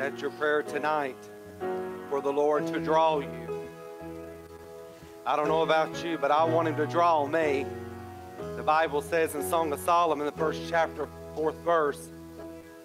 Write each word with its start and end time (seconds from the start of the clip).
that 0.00 0.22
your 0.22 0.30
prayer 0.30 0.62
tonight 0.62 1.28
for 2.08 2.22
the 2.22 2.32
Lord 2.32 2.66
to 2.68 2.80
draw 2.80 3.18
you? 3.18 3.68
I 5.26 5.36
don't 5.36 5.46
know 5.46 5.60
about 5.60 6.02
you, 6.02 6.16
but 6.16 6.30
I 6.30 6.42
want 6.42 6.68
Him 6.68 6.76
to 6.76 6.86
draw 6.86 7.26
me. 7.26 7.66
The 8.56 8.62
Bible 8.62 9.02
says 9.02 9.34
in 9.34 9.46
Song 9.46 9.70
of 9.74 9.78
Solomon, 9.80 10.24
the 10.24 10.32
first 10.32 10.62
chapter, 10.70 11.06
fourth 11.34 11.56
verse, 11.56 12.08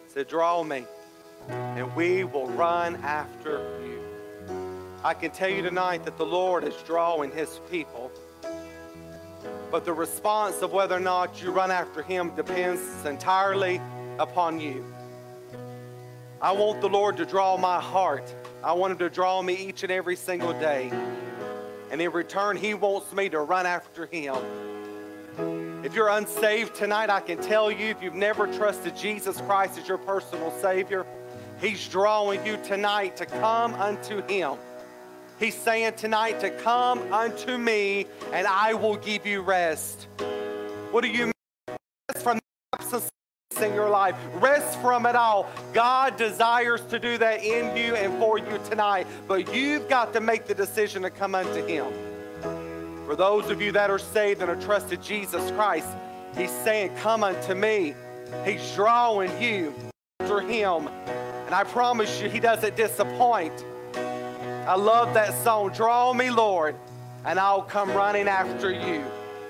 said, 0.07 0.27
Draw 0.27 0.65
me, 0.65 0.83
and 1.47 1.95
we 1.95 2.25
will 2.25 2.47
run 2.47 2.97
after 2.97 3.61
you. 3.81 4.01
I 5.01 5.13
can 5.13 5.31
tell 5.31 5.49
you 5.49 5.61
tonight 5.61 6.03
that 6.03 6.17
the 6.17 6.25
Lord 6.25 6.65
is 6.65 6.75
drawing 6.85 7.31
His 7.31 7.61
people. 7.71 8.11
But 9.71 9.85
the 9.85 9.93
response 9.93 10.61
of 10.61 10.73
whether 10.73 10.97
or 10.97 10.99
not 10.99 11.41
you 11.41 11.51
run 11.51 11.71
after 11.71 12.01
Him 12.01 12.35
depends 12.35 13.05
entirely 13.05 13.79
upon 14.19 14.59
you. 14.59 14.83
I 16.41 16.51
want 16.51 16.81
the 16.81 16.89
Lord 16.89 17.17
to 17.17 17.25
draw 17.25 17.55
my 17.57 17.79
heart. 17.79 18.33
I 18.63 18.73
want 18.73 18.91
Him 18.91 18.97
to 18.99 19.09
draw 19.09 19.41
me 19.41 19.55
each 19.55 19.83
and 19.83 19.91
every 19.91 20.15
single 20.15 20.53
day. 20.53 20.91
And 21.91 22.01
in 22.01 22.11
return, 22.11 22.57
He 22.57 22.73
wants 22.73 23.13
me 23.13 23.29
to 23.29 23.39
run 23.39 23.65
after 23.65 24.05
Him. 24.05 24.35
If 25.83 25.93
you're 25.93 26.09
unsaved 26.09 26.75
tonight, 26.75 27.09
I 27.09 27.21
can 27.21 27.37
tell 27.41 27.71
you 27.71 27.87
if 27.87 28.01
you've 28.01 28.15
never 28.15 28.47
trusted 28.47 28.97
Jesus 28.97 29.39
Christ 29.41 29.77
as 29.77 29.87
your 29.87 29.97
personal 29.97 30.51
Savior, 30.59 31.05
He's 31.61 31.87
drawing 31.87 32.45
you 32.45 32.57
tonight 32.63 33.15
to 33.17 33.25
come 33.25 33.73
unto 33.75 34.21
Him. 34.27 34.55
He's 35.39 35.55
saying 35.55 35.93
tonight 35.93 36.39
to 36.41 36.49
come 36.49 37.13
unto 37.13 37.57
me 37.57 38.07
and 38.33 38.47
I 38.47 38.73
will 38.73 38.97
give 38.97 39.25
you 39.25 39.41
rest. 39.41 40.07
What 40.91 41.01
do 41.01 41.09
you 41.09 41.25
mean? 41.25 41.77
Rest 42.13 42.23
from 42.23 42.37
the 42.37 42.79
absence 42.79 43.09
in 43.61 43.73
your 43.73 43.89
life. 43.89 44.15
Rest 44.35 44.79
from 44.81 45.05
it 45.05 45.15
all. 45.15 45.49
God 45.73 46.17
desires 46.17 46.81
to 46.89 46.99
do 46.99 47.17
that 47.17 47.43
in 47.43 47.75
you 47.75 47.95
and 47.95 48.17
for 48.19 48.37
you 48.37 48.59
tonight. 48.69 49.07
But 49.27 49.53
you've 49.53 49.87
got 49.89 50.13
to 50.13 50.21
make 50.21 50.45
the 50.45 50.55
decision 50.55 51.03
to 51.03 51.09
come 51.09 51.35
unto 51.35 51.65
Him. 51.65 51.85
For 53.05 53.15
those 53.15 53.49
of 53.49 53.61
you 53.61 53.71
that 53.73 53.89
are 53.89 53.99
saved 53.99 54.41
and 54.41 54.49
are 54.49 54.61
trusted 54.61 55.01
Jesus 55.01 55.51
Christ, 55.51 55.87
He's 56.37 56.51
saying, 56.51 56.95
Come 56.97 57.23
unto 57.23 57.53
me. 57.53 57.93
He's 58.43 58.73
drawing 58.73 59.41
you 59.41 59.73
after 60.19 60.41
Him. 60.41 60.87
And 61.45 61.53
I 61.53 61.63
promise 61.63 62.21
you, 62.21 62.29
He 62.29 62.39
doesn't 62.39 62.75
disappoint. 62.75 63.65
I 63.95 64.75
love 64.75 65.13
that 65.13 65.33
song, 65.43 65.69
Draw 65.69 66.13
Me, 66.13 66.31
Lord, 66.31 66.75
and 67.23 67.39
I'll 67.39 67.61
come 67.61 67.91
running 67.91 68.27
after 68.27 68.71
you. 68.71 69.03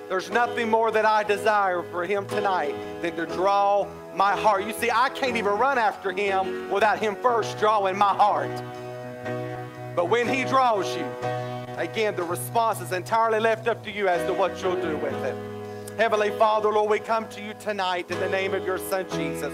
There's 0.10 0.30
nothing 0.30 0.70
more 0.70 0.92
that 0.92 1.06
I 1.06 1.24
desire 1.24 1.82
for 1.84 2.06
Him 2.06 2.28
tonight 2.28 2.76
than 3.02 3.16
to 3.16 3.26
draw 3.26 3.88
my 4.16 4.36
heart. 4.36 4.66
You 4.66 4.74
see, 4.74 4.90
I 4.92 5.10
can't 5.10 5.38
even 5.38 5.54
run 5.54 5.78
after 5.78 6.12
Him 6.12 6.70
without 6.70 7.00
Him 7.00 7.16
first 7.16 7.58
drawing 7.60 7.98
my 7.98 8.14
heart. 8.14 8.52
But 9.96 10.10
when 10.10 10.28
He 10.28 10.44
draws 10.44 10.96
you, 10.96 11.06
again, 11.78 12.16
the 12.16 12.24
response 12.24 12.82
is 12.82 12.92
entirely 12.92 13.40
left 13.40 13.68
up 13.68 13.84
to 13.84 13.92
you 13.92 14.08
as 14.08 14.26
to 14.28 14.34
what 14.34 14.62
you'll 14.62 14.82
do 14.82 14.98
with 14.98 15.14
it. 15.24 15.36
Heavenly 15.98 16.32
Father, 16.32 16.70
Lord, 16.70 16.90
we 16.90 17.00
come 17.00 17.28
to 17.30 17.42
you 17.42 17.54
tonight 17.60 18.12
in 18.12 18.20
the 18.20 18.30
name 18.30 18.54
of 18.54 18.66
your 18.66 18.78
Son, 18.78 19.06
Jesus. 19.12 19.54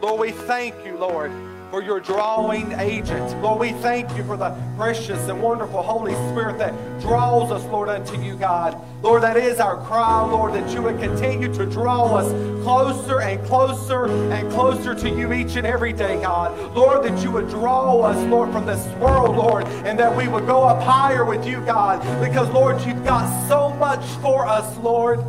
Lord, 0.00 0.20
we 0.20 0.30
thank 0.30 0.74
you, 0.84 0.96
Lord 0.96 1.32
for 1.70 1.82
your 1.82 2.00
drawing 2.00 2.72
agent. 2.72 3.40
Lord, 3.40 3.60
we 3.60 3.72
thank 3.74 4.14
you 4.16 4.24
for 4.24 4.36
the 4.36 4.50
precious 4.76 5.28
and 5.28 5.40
wonderful 5.40 5.82
Holy 5.82 6.14
Spirit 6.30 6.58
that 6.58 6.74
draws 7.00 7.52
us, 7.52 7.64
Lord, 7.66 7.88
unto 7.88 8.20
you, 8.20 8.34
God. 8.34 8.76
Lord, 9.02 9.22
that 9.22 9.36
is 9.36 9.60
our 9.60 9.76
cry, 9.86 10.20
Lord, 10.22 10.52
that 10.54 10.68
you 10.74 10.82
would 10.82 10.98
continue 10.98 11.52
to 11.54 11.66
draw 11.66 12.16
us 12.16 12.28
closer 12.64 13.20
and 13.20 13.42
closer 13.46 14.06
and 14.06 14.50
closer 14.50 14.94
to 14.96 15.08
you 15.08 15.32
each 15.32 15.54
and 15.54 15.66
every 15.66 15.92
day, 15.92 16.20
God. 16.20 16.74
Lord, 16.74 17.04
that 17.04 17.22
you 17.22 17.30
would 17.30 17.48
draw 17.48 18.00
us, 18.02 18.18
Lord, 18.28 18.50
from 18.52 18.66
this 18.66 18.84
world, 18.96 19.36
Lord, 19.36 19.64
and 19.86 19.98
that 19.98 20.14
we 20.14 20.26
would 20.26 20.46
go 20.46 20.64
up 20.64 20.82
higher 20.82 21.24
with 21.24 21.46
you, 21.46 21.60
God, 21.60 22.00
because, 22.20 22.48
Lord, 22.50 22.80
you've 22.84 23.04
got 23.04 23.48
so 23.48 23.70
much 23.74 24.04
for 24.20 24.44
us, 24.46 24.76
Lord. 24.78 25.24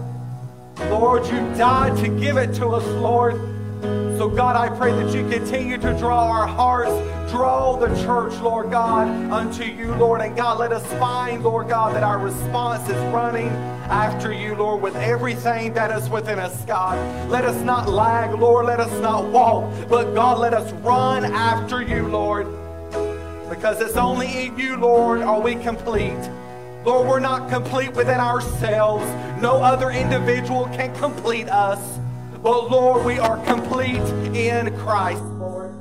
Lord, 0.89 1.25
you 1.27 1.39
died 1.55 1.95
to 2.03 2.07
give 2.19 2.37
it 2.37 2.53
to 2.55 2.69
us, 2.69 2.85
Lord. 2.85 3.50
So, 4.21 4.29
God, 4.29 4.55
I 4.55 4.69
pray 4.77 4.91
that 4.91 5.15
you 5.15 5.27
continue 5.31 5.79
to 5.79 5.97
draw 5.97 6.29
our 6.29 6.45
hearts, 6.45 6.91
draw 7.31 7.75
the 7.75 7.87
church, 8.03 8.39
Lord 8.39 8.69
God, 8.69 9.07
unto 9.31 9.63
you, 9.63 9.95
Lord. 9.95 10.21
And 10.21 10.37
God, 10.37 10.59
let 10.59 10.71
us 10.71 10.85
find, 10.99 11.41
Lord 11.41 11.69
God, 11.69 11.95
that 11.95 12.03
our 12.03 12.19
response 12.19 12.87
is 12.87 13.03
running 13.11 13.47
after 13.89 14.31
you, 14.31 14.53
Lord, 14.53 14.83
with 14.83 14.95
everything 14.95 15.73
that 15.73 15.89
is 15.89 16.07
within 16.07 16.37
us, 16.37 16.63
God. 16.65 16.99
Let 17.31 17.45
us 17.45 17.59
not 17.63 17.89
lag, 17.89 18.39
Lord. 18.39 18.67
Let 18.67 18.79
us 18.79 18.91
not 19.01 19.25
walk, 19.25 19.73
but 19.89 20.13
God, 20.13 20.37
let 20.37 20.53
us 20.53 20.71
run 20.83 21.25
after 21.25 21.81
you, 21.81 22.07
Lord. 22.07 22.45
Because 23.49 23.81
it's 23.81 23.97
only 23.97 24.45
in 24.45 24.55
you, 24.55 24.77
Lord, 24.77 25.21
are 25.21 25.41
we 25.41 25.55
complete. 25.55 26.29
Lord, 26.85 27.07
we're 27.07 27.19
not 27.19 27.49
complete 27.49 27.93
within 27.93 28.19
ourselves. 28.19 29.03
No 29.41 29.63
other 29.63 29.89
individual 29.89 30.65
can 30.65 30.95
complete 30.97 31.49
us. 31.49 32.00
But 32.43 32.71
Lord, 32.71 33.05
we 33.05 33.19
are 33.19 33.37
complete 33.45 34.01
in 34.35 34.75
Christ, 34.79 35.21
Lord. 35.23 35.75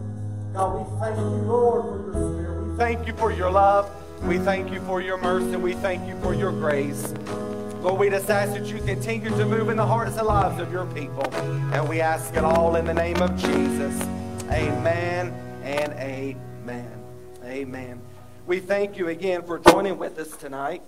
God, 0.52 0.76
we 0.76 1.00
thank 1.00 1.16
you, 1.16 1.24
Lord, 1.24 1.84
for 1.84 2.12
your 2.12 2.34
spirit. 2.34 2.68
We 2.68 2.76
thank 2.76 3.06
you 3.06 3.14
for 3.14 3.32
your 3.32 3.50
love. 3.50 3.90
We 4.24 4.38
thank 4.38 4.70
you 4.70 4.80
for 4.82 5.00
your 5.00 5.16
mercy. 5.16 5.56
We 5.56 5.72
thank 5.72 6.06
you 6.06 6.20
for 6.20 6.34
your 6.34 6.52
grace. 6.52 7.14
Lord, 7.80 7.98
we 7.98 8.10
just 8.10 8.28
ask 8.28 8.52
that 8.52 8.66
you 8.66 8.78
continue 8.82 9.30
to 9.30 9.46
move 9.46 9.70
in 9.70 9.78
the 9.78 9.86
hearts 9.86 10.18
and 10.18 10.26
lives 10.26 10.60
of 10.60 10.70
your 10.70 10.84
people. 10.86 11.32
And 11.72 11.88
we 11.88 12.02
ask 12.02 12.34
it 12.36 12.44
all 12.44 12.76
in 12.76 12.84
the 12.84 12.92
name 12.92 13.22
of 13.22 13.34
Jesus. 13.38 13.98
Amen 14.50 15.32
and 15.62 15.92
amen. 15.94 16.92
Amen. 17.42 18.02
We 18.46 18.60
thank 18.60 18.98
you 18.98 19.08
again 19.08 19.44
for 19.44 19.58
joining 19.60 19.96
with 19.96 20.18
us 20.18 20.36
tonight 20.36 20.82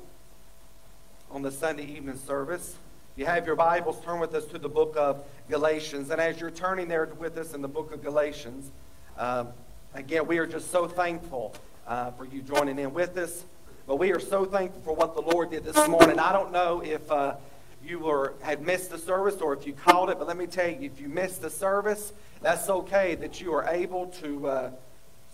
on 1.30 1.40
the 1.40 1.50
Sunday 1.50 1.86
evening 1.86 2.18
service 2.18 2.76
you 3.14 3.26
have 3.26 3.46
your 3.46 3.56
Bibles, 3.56 4.02
turn 4.02 4.20
with 4.20 4.34
us 4.34 4.46
to 4.46 4.58
the 4.58 4.70
book 4.70 4.94
of 4.96 5.22
Galatians. 5.50 6.08
And 6.08 6.18
as 6.18 6.40
you're 6.40 6.50
turning 6.50 6.88
there 6.88 7.04
with 7.18 7.36
us 7.36 7.52
in 7.52 7.60
the 7.60 7.68
book 7.68 7.92
of 7.92 8.02
Galatians, 8.02 8.70
uh, 9.18 9.44
again, 9.92 10.26
we 10.26 10.38
are 10.38 10.46
just 10.46 10.70
so 10.70 10.88
thankful 10.88 11.54
uh, 11.86 12.12
for 12.12 12.24
you 12.24 12.40
joining 12.40 12.78
in 12.78 12.94
with 12.94 13.18
us. 13.18 13.44
But 13.86 13.96
we 13.96 14.12
are 14.12 14.20
so 14.20 14.46
thankful 14.46 14.80
for 14.80 14.94
what 14.94 15.14
the 15.14 15.20
Lord 15.20 15.50
did 15.50 15.62
this 15.62 15.86
morning. 15.88 16.18
I 16.18 16.32
don't 16.32 16.52
know 16.52 16.80
if 16.82 17.10
uh, 17.10 17.34
you 17.84 17.98
were 17.98 18.32
had 18.40 18.62
missed 18.62 18.90
the 18.90 18.98
service 18.98 19.42
or 19.42 19.52
if 19.52 19.66
you 19.66 19.74
called 19.74 20.08
it, 20.08 20.18
but 20.18 20.26
let 20.26 20.38
me 20.38 20.46
tell 20.46 20.68
you, 20.68 20.78
if 20.80 20.98
you 20.98 21.08
missed 21.08 21.42
the 21.42 21.50
service, 21.50 22.14
that's 22.40 22.70
okay 22.70 23.14
that 23.16 23.42
you 23.42 23.52
are 23.52 23.68
able 23.68 24.06
to. 24.22 24.46
Uh, 24.46 24.70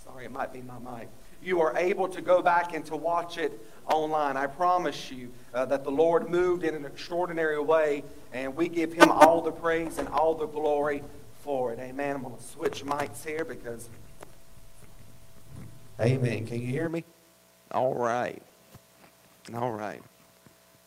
sorry, 0.04 0.24
it 0.24 0.32
might 0.32 0.52
be 0.52 0.62
my 0.62 0.78
mic. 0.78 1.08
You 1.44 1.60
are 1.60 1.76
able 1.76 2.08
to 2.08 2.20
go 2.20 2.42
back 2.42 2.74
and 2.74 2.84
to 2.86 2.96
watch 2.96 3.38
it 3.38 3.52
online. 3.88 4.36
I 4.36 4.46
promise 4.46 5.10
you 5.10 5.30
uh, 5.54 5.64
that 5.66 5.84
the 5.84 5.90
Lord 5.90 6.28
moved 6.28 6.64
in 6.64 6.74
an 6.74 6.84
extraordinary 6.84 7.60
way, 7.60 8.04
and 8.32 8.54
we 8.54 8.68
give 8.68 8.92
him 8.92 9.10
all 9.10 9.40
the 9.40 9.52
praise 9.52 9.98
and 9.98 10.08
all 10.08 10.34
the 10.34 10.46
glory 10.46 11.02
for 11.40 11.72
it. 11.72 11.78
Amen. 11.78 12.16
I'm 12.16 12.22
going 12.22 12.36
to 12.36 12.42
switch 12.42 12.84
mics 12.84 13.24
here 13.24 13.44
because. 13.44 13.88
Amen. 16.00 16.46
Can 16.46 16.60
you 16.60 16.66
hear 16.66 16.88
me? 16.88 17.04
All 17.72 17.94
right. 17.94 18.42
All 19.54 19.72
right. 19.72 20.02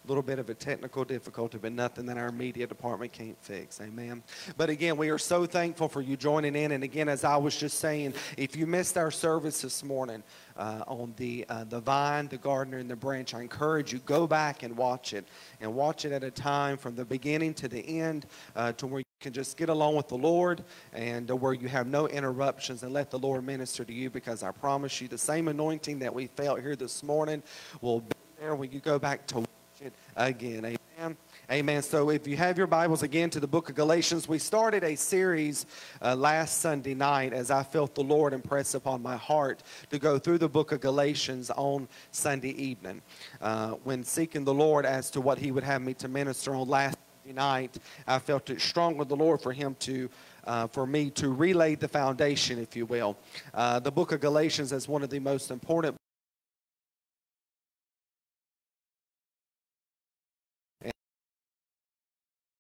A 0.04 0.08
little 0.08 0.24
bit 0.24 0.40
of 0.40 0.50
a 0.50 0.56
technical 0.56 1.06
difficulty, 1.06 1.60
but 1.60 1.74
nothing 1.74 2.08
that 2.08 2.18
our 2.18 2.32
media 2.32 2.66
department 2.66 3.14
can't 3.14 3.38
fix. 3.40 3.80
Amen. 3.80 4.24
But 4.58 4.72
again, 4.72 4.98
we 4.98 5.12
are 5.12 5.20
so 5.20 5.46
thankful 5.46 5.88
for 5.90 6.02
you 6.02 6.18
joining 6.18 6.56
in. 6.56 6.72
And 6.72 6.84
again, 6.84 7.08
as 7.08 7.24
I 7.24 7.38
was 7.38 7.56
just 7.56 7.78
saying, 7.78 8.16
if 8.36 8.56
you 8.56 8.66
missed 8.66 8.98
our 8.98 9.12
service 9.12 9.62
this 9.62 9.84
morning 9.84 10.24
uh, 10.58 10.84
on 10.88 11.14
the 11.18 11.46
uh, 11.50 11.66
the 11.66 11.80
vine, 11.80 12.28
the 12.30 12.38
gardener, 12.38 12.80
and 12.80 12.90
the 12.90 12.96
branch, 12.96 13.36
I 13.36 13.42
encourage 13.42 13.94
you 13.94 14.00
go 14.00 14.26
back 14.26 14.64
and 14.64 14.76
watch 14.76 15.14
it, 15.14 15.28
and 15.60 15.76
watch 15.76 16.04
it 16.04 16.12
at 16.12 16.24
a 16.24 16.32
time 16.32 16.78
from 16.78 16.96
the 16.96 17.06
beginning 17.06 17.54
to 17.56 17.68
the 17.68 18.00
end, 18.00 18.26
uh, 18.56 18.72
to 18.74 18.88
where 18.88 19.02
you 19.02 19.06
can 19.20 19.34
just 19.34 19.56
get 19.56 19.70
along 19.70 19.96
with 19.98 20.08
the 20.08 20.18
Lord 20.18 20.64
and 20.94 21.30
uh, 21.30 21.36
where 21.36 21.54
you 21.54 21.68
have 21.68 21.86
no 21.86 22.08
interruptions, 22.08 22.82
and 22.82 22.92
let 22.92 23.12
the 23.12 23.20
Lord 23.20 23.46
minister 23.46 23.86
to 23.86 23.94
you. 23.94 24.10
Because 24.10 24.42
I 24.42 24.50
promise 24.50 25.00
you, 25.00 25.08
the 25.08 25.16
same 25.20 25.48
anointing 25.48 26.00
that 26.00 26.12
we 26.12 26.26
felt 26.26 26.60
here 26.60 26.76
this 26.76 27.04
morning 27.04 27.44
will 27.82 28.00
be 28.00 28.16
there 28.40 28.56
when 28.56 28.72
you 28.72 28.80
go 28.80 28.98
back 28.98 29.28
to 29.28 29.46
it 29.82 29.94
again. 30.16 30.78
Amen. 31.00 31.18
Amen. 31.52 31.82
So 31.82 32.12
if 32.12 32.28
you 32.28 32.38
have 32.38 32.58
your 32.58 32.68
Bibles 32.68 33.02
again 33.02 33.32
to 33.32 33.40
the 33.40 33.48
book 33.48 33.70
of 33.70 33.76
Galatians, 33.76 34.28
we 34.28 34.38
started 34.38 34.84
a 34.84 34.96
series 34.96 35.66
uh, 36.04 36.16
last 36.16 36.60
Sunday 36.62 36.94
night 36.94 37.34
as 37.34 37.50
I 37.50 37.64
felt 37.64 37.96
the 37.96 38.04
Lord 38.04 38.34
impress 38.34 38.76
upon 38.76 39.02
my 39.02 39.18
heart 39.18 39.64
to 39.90 39.98
go 39.98 40.20
through 40.20 40.38
the 40.38 40.48
book 40.48 40.72
of 40.72 40.82
Galatians 40.82 41.50
on 41.50 41.88
Sunday 42.12 42.52
evening. 42.52 43.02
Uh, 43.42 43.72
when 43.84 44.04
seeking 44.04 44.44
the 44.44 44.54
Lord 44.54 44.86
as 44.86 45.10
to 45.12 45.22
what 45.22 45.40
He 45.40 45.52
would 45.52 45.64
have 45.64 45.82
me 45.82 45.96
to 45.96 46.08
minister 46.08 46.54
on 46.54 46.68
last 46.68 46.98
Sunday 47.24 47.40
night, 47.40 47.78
I 48.06 48.20
felt 48.20 48.52
it 48.52 48.62
strong 48.62 48.98
with 48.98 49.10
the 49.10 49.16
Lord 49.16 49.42
for 49.42 49.52
Him 49.52 49.76
to. 49.80 50.10
Uh, 50.44 50.66
for 50.66 50.88
me 50.88 51.12
to 51.12 51.30
relay 51.30 51.76
the 51.76 51.88
foundation, 51.88 52.58
if 52.58 52.76
you 52.76 52.88
will. 52.88 53.16
Uh, 53.54 53.78
the 53.78 53.92
book 53.92 54.12
of 54.12 54.20
Galatians 54.20 54.72
is 54.72 54.88
one 54.88 55.04
of 55.04 55.12
the 55.12 55.20
most 55.20 55.52
important 55.52 55.96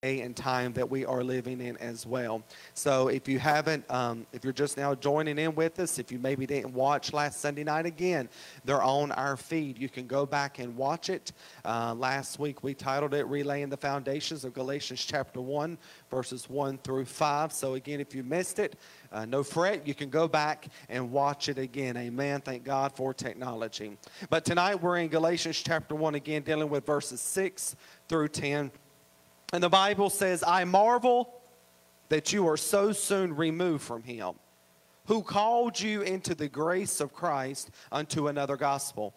day 0.01 0.21
and 0.21 0.35
time 0.35 0.73
that 0.73 0.89
we 0.89 1.05
are 1.05 1.23
living 1.23 1.61
in 1.61 1.77
as 1.77 2.07
well. 2.07 2.41
So 2.73 3.09
if 3.09 3.27
you 3.27 3.37
haven't, 3.37 3.85
um, 3.91 4.25
if 4.33 4.43
you're 4.43 4.51
just 4.51 4.75
now 4.75 4.95
joining 4.95 5.37
in 5.37 5.53
with 5.53 5.79
us, 5.79 5.99
if 5.99 6.11
you 6.11 6.17
maybe 6.17 6.47
didn't 6.47 6.73
watch 6.73 7.13
last 7.13 7.39
Sunday 7.39 7.63
night 7.63 7.85
again, 7.85 8.27
they're 8.65 8.81
on 8.81 9.11
our 9.11 9.37
feed. 9.37 9.77
You 9.77 9.89
can 9.89 10.07
go 10.07 10.25
back 10.25 10.57
and 10.57 10.75
watch 10.75 11.11
it. 11.11 11.33
Uh, 11.63 11.93
last 11.93 12.39
week 12.39 12.63
we 12.63 12.73
titled 12.73 13.13
it 13.13 13.27
Relaying 13.27 13.69
the 13.69 13.77
Foundations 13.77 14.43
of 14.43 14.55
Galatians 14.55 15.05
chapter 15.05 15.39
1, 15.39 15.77
verses 16.09 16.49
1 16.49 16.79
through 16.79 17.05
5. 17.05 17.53
So 17.53 17.75
again, 17.75 17.99
if 17.99 18.15
you 18.15 18.23
missed 18.23 18.57
it, 18.57 18.77
uh, 19.11 19.25
no 19.25 19.43
fret, 19.43 19.85
you 19.85 19.93
can 19.93 20.09
go 20.09 20.27
back 20.27 20.69
and 20.89 21.11
watch 21.11 21.47
it 21.47 21.59
again. 21.59 21.95
Amen. 21.95 22.41
Thank 22.41 22.63
God 22.63 22.95
for 22.95 23.13
technology. 23.13 23.95
But 24.31 24.45
tonight 24.45 24.81
we're 24.81 24.97
in 24.97 25.09
Galatians 25.09 25.61
chapter 25.63 25.93
1 25.93 26.15
again, 26.15 26.41
dealing 26.41 26.69
with 26.69 26.87
verses 26.87 27.21
6 27.21 27.75
through 28.07 28.29
10. 28.29 28.71
And 29.51 29.61
the 29.61 29.69
Bible 29.69 30.09
says, 30.09 30.43
I 30.45 30.63
marvel 30.63 31.41
that 32.09 32.33
you 32.33 32.47
are 32.47 32.57
so 32.57 32.91
soon 32.91 33.35
removed 33.35 33.83
from 33.83 34.03
him 34.03 34.33
who 35.05 35.21
called 35.23 35.79
you 35.79 36.01
into 36.01 36.35
the 36.35 36.47
grace 36.47 36.99
of 37.01 37.13
Christ 37.13 37.71
unto 37.91 38.27
another 38.27 38.55
gospel, 38.55 39.13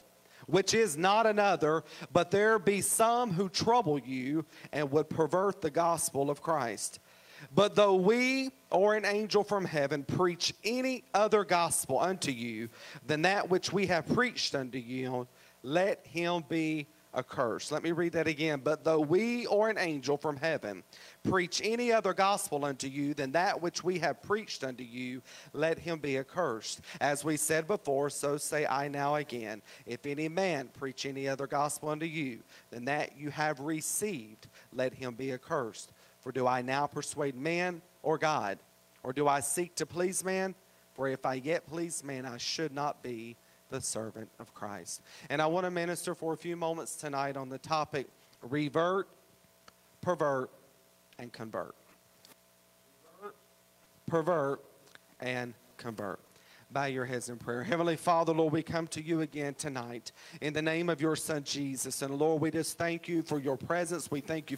which 0.46 0.75
is 0.75 0.96
not 0.96 1.26
another, 1.26 1.84
but 2.12 2.31
there 2.31 2.58
be 2.58 2.81
some 2.81 3.32
who 3.32 3.48
trouble 3.48 3.98
you 3.98 4.44
and 4.72 4.90
would 4.90 5.08
pervert 5.10 5.60
the 5.60 5.70
gospel 5.70 6.31
of 6.31 6.42
Christ. 6.42 6.98
But 7.54 7.75
though 7.75 7.94
we 7.94 8.50
or 8.70 8.94
an 8.94 9.04
angel 9.04 9.44
from 9.44 9.64
heaven 9.64 10.02
preach 10.02 10.54
any 10.64 11.04
other 11.12 11.44
gospel 11.44 11.98
unto 12.00 12.31
you 12.32 12.70
than 13.06 13.22
that 13.22 13.50
which 13.50 13.72
we 13.72 13.86
have 13.86 14.06
preached 14.06 14.54
unto 14.54 14.78
you, 14.78 15.28
let 15.62 16.06
him 16.06 16.44
be 16.48 16.88
a 17.14 17.22
curse. 17.22 17.70
Let 17.70 17.82
me 17.82 17.93
read 17.93 18.12
that 18.12 18.26
again. 18.26 18.61
But 18.62 18.84
though 18.84 19.00
we 19.00 19.46
or 19.46 19.70
an 19.70 19.78
angel 19.78 20.16
from 20.16 20.37
heaven 20.37 20.82
preach 21.22 21.61
any 21.64 21.93
other 21.93 22.12
gospel 22.12 22.64
unto 22.64 22.88
you 22.88 23.14
than 23.14 23.32
that 23.32 23.62
which 23.62 23.82
we 23.82 24.00
have 24.00 24.22
preached 24.22 24.64
unto 24.64 24.82
you, 24.82 25.22
let 25.52 25.78
him 25.78 25.99
be 25.99 26.19
accursed. 26.19 26.81
As 27.00 27.25
we 27.25 27.37
said 27.37 27.66
before, 27.66 28.11
so 28.11 28.37
say 28.37 28.66
I 28.66 28.88
now 28.88 29.14
again. 29.14 29.62
If 29.87 30.05
any 30.06 30.28
man 30.28 30.69
preach 30.75 31.06
any 31.06 31.28
other 31.28 31.46
gospel 31.46 31.88
unto 31.88 32.06
you 32.06 32.40
than 32.70 32.84
that 32.87 33.17
you 33.17 33.31
have 33.31 33.60
received, 33.60 34.49
let 34.72 34.93
him 34.93 35.14
be 35.14 35.32
accursed. 35.32 35.93
For 36.20 36.32
do 36.32 36.46
I 36.46 36.62
now 36.62 36.87
persuade 36.87 37.37
man 37.37 37.81
or 38.02 38.19
God? 38.19 38.58
Or 39.02 39.12
do 39.12 39.28
I 39.28 39.40
seek 39.40 39.75
to 39.76 39.87
please 39.87 40.25
man? 40.25 40.55
For 40.94 41.08
if 41.08 41.26
I 41.26 41.34
yet 41.34 41.67
please 41.67 42.02
man, 42.02 42.25
I 42.25 42.38
should 42.38 42.72
not 42.72 43.02
be 43.02 43.37
the 43.75 43.81
servant 43.81 44.29
of 44.38 44.55
Christ. 44.55 45.03
And 45.29 45.43
I 45.43 45.47
want 45.47 45.65
to 45.65 45.71
minister 45.71 46.15
for 46.15 46.32
a 46.32 46.37
few 46.37 46.56
moments 46.56 46.94
tonight 46.94 47.37
on 47.37 47.49
the 47.49 47.59
topic 47.59 48.06
revert, 48.41 49.09
pervert, 50.00 50.49
and 51.19 51.32
convert. 51.32 51.75
Revert, 53.21 53.35
Pervert 54.06 54.61
and 55.19 55.55
convert. 55.76 56.21
Bow 56.71 56.85
your 56.85 57.05
heads 57.05 57.29
in 57.29 57.37
prayer. 57.37 57.65
Heavenly 57.65 57.97
Father, 57.97 58.32
Lord, 58.32 58.53
we 58.53 58.62
come 58.62 58.87
to 58.88 59.03
you 59.03 59.23
again 59.23 59.55
tonight 59.55 60.12
in 60.41 60.53
the 60.53 60.62
name 60.62 60.88
of 60.88 61.00
your 61.00 61.17
Son 61.17 61.43
Jesus. 61.43 62.00
And 62.03 62.17
Lord, 62.17 62.41
we 62.41 62.53
just 62.53 62.79
thank 62.79 63.09
you 63.09 63.23
for 63.23 63.41
your 63.41 63.56
presence. 63.56 64.09
We 64.09 64.20
thank 64.20 64.53
you 64.53 64.56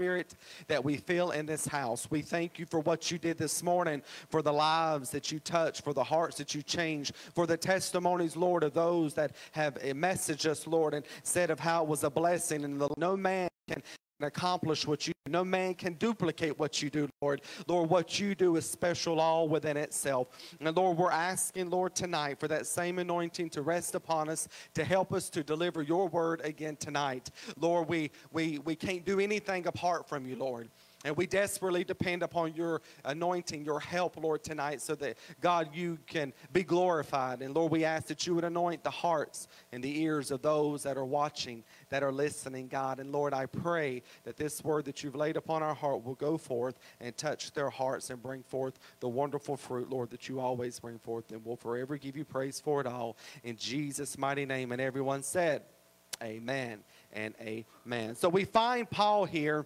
Spirit 0.00 0.34
that 0.68 0.82
we 0.82 0.96
feel 0.96 1.30
in 1.32 1.44
this 1.44 1.66
house. 1.66 2.10
We 2.10 2.22
thank 2.22 2.58
you 2.58 2.64
for 2.64 2.80
what 2.80 3.10
you 3.10 3.18
did 3.18 3.36
this 3.36 3.62
morning, 3.62 4.00
for 4.30 4.40
the 4.40 4.50
lives 4.50 5.10
that 5.10 5.30
you 5.30 5.40
touched, 5.40 5.84
for 5.84 5.92
the 5.92 6.02
hearts 6.02 6.38
that 6.38 6.54
you 6.54 6.62
changed, 6.62 7.14
for 7.34 7.46
the 7.46 7.58
testimonies, 7.58 8.34
Lord, 8.34 8.62
of 8.62 8.72
those 8.72 9.12
that 9.12 9.32
have 9.52 9.74
messaged 9.74 10.46
us, 10.46 10.66
Lord, 10.66 10.94
and 10.94 11.04
said 11.22 11.50
of 11.50 11.60
how 11.60 11.82
it 11.82 11.88
was 11.90 12.02
a 12.02 12.08
blessing. 12.08 12.64
And 12.64 12.80
the, 12.80 12.88
no 12.96 13.14
man 13.14 13.50
can 13.68 13.82
accomplish 14.24 14.86
what 14.86 15.06
you 15.06 15.12
do. 15.24 15.32
No 15.32 15.44
man 15.44 15.74
can 15.74 15.94
duplicate 15.94 16.58
what 16.58 16.82
you 16.82 16.90
do, 16.90 17.08
Lord. 17.20 17.42
Lord, 17.66 17.90
what 17.90 18.18
you 18.18 18.34
do 18.34 18.56
is 18.56 18.68
special 18.68 19.20
all 19.20 19.48
within 19.48 19.76
itself. 19.76 20.28
And 20.60 20.76
Lord, 20.76 20.98
we're 20.98 21.10
asking, 21.10 21.70
Lord, 21.70 21.94
tonight 21.94 22.40
for 22.40 22.48
that 22.48 22.66
same 22.66 22.98
anointing 22.98 23.50
to 23.50 23.62
rest 23.62 23.94
upon 23.94 24.28
us 24.28 24.48
to 24.74 24.84
help 24.84 25.12
us 25.12 25.30
to 25.30 25.42
deliver 25.42 25.82
your 25.82 26.08
word 26.08 26.40
again 26.44 26.76
tonight. 26.76 27.30
Lord, 27.58 27.88
we 27.88 28.10
we 28.32 28.58
we 28.64 28.74
can't 28.74 29.04
do 29.04 29.20
anything 29.20 29.66
apart 29.66 30.08
from 30.08 30.26
you, 30.26 30.36
Lord. 30.36 30.68
And 31.02 31.16
we 31.16 31.26
desperately 31.26 31.82
depend 31.82 32.22
upon 32.22 32.54
your 32.54 32.82
anointing, 33.06 33.64
your 33.64 33.80
help, 33.80 34.18
Lord, 34.18 34.44
tonight, 34.44 34.82
so 34.82 34.94
that, 34.96 35.16
God, 35.40 35.70
you 35.72 35.98
can 36.06 36.34
be 36.52 36.62
glorified. 36.62 37.40
And 37.40 37.54
Lord, 37.54 37.72
we 37.72 37.84
ask 37.84 38.06
that 38.08 38.26
you 38.26 38.34
would 38.34 38.44
anoint 38.44 38.84
the 38.84 38.90
hearts 38.90 39.48
and 39.72 39.82
the 39.82 40.02
ears 40.02 40.30
of 40.30 40.42
those 40.42 40.82
that 40.82 40.98
are 40.98 41.04
watching, 41.06 41.64
that 41.88 42.02
are 42.02 42.12
listening, 42.12 42.68
God. 42.68 43.00
And 43.00 43.12
Lord, 43.12 43.32
I 43.32 43.46
pray 43.46 44.02
that 44.24 44.36
this 44.36 44.62
word 44.62 44.84
that 44.84 45.02
you've 45.02 45.16
laid 45.16 45.38
upon 45.38 45.62
our 45.62 45.74
heart 45.74 46.04
will 46.04 46.16
go 46.16 46.36
forth 46.36 46.78
and 47.00 47.16
touch 47.16 47.52
their 47.52 47.70
hearts 47.70 48.10
and 48.10 48.22
bring 48.22 48.42
forth 48.42 48.78
the 49.00 49.08
wonderful 49.08 49.56
fruit, 49.56 49.88
Lord, 49.88 50.10
that 50.10 50.28
you 50.28 50.38
always 50.38 50.78
bring 50.80 50.98
forth. 50.98 51.32
And 51.32 51.42
we'll 51.46 51.56
forever 51.56 51.96
give 51.96 52.14
you 52.14 52.26
praise 52.26 52.60
for 52.60 52.78
it 52.78 52.86
all. 52.86 53.16
In 53.42 53.56
Jesus' 53.56 54.18
mighty 54.18 54.44
name. 54.44 54.70
And 54.70 54.82
everyone 54.82 55.22
said, 55.22 55.62
Amen 56.22 56.80
and 57.14 57.34
amen. 57.40 58.14
So 58.14 58.28
we 58.28 58.44
find 58.44 58.90
Paul 58.90 59.24
here 59.24 59.64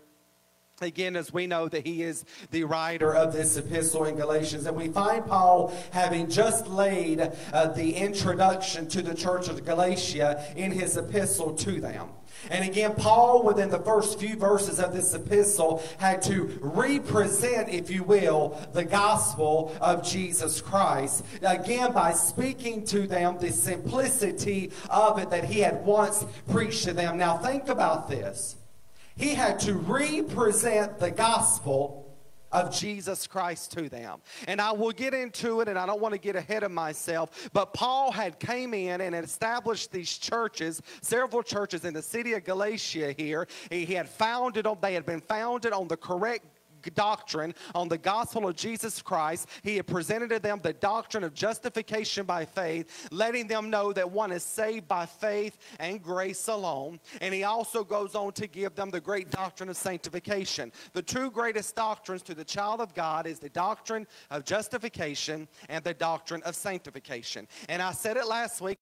Again, 0.80 1.14
as 1.14 1.32
we 1.32 1.46
know 1.46 1.68
that 1.68 1.86
he 1.86 2.02
is 2.02 2.24
the 2.50 2.64
writer 2.64 3.14
of 3.14 3.32
this 3.32 3.56
epistle 3.56 4.06
in 4.06 4.16
Galatians, 4.16 4.66
and 4.66 4.76
we 4.76 4.88
find 4.88 5.24
Paul 5.24 5.72
having 5.92 6.28
just 6.28 6.66
laid 6.66 7.20
uh, 7.52 7.68
the 7.68 7.94
introduction 7.94 8.88
to 8.88 9.00
the 9.00 9.14
church 9.14 9.48
of 9.48 9.64
Galatia 9.64 10.44
in 10.56 10.72
his 10.72 10.96
epistle 10.96 11.54
to 11.54 11.80
them. 11.80 12.08
And 12.50 12.68
again, 12.68 12.94
Paul, 12.96 13.44
within 13.44 13.70
the 13.70 13.78
first 13.78 14.18
few 14.18 14.34
verses 14.34 14.80
of 14.80 14.92
this 14.92 15.14
epistle, 15.14 15.80
had 15.98 16.22
to 16.22 16.58
represent, 16.60 17.68
if 17.68 17.88
you 17.88 18.02
will, 18.02 18.60
the 18.72 18.84
gospel 18.84 19.74
of 19.80 20.04
Jesus 20.04 20.60
Christ. 20.60 21.24
Again, 21.42 21.92
by 21.92 22.12
speaking 22.12 22.84
to 22.86 23.06
them 23.06 23.38
the 23.38 23.52
simplicity 23.52 24.72
of 24.90 25.20
it 25.20 25.30
that 25.30 25.44
he 25.44 25.60
had 25.60 25.86
once 25.86 26.24
preached 26.50 26.82
to 26.84 26.92
them. 26.92 27.16
Now, 27.16 27.38
think 27.38 27.68
about 27.68 28.08
this. 28.08 28.56
He 29.16 29.34
had 29.34 29.60
to 29.60 29.74
represent 29.74 30.98
the 30.98 31.10
gospel 31.10 32.04
of 32.54 32.72
Jesus 32.72 33.26
Christ 33.26 33.72
to 33.72 33.88
them. 33.88 34.20
And 34.46 34.60
I 34.60 34.72
will 34.72 34.92
get 34.92 35.12
into 35.12 35.60
it 35.60 35.68
and 35.68 35.76
I 35.76 35.86
don't 35.86 36.00
want 36.00 36.14
to 36.14 36.20
get 36.20 36.36
ahead 36.36 36.62
of 36.62 36.70
myself, 36.70 37.50
but 37.52 37.74
Paul 37.74 38.12
had 38.12 38.38
came 38.38 38.72
in 38.72 39.00
and 39.00 39.14
established 39.14 39.90
these 39.90 40.16
churches, 40.16 40.80
several 41.02 41.42
churches 41.42 41.84
in 41.84 41.92
the 41.92 42.02
city 42.02 42.32
of 42.34 42.44
Galatia 42.44 43.12
here. 43.18 43.48
He, 43.70 43.84
had 43.86 44.08
founded 44.08 44.66
on 44.66 44.78
they 44.80 44.94
had 44.94 45.04
been 45.04 45.20
founded 45.20 45.72
on 45.72 45.88
the 45.88 45.96
correct 45.96 46.46
doctrine 46.94 47.54
on 47.74 47.88
the 47.88 47.98
gospel 47.98 48.48
of 48.48 48.56
Jesus 48.56 49.02
Christ. 49.02 49.48
He 49.62 49.76
had 49.76 49.86
presented 49.86 50.30
to 50.30 50.38
them 50.38 50.60
the 50.62 50.72
doctrine 50.72 51.24
of 51.24 51.34
justification 51.34 52.26
by 52.26 52.44
faith, 52.44 53.08
letting 53.10 53.46
them 53.46 53.70
know 53.70 53.92
that 53.92 54.10
one 54.10 54.32
is 54.32 54.42
saved 54.42 54.88
by 54.88 55.06
faith 55.06 55.58
and 55.78 56.02
grace 56.02 56.48
alone. 56.48 57.00
And 57.20 57.34
he 57.34 57.44
also 57.44 57.84
goes 57.84 58.14
on 58.14 58.32
to 58.32 58.46
give 58.46 58.74
them 58.74 58.90
the 58.90 59.00
great 59.00 59.30
doctrine 59.30 59.68
of 59.68 59.76
sanctification. 59.76 60.72
The 60.92 61.02
two 61.02 61.30
greatest 61.30 61.74
doctrines 61.76 62.22
to 62.22 62.34
the 62.34 62.44
child 62.44 62.80
of 62.80 62.94
God 62.94 63.26
is 63.26 63.38
the 63.38 63.48
doctrine 63.48 64.06
of 64.30 64.44
justification 64.44 65.48
and 65.68 65.84
the 65.84 65.94
doctrine 65.94 66.42
of 66.42 66.54
sanctification. 66.54 67.48
And 67.68 67.80
I 67.82 67.92
said 67.92 68.16
it 68.16 68.26
last 68.26 68.60
week. 68.60 68.78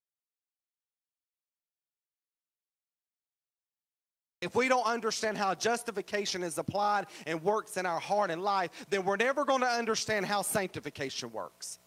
If 4.42 4.56
we 4.56 4.68
don't 4.68 4.84
understand 4.84 5.38
how 5.38 5.54
justification 5.54 6.42
is 6.42 6.58
applied 6.58 7.06
and 7.26 7.42
works 7.42 7.76
in 7.76 7.86
our 7.86 8.00
heart 8.00 8.30
and 8.30 8.42
life, 8.42 8.70
then 8.90 9.04
we're 9.04 9.16
never 9.16 9.44
going 9.44 9.60
to 9.60 9.68
understand 9.68 10.26
how 10.26 10.42
sanctification 10.42 11.30
works. 11.32 11.78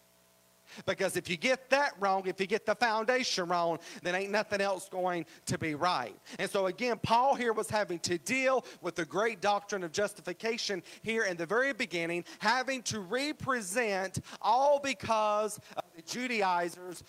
Because 0.84 1.16
if 1.16 1.30
you 1.30 1.36
get 1.36 1.70
that 1.70 1.92
wrong, 2.00 2.26
if 2.26 2.40
you 2.40 2.46
get 2.46 2.66
the 2.66 2.74
foundation 2.74 3.48
wrong, 3.48 3.78
then 4.02 4.14
ain't 4.14 4.30
nothing 4.30 4.60
else 4.60 4.88
going 4.88 5.26
to 5.46 5.58
be 5.58 5.74
right. 5.74 6.16
And 6.38 6.50
so, 6.50 6.66
again, 6.66 6.98
Paul 7.02 7.34
here 7.34 7.52
was 7.52 7.70
having 7.70 7.98
to 8.00 8.18
deal 8.18 8.64
with 8.80 8.94
the 8.96 9.04
great 9.04 9.40
doctrine 9.40 9.84
of 9.84 9.92
justification 9.92 10.82
here 11.02 11.24
in 11.24 11.36
the 11.36 11.46
very 11.46 11.72
beginning, 11.72 12.24
having 12.38 12.82
to 12.84 13.00
represent 13.00 14.20
all 14.42 14.80
because 14.80 15.58
of 15.76 15.84
the 15.94 16.02
Judaizers 16.02 17.04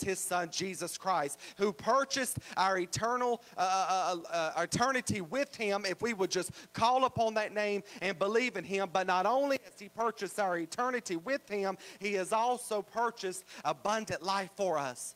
his 0.00 0.18
son 0.18 0.48
Jesus 0.50 0.96
Christ, 0.96 1.38
who 1.58 1.72
purchased 1.72 2.38
our 2.56 2.78
eternal 2.78 3.42
uh, 3.56 3.60
uh, 3.60 4.16
uh, 4.32 4.52
uh, 4.56 4.62
eternity 4.62 5.20
with 5.20 5.54
him 5.54 5.84
if 5.86 6.00
we 6.00 6.14
would 6.14 6.30
just 6.30 6.52
call 6.72 7.04
upon 7.04 7.34
that 7.34 7.52
name 7.52 7.82
and 8.00 8.18
believe 8.18 8.56
in 8.56 8.64
him. 8.64 8.88
But 8.92 9.06
not 9.06 9.26
only 9.26 9.58
has 9.64 9.78
he 9.78 9.88
purchased 9.88 10.40
our 10.40 10.56
eternity 10.56 11.16
with 11.16 11.46
him, 11.48 11.76
he 11.98 12.14
has 12.14 12.32
also 12.32 12.80
purchased 12.80 13.44
abundant 13.64 14.22
life 14.22 14.50
for 14.56 14.78
us. 14.78 15.14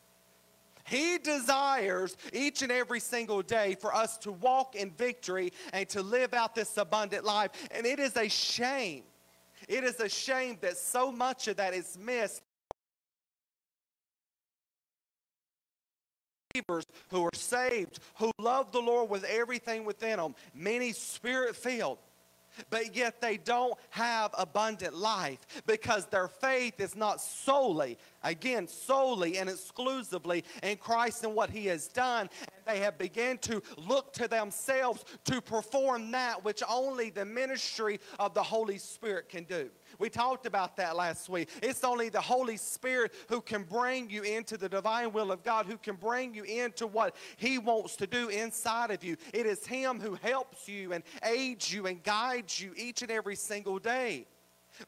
He 0.85 1.17
desires 1.17 2.15
each 2.31 2.61
and 2.61 2.71
every 2.71 3.01
single 3.01 3.41
day 3.41 3.75
for 3.81 3.93
us 3.93 4.17
to 4.19 4.31
walk 4.31 4.75
in 4.75 4.91
victory 4.91 5.51
and 5.73 5.89
to 5.89 6.01
live 6.01 6.33
out 6.33 6.55
this 6.55 6.77
abundant 6.77 7.25
life. 7.25 7.51
And 7.71 7.85
it 7.85 7.99
is 7.99 8.15
a 8.15 8.29
shame. 8.29 9.03
It 9.67 9.83
is 9.83 9.99
a 9.99 10.07
shame 10.07 10.57
that 10.61 10.77
so 10.77 11.11
much 11.11 11.49
of 11.49 11.57
that 11.57 11.73
is 11.73 11.97
missed 11.99 12.41
believers 16.61 16.85
who 17.09 17.23
are 17.23 17.33
saved, 17.33 17.99
who 18.15 18.31
love 18.39 18.71
the 18.71 18.81
Lord 18.81 19.09
with 19.09 19.23
everything 19.23 19.85
within 19.85 20.17
them, 20.17 20.35
many 20.53 20.91
spirit 20.91 21.55
filled 21.55 21.99
but 22.69 22.95
yet 22.95 23.21
they 23.21 23.37
don't 23.37 23.75
have 23.89 24.31
abundant 24.37 24.95
life 24.95 25.45
because 25.65 26.05
their 26.07 26.27
faith 26.27 26.79
is 26.79 26.95
not 26.95 27.21
solely, 27.21 27.97
again, 28.23 28.67
solely 28.67 29.37
and 29.37 29.49
exclusively 29.49 30.43
in 30.63 30.77
Christ 30.77 31.23
and 31.23 31.35
what 31.35 31.49
He 31.49 31.67
has 31.67 31.87
done. 31.87 32.29
They 32.65 32.79
have 32.79 32.97
begun 32.97 33.37
to 33.39 33.61
look 33.77 34.13
to 34.13 34.27
themselves 34.27 35.05
to 35.25 35.41
perform 35.41 36.11
that 36.11 36.43
which 36.43 36.63
only 36.67 37.09
the 37.09 37.25
ministry 37.25 37.99
of 38.19 38.33
the 38.33 38.43
Holy 38.43 38.77
Spirit 38.77 39.29
can 39.29 39.43
do. 39.43 39.69
We 39.99 40.09
talked 40.09 40.45
about 40.45 40.77
that 40.77 40.95
last 40.95 41.29
week. 41.29 41.49
It's 41.63 41.83
only 41.83 42.09
the 42.09 42.21
Holy 42.21 42.57
Spirit 42.57 43.13
who 43.29 43.41
can 43.41 43.63
bring 43.63 44.09
you 44.09 44.23
into 44.23 44.57
the 44.57 44.69
divine 44.69 45.11
will 45.11 45.31
of 45.31 45.43
God, 45.43 45.65
who 45.65 45.77
can 45.77 45.95
bring 45.95 46.33
you 46.33 46.43
into 46.43 46.87
what 46.87 47.15
He 47.37 47.57
wants 47.57 47.95
to 47.97 48.07
do 48.07 48.29
inside 48.29 48.91
of 48.91 49.03
you. 49.03 49.17
It 49.33 49.45
is 49.45 49.65
Him 49.65 49.99
who 49.99 50.15
helps 50.15 50.67
you 50.67 50.93
and 50.93 51.03
aids 51.23 51.73
you 51.73 51.87
and 51.87 52.03
guides 52.03 52.59
you 52.59 52.73
each 52.75 53.01
and 53.01 53.11
every 53.11 53.35
single 53.35 53.79
day. 53.79 54.27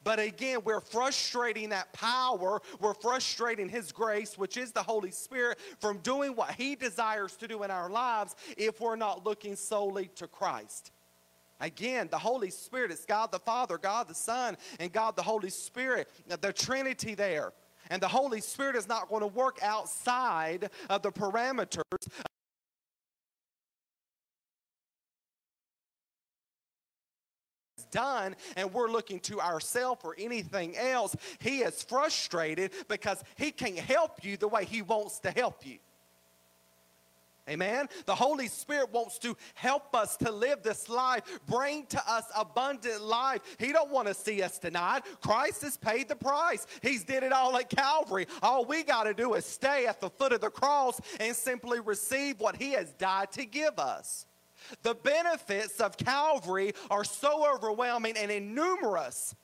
But 0.04 0.20
again, 0.20 0.60
we're 0.64 0.80
frustrating 0.80 1.70
that 1.70 1.92
power. 1.92 2.60
We're 2.78 2.94
frustrating 2.94 3.68
His 3.68 3.92
grace, 3.92 4.38
which 4.38 4.56
is 4.56 4.72
the 4.72 4.82
Holy 4.82 5.10
Spirit, 5.10 5.58
from 5.80 5.98
doing 5.98 6.36
what 6.36 6.52
He 6.52 6.76
desires 6.76 7.36
to 7.36 7.48
do 7.48 7.62
in 7.62 7.70
our 7.70 7.90
lives 7.90 8.36
if 8.56 8.80
we're 8.80 8.96
not 8.96 9.26
looking 9.26 9.56
solely 9.56 10.06
to 10.16 10.26
Christ. 10.28 10.92
Again, 11.60 12.08
the 12.10 12.18
Holy 12.18 12.50
Spirit, 12.50 12.90
it's 12.90 13.04
God 13.04 13.32
the 13.32 13.38
Father, 13.38 13.78
God 13.78 14.08
the 14.08 14.14
Son, 14.14 14.56
and 14.78 14.92
God 14.92 15.16
the 15.16 15.22
Holy 15.22 15.50
Spirit, 15.50 16.08
uh, 16.30 16.36
the 16.40 16.52
Trinity 16.52 17.14
there. 17.14 17.52
And 17.90 18.00
the 18.00 18.08
Holy 18.08 18.40
Spirit 18.40 18.76
is 18.76 18.88
not 18.88 19.08
going 19.08 19.22
to 19.22 19.26
work 19.26 19.58
outside 19.62 20.70
of 20.88 21.02
the 21.02 21.10
parameters 21.10 21.82
done 27.90 28.36
and 28.56 28.72
we're 28.72 28.90
looking 28.90 29.20
to 29.20 29.40
ourselves 29.40 30.00
or 30.04 30.14
anything 30.18 30.76
else, 30.76 31.16
he 31.40 31.58
is 31.58 31.82
frustrated 31.82 32.70
because 32.88 33.22
he 33.36 33.50
can't 33.50 33.78
help 33.78 34.24
you 34.24 34.36
the 34.36 34.48
way 34.48 34.64
he 34.64 34.82
wants 34.82 35.18
to 35.20 35.30
help 35.30 35.66
you. 35.66 35.78
Amen. 37.48 37.88
The 38.06 38.14
Holy 38.14 38.48
Spirit 38.48 38.92
wants 38.92 39.18
to 39.20 39.36
help 39.54 39.94
us 39.94 40.16
to 40.18 40.30
live 40.30 40.62
this 40.62 40.88
life, 40.88 41.22
bring 41.46 41.86
to 41.86 42.10
us 42.10 42.24
abundant 42.36 43.02
life. 43.02 43.40
He 43.58 43.72
don't 43.72 43.90
want 43.90 44.08
to 44.08 44.14
see 44.14 44.42
us 44.42 44.58
denied. 44.58 45.02
Christ 45.20 45.62
has 45.62 45.76
paid 45.76 46.08
the 46.08 46.16
price. 46.16 46.66
He's 46.82 47.04
did 47.04 47.22
it 47.22 47.32
all 47.32 47.56
at 47.56 47.70
Calvary. 47.70 48.26
All 48.42 48.64
we 48.64 48.82
got 48.82 49.04
to 49.04 49.14
do 49.14 49.34
is 49.34 49.44
stay 49.44 49.86
at 49.86 50.00
the 50.00 50.10
foot 50.10 50.32
of 50.32 50.40
the 50.40 50.50
cross 50.50 51.00
and 51.18 51.34
simply 51.34 51.80
receive 51.80 52.40
what 52.40 52.56
he 52.56 52.72
has 52.72 52.92
died 52.92 53.32
to 53.32 53.44
give 53.44 53.78
us. 53.78 54.26
The 54.82 54.94
benefits 54.94 55.80
of 55.80 55.96
Calvary 55.96 56.74
are 56.90 57.04
so 57.04 57.52
overwhelming 57.54 58.16
and 58.16 58.30
innumerous 58.30 59.34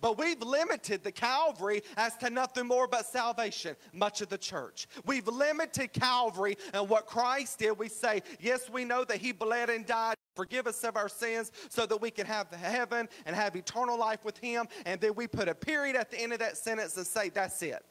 but 0.00 0.18
we've 0.18 0.40
limited 0.42 1.02
the 1.02 1.12
Calvary 1.12 1.82
as 1.96 2.16
to 2.18 2.30
nothing 2.30 2.66
more 2.66 2.86
but 2.86 3.06
salvation, 3.06 3.76
much 3.92 4.20
of 4.20 4.28
the 4.28 4.38
church. 4.38 4.86
We've 5.04 5.26
limited 5.26 5.92
Calvary 5.92 6.56
and 6.72 6.88
what 6.88 7.06
Christ 7.06 7.58
did. 7.58 7.78
We 7.78 7.88
say, 7.88 8.22
yes, 8.40 8.70
we 8.70 8.84
know 8.84 9.04
that 9.04 9.18
He 9.18 9.32
bled 9.32 9.70
and 9.70 9.84
died. 9.84 10.14
Forgive 10.34 10.68
us 10.68 10.84
of 10.84 10.96
our 10.96 11.08
sins 11.08 11.50
so 11.68 11.84
that 11.86 12.00
we 12.00 12.10
can 12.12 12.26
have 12.26 12.48
heaven 12.52 13.08
and 13.26 13.34
have 13.34 13.56
eternal 13.56 13.98
life 13.98 14.24
with 14.24 14.38
Him. 14.38 14.68
And 14.86 15.00
then 15.00 15.14
we 15.14 15.26
put 15.26 15.48
a 15.48 15.54
period 15.54 15.96
at 15.96 16.10
the 16.10 16.20
end 16.20 16.32
of 16.32 16.38
that 16.38 16.56
sentence 16.56 16.96
and 16.96 17.06
say, 17.06 17.28
that's 17.28 17.60
it. 17.62 17.84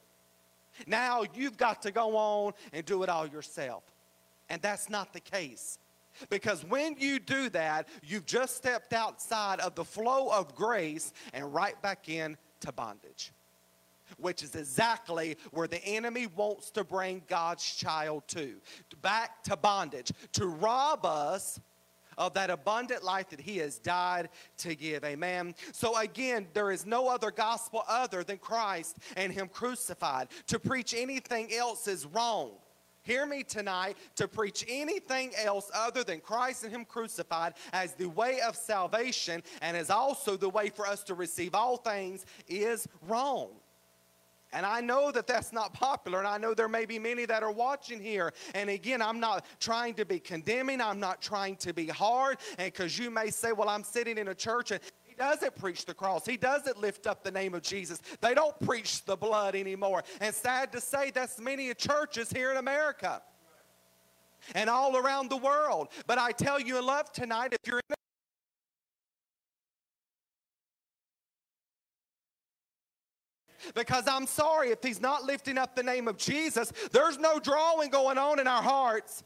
Now 0.86 1.24
you've 1.34 1.56
got 1.56 1.82
to 1.82 1.90
go 1.90 2.16
on 2.16 2.52
and 2.72 2.86
do 2.86 3.02
it 3.02 3.08
all 3.08 3.26
yourself. 3.26 3.82
And 4.48 4.62
that's 4.62 4.88
not 4.88 5.12
the 5.12 5.20
case. 5.20 5.78
Because 6.30 6.64
when 6.64 6.96
you 6.98 7.18
do 7.18 7.48
that, 7.50 7.88
you've 8.02 8.26
just 8.26 8.56
stepped 8.56 8.92
outside 8.92 9.60
of 9.60 9.74
the 9.74 9.84
flow 9.84 10.28
of 10.30 10.54
grace 10.54 11.12
and 11.32 11.52
right 11.52 11.80
back 11.82 12.08
into 12.08 12.72
bondage, 12.74 13.32
which 14.18 14.42
is 14.42 14.54
exactly 14.54 15.36
where 15.52 15.68
the 15.68 15.84
enemy 15.84 16.26
wants 16.26 16.70
to 16.72 16.84
bring 16.84 17.22
God's 17.28 17.64
child 17.64 18.24
to 18.28 18.54
back 19.02 19.42
to 19.44 19.56
bondage, 19.56 20.12
to 20.32 20.46
rob 20.46 21.04
us 21.04 21.60
of 22.16 22.34
that 22.34 22.50
abundant 22.50 23.04
life 23.04 23.30
that 23.30 23.40
he 23.40 23.58
has 23.58 23.78
died 23.78 24.28
to 24.58 24.74
give. 24.74 25.04
Amen. 25.04 25.54
So 25.72 25.96
again, 25.96 26.48
there 26.52 26.72
is 26.72 26.84
no 26.84 27.08
other 27.08 27.30
gospel 27.30 27.84
other 27.88 28.24
than 28.24 28.38
Christ 28.38 28.98
and 29.16 29.32
him 29.32 29.48
crucified. 29.48 30.28
To 30.48 30.58
preach 30.58 30.94
anything 30.94 31.54
else 31.54 31.86
is 31.86 32.04
wrong 32.06 32.56
hear 33.08 33.24
me 33.24 33.42
tonight, 33.42 33.96
to 34.16 34.28
preach 34.28 34.64
anything 34.68 35.32
else 35.42 35.70
other 35.74 36.04
than 36.04 36.20
Christ 36.20 36.62
and 36.62 36.72
Him 36.72 36.84
crucified 36.84 37.54
as 37.72 37.94
the 37.94 38.06
way 38.06 38.40
of 38.46 38.54
salvation 38.54 39.42
and 39.62 39.76
as 39.76 39.88
also 39.88 40.36
the 40.36 40.48
way 40.50 40.68
for 40.68 40.86
us 40.86 41.02
to 41.04 41.14
receive 41.14 41.54
all 41.54 41.78
things 41.78 42.26
is 42.46 42.86
wrong. 43.08 43.48
And 44.52 44.64
I 44.64 44.80
know 44.80 45.10
that 45.10 45.26
that's 45.26 45.52
not 45.52 45.74
popular, 45.74 46.18
and 46.18 46.26
I 46.26 46.38
know 46.38 46.54
there 46.54 46.68
may 46.68 46.86
be 46.86 46.98
many 46.98 47.26
that 47.26 47.42
are 47.42 47.52
watching 47.52 48.00
here. 48.00 48.32
And 48.54 48.70
again, 48.70 49.02
I'm 49.02 49.20
not 49.20 49.44
trying 49.60 49.94
to 49.94 50.06
be 50.06 50.18
condemning, 50.18 50.80
I'm 50.80 51.00
not 51.00 51.20
trying 51.20 51.56
to 51.56 51.74
be 51.74 51.86
hard. 51.86 52.38
And 52.56 52.72
because 52.72 52.98
you 52.98 53.10
may 53.10 53.28
say, 53.30 53.52
well, 53.52 53.68
I'm 53.68 53.84
sitting 53.84 54.16
in 54.16 54.28
a 54.28 54.34
church 54.34 54.70
and 54.70 54.80
doesn't 55.18 55.54
preach 55.56 55.84
the 55.84 55.94
cross. 55.94 56.24
He 56.24 56.36
doesn't 56.36 56.78
lift 56.78 57.06
up 57.06 57.22
the 57.22 57.30
name 57.30 57.54
of 57.54 57.62
Jesus. 57.62 58.00
They 58.20 58.34
don't 58.34 58.58
preach 58.60 59.04
the 59.04 59.16
blood 59.16 59.54
anymore. 59.54 60.02
And 60.20 60.34
sad 60.34 60.72
to 60.72 60.80
say, 60.80 61.10
that's 61.10 61.38
many 61.38 61.72
churches 61.74 62.30
here 62.30 62.50
in 62.50 62.56
America 62.56 63.22
and 64.54 64.70
all 64.70 64.96
around 64.96 65.30
the 65.30 65.36
world. 65.36 65.88
But 66.06 66.18
I 66.18 66.32
tell 66.32 66.60
you 66.60 66.78
in 66.78 66.86
love 66.86 67.12
tonight, 67.12 67.52
if 67.52 67.58
you're 67.66 67.78
in 67.78 67.94
because 73.74 74.08
I'm 74.08 74.26
sorry 74.26 74.70
if 74.70 74.82
he's 74.82 75.00
not 75.00 75.24
lifting 75.24 75.58
up 75.58 75.76
the 75.76 75.82
name 75.82 76.08
of 76.08 76.16
Jesus, 76.16 76.72
there's 76.92 77.18
no 77.18 77.38
drawing 77.38 77.90
going 77.90 78.16
on 78.16 78.38
in 78.38 78.46
our 78.46 78.62
hearts. 78.62 79.22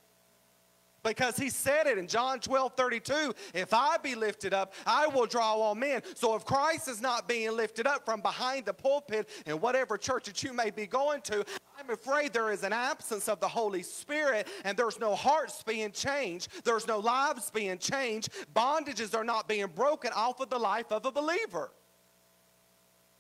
Because 1.03 1.37
he 1.37 1.51
said 1.51 1.87
it 1.87 1.99
in 1.99 2.07
John 2.07 2.39
12 2.39 2.75
32 2.77 3.35
if 3.55 3.75
I 3.75 3.97
be 3.99 4.15
lifted 4.15 4.55
up, 4.55 4.73
I 4.87 5.07
will 5.07 5.27
draw 5.27 5.55
all 5.55 5.75
men. 5.75 6.03
So 6.15 6.35
if 6.37 6.45
Christ 6.45 6.89
is 6.89 7.01
not 7.01 7.27
being 7.27 7.53
lifted 7.53 7.87
up 7.87 8.05
from 8.05 8.21
behind 8.21 8.67
the 8.67 8.73
pulpit 8.73 9.29
in 9.47 9.61
whatever 9.61 9.99
church 9.99 10.27
that 10.27 10.43
you 10.43 10.53
may 10.53 10.71
be 10.71 10.87
going 10.87 11.21
to, 11.23 11.45
I'm 11.79 11.91
afraid 11.91 12.33
there 12.33 12.53
is 12.53 12.63
an 12.63 12.73
absence 12.73 13.29
of 13.29 13.41
the 13.41 13.49
Holy 13.49 13.83
Spirit 13.83 14.47
and 14.65 14.77
there's 14.77 15.01
no 15.01 15.15
hearts 15.17 15.63
being 15.65 15.91
changed, 15.91 16.49
there's 16.65 16.87
no 16.87 17.01
lives 17.01 17.51
being 17.51 17.79
changed, 17.79 18.31
bondages 18.55 19.17
are 19.17 19.25
not 19.25 19.49
being 19.49 19.67
broken 19.67 20.13
off 20.15 20.41
of 20.41 20.51
the 20.51 20.59
life 20.59 20.93
of 20.93 21.05
a 21.05 21.11
believer, 21.11 21.73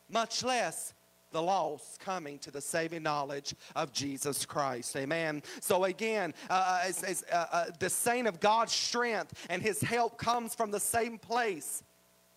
much 0.08 0.44
less 0.44 0.94
the 1.32 1.42
lost 1.42 2.00
coming 2.00 2.38
to 2.40 2.50
the 2.50 2.60
saving 2.60 3.02
knowledge 3.02 3.54
of 3.74 3.92
Jesus 3.92 4.46
Christ. 4.46 4.96
Amen. 4.96 5.42
So 5.60 5.84
again, 5.84 6.34
uh, 6.48 6.82
uh, 6.84 7.14
uh, 7.32 7.46
uh, 7.52 7.64
the 7.78 7.90
saint 7.90 8.28
of 8.28 8.40
God's 8.40 8.72
strength 8.72 9.46
and 9.50 9.62
his 9.62 9.80
help 9.80 10.18
comes 10.18 10.54
from 10.54 10.70
the 10.70 10.80
same 10.80 11.18
place. 11.18 11.82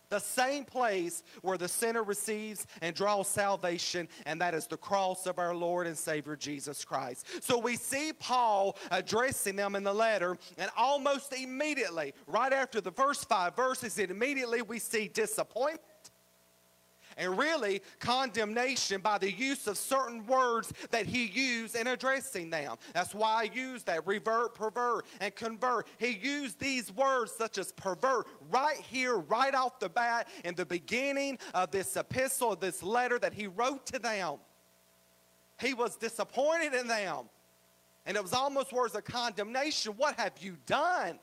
The 0.09 0.19
same 0.19 0.65
place 0.65 1.23
where 1.41 1.57
the 1.57 1.67
sinner 1.67 2.03
receives 2.03 2.67
and 2.81 2.95
draws 2.95 3.27
salvation, 3.27 4.07
and 4.27 4.39
that 4.39 4.53
is 4.53 4.67
the 4.67 4.77
cross 4.77 5.25
of 5.25 5.39
our 5.39 5.55
Lord 5.55 5.87
and 5.87 5.97
Savior 5.97 6.35
Jesus 6.35 6.85
Christ. 6.85 7.25
So 7.43 7.57
we 7.57 7.75
see 7.75 8.13
Paul 8.13 8.77
addressing 8.91 9.55
them 9.55 9.75
in 9.75 9.83
the 9.83 9.93
letter, 9.93 10.37
and 10.59 10.69
almost 10.77 11.33
immediately, 11.33 12.13
right 12.27 12.53
after 12.53 12.81
the 12.81 12.91
first 12.91 13.27
five 13.27 13.55
verses, 13.55 13.97
immediately 13.97 14.61
we 14.61 14.77
see 14.77 15.07
disappointment 15.07 15.81
and 17.17 17.38
really 17.38 17.81
condemnation 18.00 19.01
by 19.01 19.17
the 19.17 19.31
use 19.31 19.67
of 19.67 19.77
certain 19.77 20.25
words 20.25 20.74
that 20.91 21.05
he 21.05 21.25
used 21.25 21.75
in 21.75 21.88
addressing 21.88 22.50
them. 22.50 22.75
That's 22.93 23.13
why 23.13 23.41
I 23.41 23.43
use 23.53 23.84
that 23.84 24.05
revert, 24.05 24.53
pervert, 24.53 25.05
and 25.22 25.34
convert. 25.36 25.88
He 25.98 26.10
used 26.10 26.60
these 26.60 26.91
words 26.91 27.31
such 27.31 27.57
as 27.57 27.72
pervert 27.72 28.27
right 28.50 28.77
here, 28.77 29.17
right 29.17 29.53
off 29.53 29.79
the 29.79 29.89
bat, 29.89 30.27
in 30.43 30.55
the 30.55 30.65
beginning 30.65 31.38
of 31.53 31.72
this 31.72 31.95
epistle, 31.95 32.55
this 32.55 32.84
letter 32.84 33.19
that 33.19 33.34
he 33.34 33.48
wrote 33.48 33.86
to 33.88 34.00
them. 34.00 34.36
He 35.60 35.74
was 35.74 35.95
disappointed 35.95 36.74
in 36.74 36.88
them. 36.88 37.29
And 38.05 38.15
it 38.15 38.22
was 38.22 38.34
almost 38.34 38.72
words 38.72 38.93
of 38.93 39.03
condemnation. 39.03 39.93
What 39.93 40.15
have 40.19 40.34
you 40.39 40.57
done? 40.65 41.17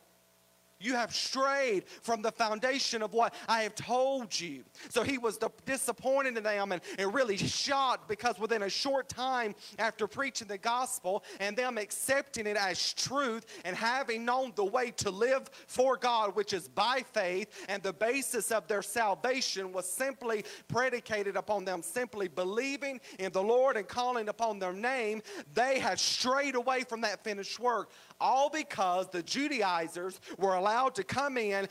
You 0.82 0.94
have 0.94 1.14
strayed 1.14 1.84
from 2.02 2.22
the 2.22 2.32
foundation 2.32 3.02
of 3.02 3.12
what 3.12 3.34
I 3.48 3.62
have 3.62 3.74
told 3.74 4.38
you. 4.38 4.64
So 4.88 5.02
he 5.02 5.18
was 5.18 5.38
disappointed 5.64 6.36
in 6.36 6.42
them 6.42 6.72
and, 6.72 6.82
and 6.98 7.14
really 7.14 7.36
shocked 7.36 8.08
because 8.08 8.38
within 8.38 8.62
a 8.62 8.70
short 8.70 9.08
time 9.08 9.54
after 9.78 10.06
preaching 10.06 10.48
the 10.48 10.58
gospel 10.58 11.22
and 11.40 11.56
them 11.56 11.78
accepting 11.78 12.46
it 12.46 12.56
as 12.56 12.92
truth 12.94 13.46
and 13.64 13.76
having 13.76 14.24
known 14.24 14.52
the 14.56 14.64
way 14.64 14.90
to 14.92 15.10
live 15.10 15.48
for 15.66 15.96
God, 15.96 16.34
which 16.34 16.52
is 16.52 16.68
by 16.68 17.04
faith, 17.12 17.48
and 17.68 17.82
the 17.82 17.92
basis 17.92 18.50
of 18.50 18.66
their 18.66 18.82
salvation 18.82 19.72
was 19.72 19.88
simply 19.88 20.44
predicated 20.68 21.36
upon 21.36 21.64
them 21.64 21.82
simply 21.82 22.28
believing 22.28 23.00
in 23.18 23.32
the 23.32 23.42
Lord 23.42 23.76
and 23.76 23.86
calling 23.86 24.28
upon 24.28 24.58
their 24.58 24.72
name, 24.72 25.22
they 25.54 25.78
had 25.78 25.98
strayed 25.98 26.54
away 26.54 26.84
from 26.84 27.02
that 27.02 27.22
finished 27.22 27.60
work. 27.60 27.90
All 28.22 28.48
because 28.48 29.08
the 29.08 29.20
Judaizers 29.20 30.20
were 30.38 30.54
allowed 30.54 30.94
to 30.94 31.02
come 31.02 31.36
in 31.36 31.52
and 31.52 31.68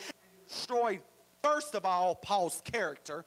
destroy, 0.49 0.99
first 1.41 1.75
of 1.75 1.85
all, 1.85 2.13
Paul's 2.13 2.61
character. 2.65 3.25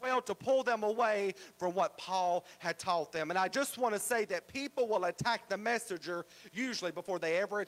well 0.00 0.20
to 0.20 0.34
pull 0.34 0.62
them 0.62 0.82
away 0.82 1.32
from 1.56 1.72
what 1.72 1.96
Paul 1.96 2.44
had 2.58 2.78
taught 2.78 3.10
them. 3.10 3.30
And 3.30 3.38
I 3.38 3.48
just 3.48 3.78
want 3.78 3.94
to 3.94 3.98
say 3.98 4.26
that 4.26 4.46
people 4.48 4.86
will 4.86 5.06
attack 5.06 5.48
the 5.48 5.56
messenger 5.56 6.26
usually 6.52 6.92
before 6.92 7.18
they 7.18 7.38
ever 7.38 7.64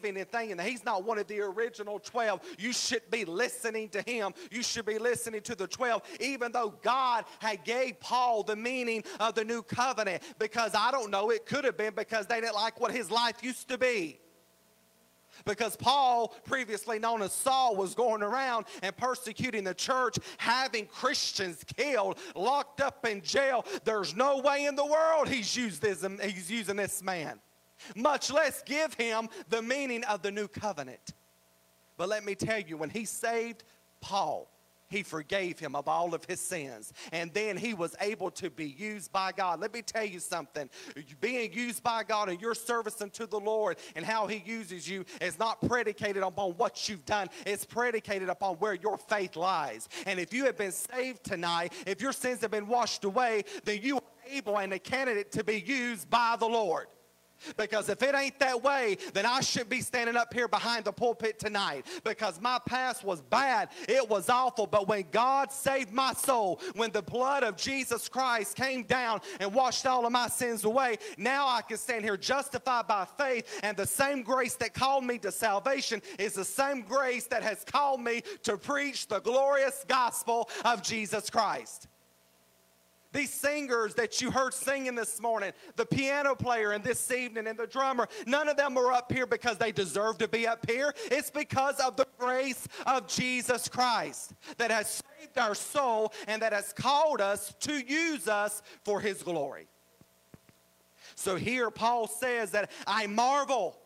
believing 0.00 0.26
and 0.50 0.60
he's 0.60 0.84
not 0.84 1.04
one 1.04 1.18
of 1.18 1.26
the 1.26 1.40
original 1.40 1.98
12. 1.98 2.40
You 2.58 2.72
should 2.72 3.08
be 3.10 3.24
listening 3.24 3.88
to 3.90 4.02
him. 4.02 4.32
You 4.50 4.62
should 4.62 4.86
be 4.86 4.98
listening 4.98 5.42
to 5.42 5.54
the 5.54 5.66
12, 5.66 6.02
even 6.20 6.52
though 6.52 6.74
God 6.82 7.24
had 7.40 7.64
gave 7.64 8.00
Paul 8.00 8.42
the 8.42 8.56
meaning 8.56 9.04
of 9.18 9.34
the 9.34 9.44
new 9.44 9.62
covenant. 9.62 10.22
Because 10.38 10.74
I 10.74 10.90
don't 10.90 11.10
know, 11.10 11.30
it 11.30 11.46
could 11.46 11.64
have 11.64 11.76
been 11.76 11.94
because 11.94 12.26
they 12.26 12.40
didn't 12.40 12.54
like 12.54 12.80
what 12.80 12.92
his 12.92 13.10
life 13.10 13.42
used 13.42 13.68
to 13.68 13.78
be 13.78 14.18
because 15.46 15.74
Paul, 15.74 16.34
previously 16.44 16.98
known 16.98 17.22
as 17.22 17.32
Saul, 17.32 17.74
was 17.74 17.94
going 17.94 18.22
around 18.22 18.66
and 18.82 18.94
persecuting 18.94 19.64
the 19.64 19.72
church, 19.72 20.18
having 20.36 20.84
Christians 20.84 21.64
killed, 21.76 22.18
locked 22.34 22.82
up 22.82 23.06
in 23.06 23.22
jail. 23.22 23.64
There's 23.84 24.14
no 24.14 24.40
way 24.40 24.66
in 24.66 24.74
the 24.74 24.84
world 24.84 25.28
he's 25.28 25.56
used 25.56 25.80
this, 25.80 26.04
he's 26.20 26.50
using 26.50 26.76
this 26.76 27.02
man 27.02 27.40
much 27.94 28.30
less 28.30 28.62
give 28.62 28.94
him 28.94 29.28
the 29.48 29.62
meaning 29.62 30.04
of 30.04 30.22
the 30.22 30.30
new 30.30 30.48
covenant. 30.48 31.14
But 31.96 32.08
let 32.08 32.24
me 32.24 32.34
tell 32.34 32.60
you, 32.60 32.76
when 32.76 32.90
he 32.90 33.04
saved 33.04 33.64
Paul, 34.00 34.50
he 34.90 35.04
forgave 35.04 35.58
him 35.58 35.76
of 35.76 35.86
all 35.86 36.14
of 36.14 36.24
his 36.24 36.40
sins. 36.40 36.92
And 37.12 37.32
then 37.32 37.56
he 37.56 37.74
was 37.74 37.94
able 38.00 38.30
to 38.32 38.50
be 38.50 38.66
used 38.66 39.12
by 39.12 39.32
God. 39.32 39.60
Let 39.60 39.72
me 39.72 39.82
tell 39.82 40.04
you 40.04 40.18
something. 40.18 40.68
Being 41.20 41.52
used 41.52 41.82
by 41.82 42.02
God 42.02 42.28
and 42.28 42.40
your 42.40 42.54
service 42.54 43.00
unto 43.00 43.26
the 43.26 43.38
Lord 43.38 43.78
and 43.94 44.04
how 44.04 44.26
he 44.26 44.42
uses 44.44 44.88
you 44.88 45.04
is 45.20 45.38
not 45.38 45.60
predicated 45.60 46.22
upon 46.24 46.52
what 46.52 46.88
you've 46.88 47.04
done. 47.06 47.28
It's 47.46 47.64
predicated 47.64 48.28
upon 48.28 48.56
where 48.56 48.74
your 48.74 48.98
faith 48.98 49.36
lies. 49.36 49.88
And 50.06 50.18
if 50.18 50.34
you 50.34 50.44
have 50.46 50.58
been 50.58 50.72
saved 50.72 51.22
tonight, 51.22 51.72
if 51.86 52.00
your 52.00 52.12
sins 52.12 52.40
have 52.40 52.50
been 52.50 52.66
washed 52.66 53.04
away, 53.04 53.44
then 53.64 53.78
you 53.82 53.96
are 53.96 54.02
able 54.28 54.58
and 54.58 54.72
a 54.72 54.78
candidate 54.78 55.30
to 55.32 55.44
be 55.44 55.60
used 55.60 56.10
by 56.10 56.36
the 56.38 56.46
Lord. 56.46 56.86
Because 57.56 57.88
if 57.88 58.02
it 58.02 58.14
ain't 58.14 58.38
that 58.40 58.62
way, 58.62 58.96
then 59.14 59.26
I 59.26 59.40
should 59.40 59.68
be 59.68 59.80
standing 59.80 60.16
up 60.16 60.32
here 60.32 60.48
behind 60.48 60.84
the 60.84 60.92
pulpit 60.92 61.38
tonight. 61.38 61.86
Because 62.04 62.40
my 62.40 62.58
past 62.66 63.04
was 63.04 63.20
bad. 63.20 63.68
It 63.88 64.08
was 64.08 64.28
awful. 64.28 64.66
But 64.66 64.88
when 64.88 65.04
God 65.10 65.52
saved 65.52 65.92
my 65.92 66.12
soul, 66.12 66.60
when 66.74 66.90
the 66.90 67.02
blood 67.02 67.42
of 67.42 67.56
Jesus 67.56 68.08
Christ 68.08 68.56
came 68.56 68.82
down 68.82 69.20
and 69.38 69.52
washed 69.52 69.86
all 69.86 70.06
of 70.06 70.12
my 70.12 70.28
sins 70.28 70.64
away, 70.64 70.98
now 71.16 71.46
I 71.48 71.62
can 71.62 71.76
stand 71.76 72.04
here 72.04 72.16
justified 72.16 72.86
by 72.86 73.06
faith. 73.18 73.60
And 73.62 73.76
the 73.76 73.86
same 73.86 74.22
grace 74.22 74.54
that 74.56 74.74
called 74.74 75.04
me 75.04 75.18
to 75.18 75.32
salvation 75.32 76.02
is 76.18 76.34
the 76.34 76.44
same 76.44 76.82
grace 76.82 77.26
that 77.26 77.42
has 77.42 77.64
called 77.64 78.00
me 78.00 78.22
to 78.42 78.56
preach 78.56 79.08
the 79.08 79.20
glorious 79.20 79.84
gospel 79.88 80.48
of 80.64 80.82
Jesus 80.82 81.30
Christ. 81.30 81.88
These 83.12 83.32
singers 83.32 83.94
that 83.94 84.20
you 84.20 84.30
heard 84.30 84.54
singing 84.54 84.94
this 84.94 85.20
morning, 85.20 85.52
the 85.74 85.84
piano 85.84 86.36
player 86.36 86.70
and 86.70 86.84
this 86.84 87.10
evening 87.10 87.48
and 87.48 87.58
the 87.58 87.66
drummer, 87.66 88.06
none 88.24 88.48
of 88.48 88.56
them 88.56 88.76
are 88.78 88.92
up 88.92 89.10
here 89.10 89.26
because 89.26 89.58
they 89.58 89.72
deserve 89.72 90.18
to 90.18 90.28
be 90.28 90.46
up 90.46 90.70
here. 90.70 90.94
It's 91.06 91.30
because 91.30 91.80
of 91.80 91.96
the 91.96 92.06
grace 92.18 92.68
of 92.86 93.08
Jesus 93.08 93.68
Christ 93.68 94.34
that 94.58 94.70
has 94.70 95.02
saved 95.18 95.38
our 95.38 95.56
soul 95.56 96.12
and 96.28 96.40
that 96.42 96.52
has 96.52 96.72
called 96.72 97.20
us 97.20 97.52
to 97.60 97.72
use 97.72 98.28
us 98.28 98.62
for 98.84 99.00
his 99.00 99.22
glory. 99.24 99.66
So 101.16 101.34
here 101.34 101.70
Paul 101.70 102.06
says 102.06 102.52
that 102.52 102.70
I 102.86 103.08
marvel 103.08 103.76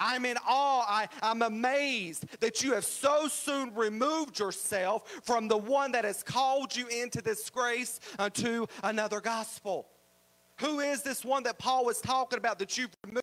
I'm 0.00 0.24
in 0.24 0.38
awe. 0.46 0.84
I, 0.88 1.08
I'm 1.22 1.42
amazed 1.42 2.24
that 2.40 2.64
you 2.64 2.72
have 2.72 2.84
so 2.84 3.28
soon 3.28 3.74
removed 3.74 4.38
yourself 4.38 5.08
from 5.22 5.46
the 5.46 5.58
one 5.58 5.92
that 5.92 6.04
has 6.04 6.22
called 6.22 6.74
you 6.74 6.88
into 6.88 7.20
this 7.20 7.48
grace 7.50 8.00
unto 8.18 8.66
another 8.82 9.20
gospel. 9.20 9.86
Who 10.60 10.80
is 10.80 11.02
this 11.02 11.24
one 11.24 11.42
that 11.44 11.58
Paul 11.58 11.84
was 11.84 12.00
talking 12.00 12.38
about 12.38 12.58
that 12.58 12.76
you've 12.76 12.90
removed? 13.06 13.22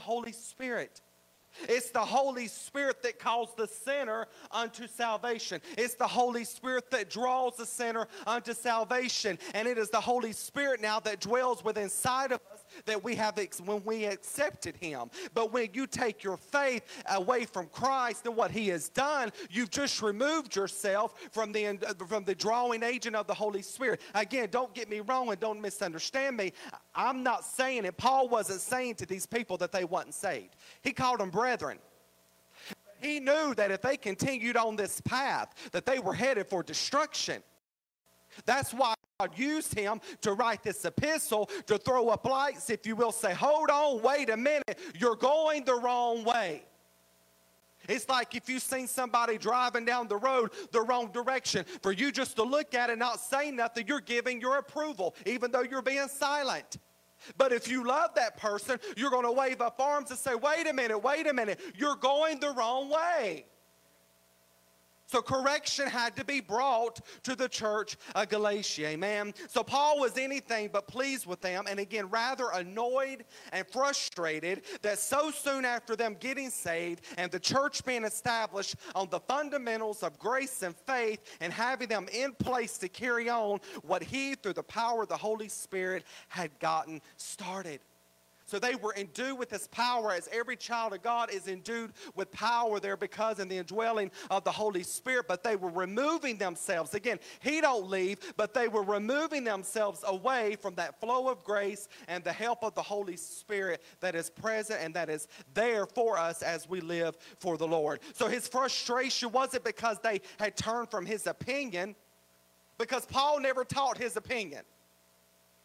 Holy 0.00 0.32
Spirit. 0.32 1.00
It's 1.68 1.90
the 1.90 2.00
Holy 2.00 2.48
Spirit 2.48 3.02
that 3.02 3.18
calls 3.18 3.54
the 3.56 3.66
sinner 3.66 4.26
unto 4.50 4.86
salvation. 4.86 5.60
It's 5.78 5.94
the 5.94 6.06
Holy 6.06 6.44
Spirit 6.44 6.90
that 6.90 7.10
draws 7.10 7.56
the 7.56 7.66
sinner 7.66 8.08
unto 8.26 8.52
salvation. 8.52 9.38
And 9.54 9.68
it 9.68 9.78
is 9.78 9.90
the 9.90 10.00
Holy 10.00 10.32
Spirit 10.32 10.80
now 10.80 11.00
that 11.00 11.20
dwells 11.20 11.64
within 11.64 11.84
inside 11.84 12.32
of 12.32 12.40
us 12.52 12.63
that 12.86 13.02
we 13.02 13.14
have 13.16 13.34
when 13.64 13.82
we 13.84 14.04
accepted 14.04 14.76
him. 14.76 15.10
But 15.34 15.52
when 15.52 15.70
you 15.72 15.86
take 15.86 16.22
your 16.22 16.36
faith 16.36 16.84
away 17.10 17.44
from 17.44 17.66
Christ 17.66 18.26
and 18.26 18.36
what 18.36 18.50
he 18.50 18.68
has 18.68 18.88
done, 18.88 19.32
you've 19.50 19.70
just 19.70 20.02
removed 20.02 20.54
yourself 20.54 21.14
from 21.32 21.52
the 21.52 21.66
uh, 21.66 22.04
from 22.06 22.24
the 22.24 22.34
drawing 22.34 22.82
agent 22.82 23.16
of 23.16 23.26
the 23.26 23.34
Holy 23.34 23.62
Spirit. 23.62 24.00
Again, 24.14 24.48
don't 24.50 24.72
get 24.74 24.88
me 24.88 25.00
wrong 25.00 25.30
and 25.30 25.40
don't 25.40 25.60
misunderstand 25.60 26.36
me. 26.36 26.52
I'm 26.94 27.22
not 27.22 27.44
saying 27.44 27.84
it. 27.84 27.96
Paul 27.96 28.28
wasn't 28.28 28.60
saying 28.60 28.96
to 28.96 29.06
these 29.06 29.26
people 29.26 29.56
that 29.58 29.72
they 29.72 29.84
wasn't 29.84 30.14
saved. 30.14 30.56
He 30.82 30.92
called 30.92 31.20
them 31.20 31.30
brethren. 31.30 31.78
He 33.00 33.20
knew 33.20 33.54
that 33.56 33.70
if 33.70 33.82
they 33.82 33.96
continued 33.96 34.56
on 34.56 34.76
this 34.76 35.00
path, 35.00 35.54
that 35.72 35.84
they 35.84 35.98
were 35.98 36.14
headed 36.14 36.46
for 36.48 36.62
destruction. 36.62 37.42
That's 38.44 38.72
why 38.72 38.94
God 39.20 39.38
used 39.38 39.78
him 39.78 40.00
to 40.22 40.32
write 40.34 40.62
this 40.62 40.84
epistle 40.84 41.48
to 41.66 41.78
throw 41.78 42.08
up 42.08 42.24
lights, 42.24 42.70
if 42.70 42.86
you 42.86 42.96
will, 42.96 43.12
say, 43.12 43.32
hold 43.32 43.70
on, 43.70 44.02
wait 44.02 44.30
a 44.30 44.36
minute, 44.36 44.78
you're 44.98 45.16
going 45.16 45.64
the 45.64 45.74
wrong 45.74 46.24
way. 46.24 46.62
It's 47.88 48.08
like 48.08 48.34
if 48.34 48.48
you've 48.48 48.62
seen 48.62 48.86
somebody 48.86 49.38
driving 49.38 49.84
down 49.84 50.08
the 50.08 50.16
road 50.16 50.50
the 50.72 50.80
wrong 50.80 51.10
direction. 51.12 51.64
For 51.82 51.92
you 51.92 52.12
just 52.12 52.36
to 52.36 52.42
look 52.42 52.74
at 52.74 52.88
it 52.88 52.94
and 52.94 53.00
not 53.00 53.20
say 53.20 53.50
nothing, 53.50 53.86
you're 53.86 54.00
giving 54.00 54.40
your 54.40 54.56
approval, 54.56 55.14
even 55.26 55.50
though 55.50 55.62
you're 55.62 55.82
being 55.82 56.08
silent. 56.08 56.78
But 57.36 57.52
if 57.52 57.68
you 57.68 57.86
love 57.86 58.10
that 58.16 58.36
person, 58.36 58.78
you're 58.96 59.10
going 59.10 59.24
to 59.24 59.32
wave 59.32 59.60
up 59.60 59.80
arms 59.80 60.10
and 60.10 60.18
say, 60.18 60.34
wait 60.34 60.66
a 60.66 60.72
minute, 60.72 60.98
wait 60.98 61.26
a 61.26 61.32
minute, 61.32 61.60
you're 61.76 61.96
going 61.96 62.40
the 62.40 62.50
wrong 62.50 62.90
way. 62.90 63.46
So 65.14 65.22
correction 65.22 65.86
had 65.86 66.16
to 66.16 66.24
be 66.24 66.40
brought 66.40 67.00
to 67.22 67.36
the 67.36 67.48
church 67.48 67.96
of 68.16 68.28
Galatia. 68.30 68.88
Amen. 68.88 69.32
So 69.46 69.62
Paul 69.62 70.00
was 70.00 70.18
anything 70.18 70.70
but 70.72 70.88
pleased 70.88 71.24
with 71.24 71.40
them, 71.40 71.66
and 71.70 71.78
again, 71.78 72.10
rather 72.10 72.48
annoyed 72.52 73.24
and 73.52 73.64
frustrated 73.68 74.62
that 74.82 74.98
so 74.98 75.30
soon 75.30 75.64
after 75.64 75.94
them 75.94 76.16
getting 76.18 76.50
saved 76.50 77.04
and 77.16 77.30
the 77.30 77.38
church 77.38 77.84
being 77.84 78.02
established 78.02 78.74
on 78.96 79.08
the 79.08 79.20
fundamentals 79.20 80.02
of 80.02 80.18
grace 80.18 80.64
and 80.64 80.74
faith 80.74 81.20
and 81.40 81.52
having 81.52 81.86
them 81.86 82.08
in 82.12 82.32
place 82.32 82.76
to 82.78 82.88
carry 82.88 83.30
on 83.30 83.60
what 83.82 84.02
he, 84.02 84.34
through 84.34 84.54
the 84.54 84.64
power 84.64 85.04
of 85.04 85.08
the 85.08 85.16
Holy 85.16 85.48
Spirit, 85.48 86.02
had 86.26 86.50
gotten 86.58 87.00
started. 87.18 87.78
So 88.54 88.60
they 88.60 88.76
were 88.76 88.94
endued 88.94 89.36
with 89.36 89.50
this 89.50 89.66
power 89.66 90.12
as 90.12 90.28
every 90.30 90.54
child 90.54 90.92
of 90.92 91.02
God 91.02 91.28
is 91.28 91.48
endued 91.48 91.90
with 92.14 92.30
power 92.30 92.78
there 92.78 92.96
because 92.96 93.40
in 93.40 93.48
the 93.48 93.58
indwelling 93.58 94.12
of 94.30 94.44
the 94.44 94.52
Holy 94.52 94.84
Spirit. 94.84 95.26
But 95.26 95.42
they 95.42 95.56
were 95.56 95.70
removing 95.70 96.38
themselves. 96.38 96.94
Again, 96.94 97.18
he 97.40 97.60
don't 97.60 97.90
leave, 97.90 98.20
but 98.36 98.54
they 98.54 98.68
were 98.68 98.84
removing 98.84 99.42
themselves 99.42 100.04
away 100.06 100.54
from 100.54 100.76
that 100.76 101.00
flow 101.00 101.26
of 101.30 101.42
grace 101.42 101.88
and 102.06 102.22
the 102.22 102.32
help 102.32 102.62
of 102.62 102.76
the 102.76 102.82
Holy 102.82 103.16
Spirit 103.16 103.82
that 103.98 104.14
is 104.14 104.30
present 104.30 104.80
and 104.80 104.94
that 104.94 105.10
is 105.10 105.26
there 105.52 105.84
for 105.84 106.16
us 106.16 106.40
as 106.40 106.68
we 106.68 106.80
live 106.80 107.16
for 107.40 107.56
the 107.56 107.66
Lord. 107.66 107.98
So 108.12 108.28
his 108.28 108.46
frustration 108.46 109.32
wasn't 109.32 109.64
because 109.64 109.98
they 109.98 110.20
had 110.38 110.56
turned 110.56 110.92
from 110.92 111.06
his 111.06 111.26
opinion, 111.26 111.96
because 112.78 113.04
Paul 113.04 113.40
never 113.40 113.64
taught 113.64 113.98
his 113.98 114.16
opinion. 114.16 114.62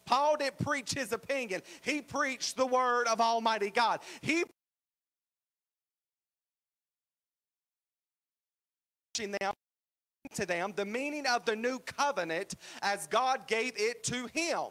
Paul 0.10 0.38
didn't 0.38 0.58
preach 0.58 0.91
his 0.95 1.12
opinion, 1.12 1.62
he 1.82 2.02
preached 2.02 2.58
the 2.58 2.65
word 2.65 3.06
of 3.08 3.22
Almighty 3.22 3.69
God. 3.69 4.00
He 4.22 4.43
them 9.13 9.54
to 10.34 10.45
them 10.48 10.74
the 10.76 10.86
meaning 10.86 11.28
of 11.28 11.45
the 11.45 11.56
new 11.56 11.78
covenant 11.78 12.56
as 12.82 13.06
God 13.06 13.45
gave 13.45 13.74
it 13.76 14.04
to 14.06 14.28
him. 14.34 14.69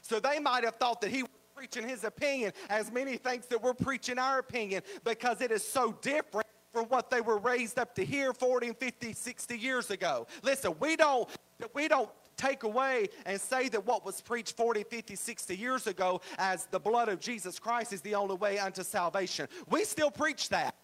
So 0.00 0.20
they 0.20 0.38
might 0.38 0.62
have 0.62 0.76
thought 0.76 1.00
that 1.00 1.10
he 1.10 1.22
was 1.22 1.30
preaching 1.56 1.88
his 1.88 2.04
opinion, 2.04 2.52
as 2.68 2.92
many 2.92 3.16
thinks 3.16 3.46
that 3.46 3.60
we're 3.60 3.74
preaching 3.74 4.18
our 4.18 4.38
opinion, 4.38 4.82
because 5.02 5.40
it 5.40 5.50
is 5.50 5.66
so 5.66 5.92
different 6.02 6.46
from 6.72 6.84
what 6.84 7.10
they 7.10 7.20
were 7.20 7.38
raised 7.38 7.80
up 7.80 7.96
to 7.96 8.04
hear 8.04 8.32
40 8.32 8.68
and 8.68 8.76
50, 8.76 9.12
60 9.12 9.58
years 9.58 9.90
ago. 9.90 10.28
Listen, 10.44 10.76
we 10.78 10.94
don't 10.94 11.28
we 11.74 11.88
don't 11.88 12.08
take 12.36 12.62
away 12.62 13.08
and 13.26 13.40
say 13.40 13.68
that 13.68 13.86
what 13.86 14.04
was 14.04 14.20
preached 14.20 14.56
40, 14.56 14.84
50, 14.84 15.14
60 15.16 15.56
years 15.56 15.86
ago 15.86 16.20
as 16.38 16.66
the 16.66 16.80
blood 16.80 17.08
of 17.08 17.20
Jesus 17.20 17.58
Christ 17.58 17.92
is 17.92 18.00
the 18.00 18.14
only 18.14 18.36
way 18.36 18.58
unto 18.58 18.82
salvation. 18.82 19.48
We 19.68 19.84
still 19.84 20.10
preach 20.10 20.48
that. 20.50 20.74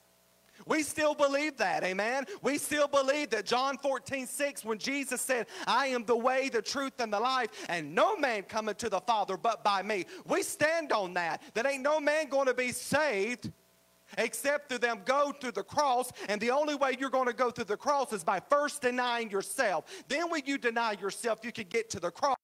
We 0.66 0.82
still 0.82 1.14
believe 1.14 1.56
that, 1.58 1.84
amen. 1.84 2.24
We 2.42 2.58
still 2.58 2.88
believe 2.88 3.30
that 3.30 3.46
John 3.46 3.78
14, 3.78 4.26
6, 4.26 4.64
when 4.64 4.78
Jesus 4.78 5.20
said, 5.20 5.46
I 5.66 5.86
am 5.88 6.04
the 6.04 6.16
way, 6.16 6.48
the 6.48 6.62
truth, 6.62 6.94
and 6.98 7.12
the 7.12 7.20
life, 7.20 7.50
and 7.68 7.94
no 7.94 8.16
man 8.16 8.42
cometh 8.42 8.78
to 8.78 8.88
the 8.88 9.00
Father 9.00 9.36
but 9.36 9.62
by 9.62 9.82
me. 9.82 10.06
We 10.26 10.42
stand 10.42 10.92
on 10.92 11.14
that. 11.14 11.42
That 11.54 11.66
ain't 11.66 11.82
no 11.82 12.00
man 12.00 12.28
going 12.28 12.46
to 12.46 12.54
be 12.54 12.72
saved 12.72 13.52
except 14.16 14.68
through 14.68 14.78
them 14.78 15.02
go 15.04 15.32
through 15.32 15.52
the 15.52 15.62
cross. 15.62 16.10
And 16.28 16.40
the 16.40 16.50
only 16.50 16.74
way 16.74 16.96
you're 16.98 17.10
going 17.10 17.26
to 17.26 17.34
go 17.34 17.50
through 17.50 17.66
the 17.66 17.76
cross 17.76 18.12
is 18.12 18.24
by 18.24 18.40
first 18.48 18.82
denying 18.82 19.30
yourself. 19.30 19.84
Then, 20.08 20.30
when 20.30 20.42
you 20.46 20.56
deny 20.58 20.92
yourself, 20.92 21.40
you 21.42 21.52
can 21.52 21.66
get 21.68 21.90
to 21.90 22.00
the 22.00 22.10
cross. 22.10 22.36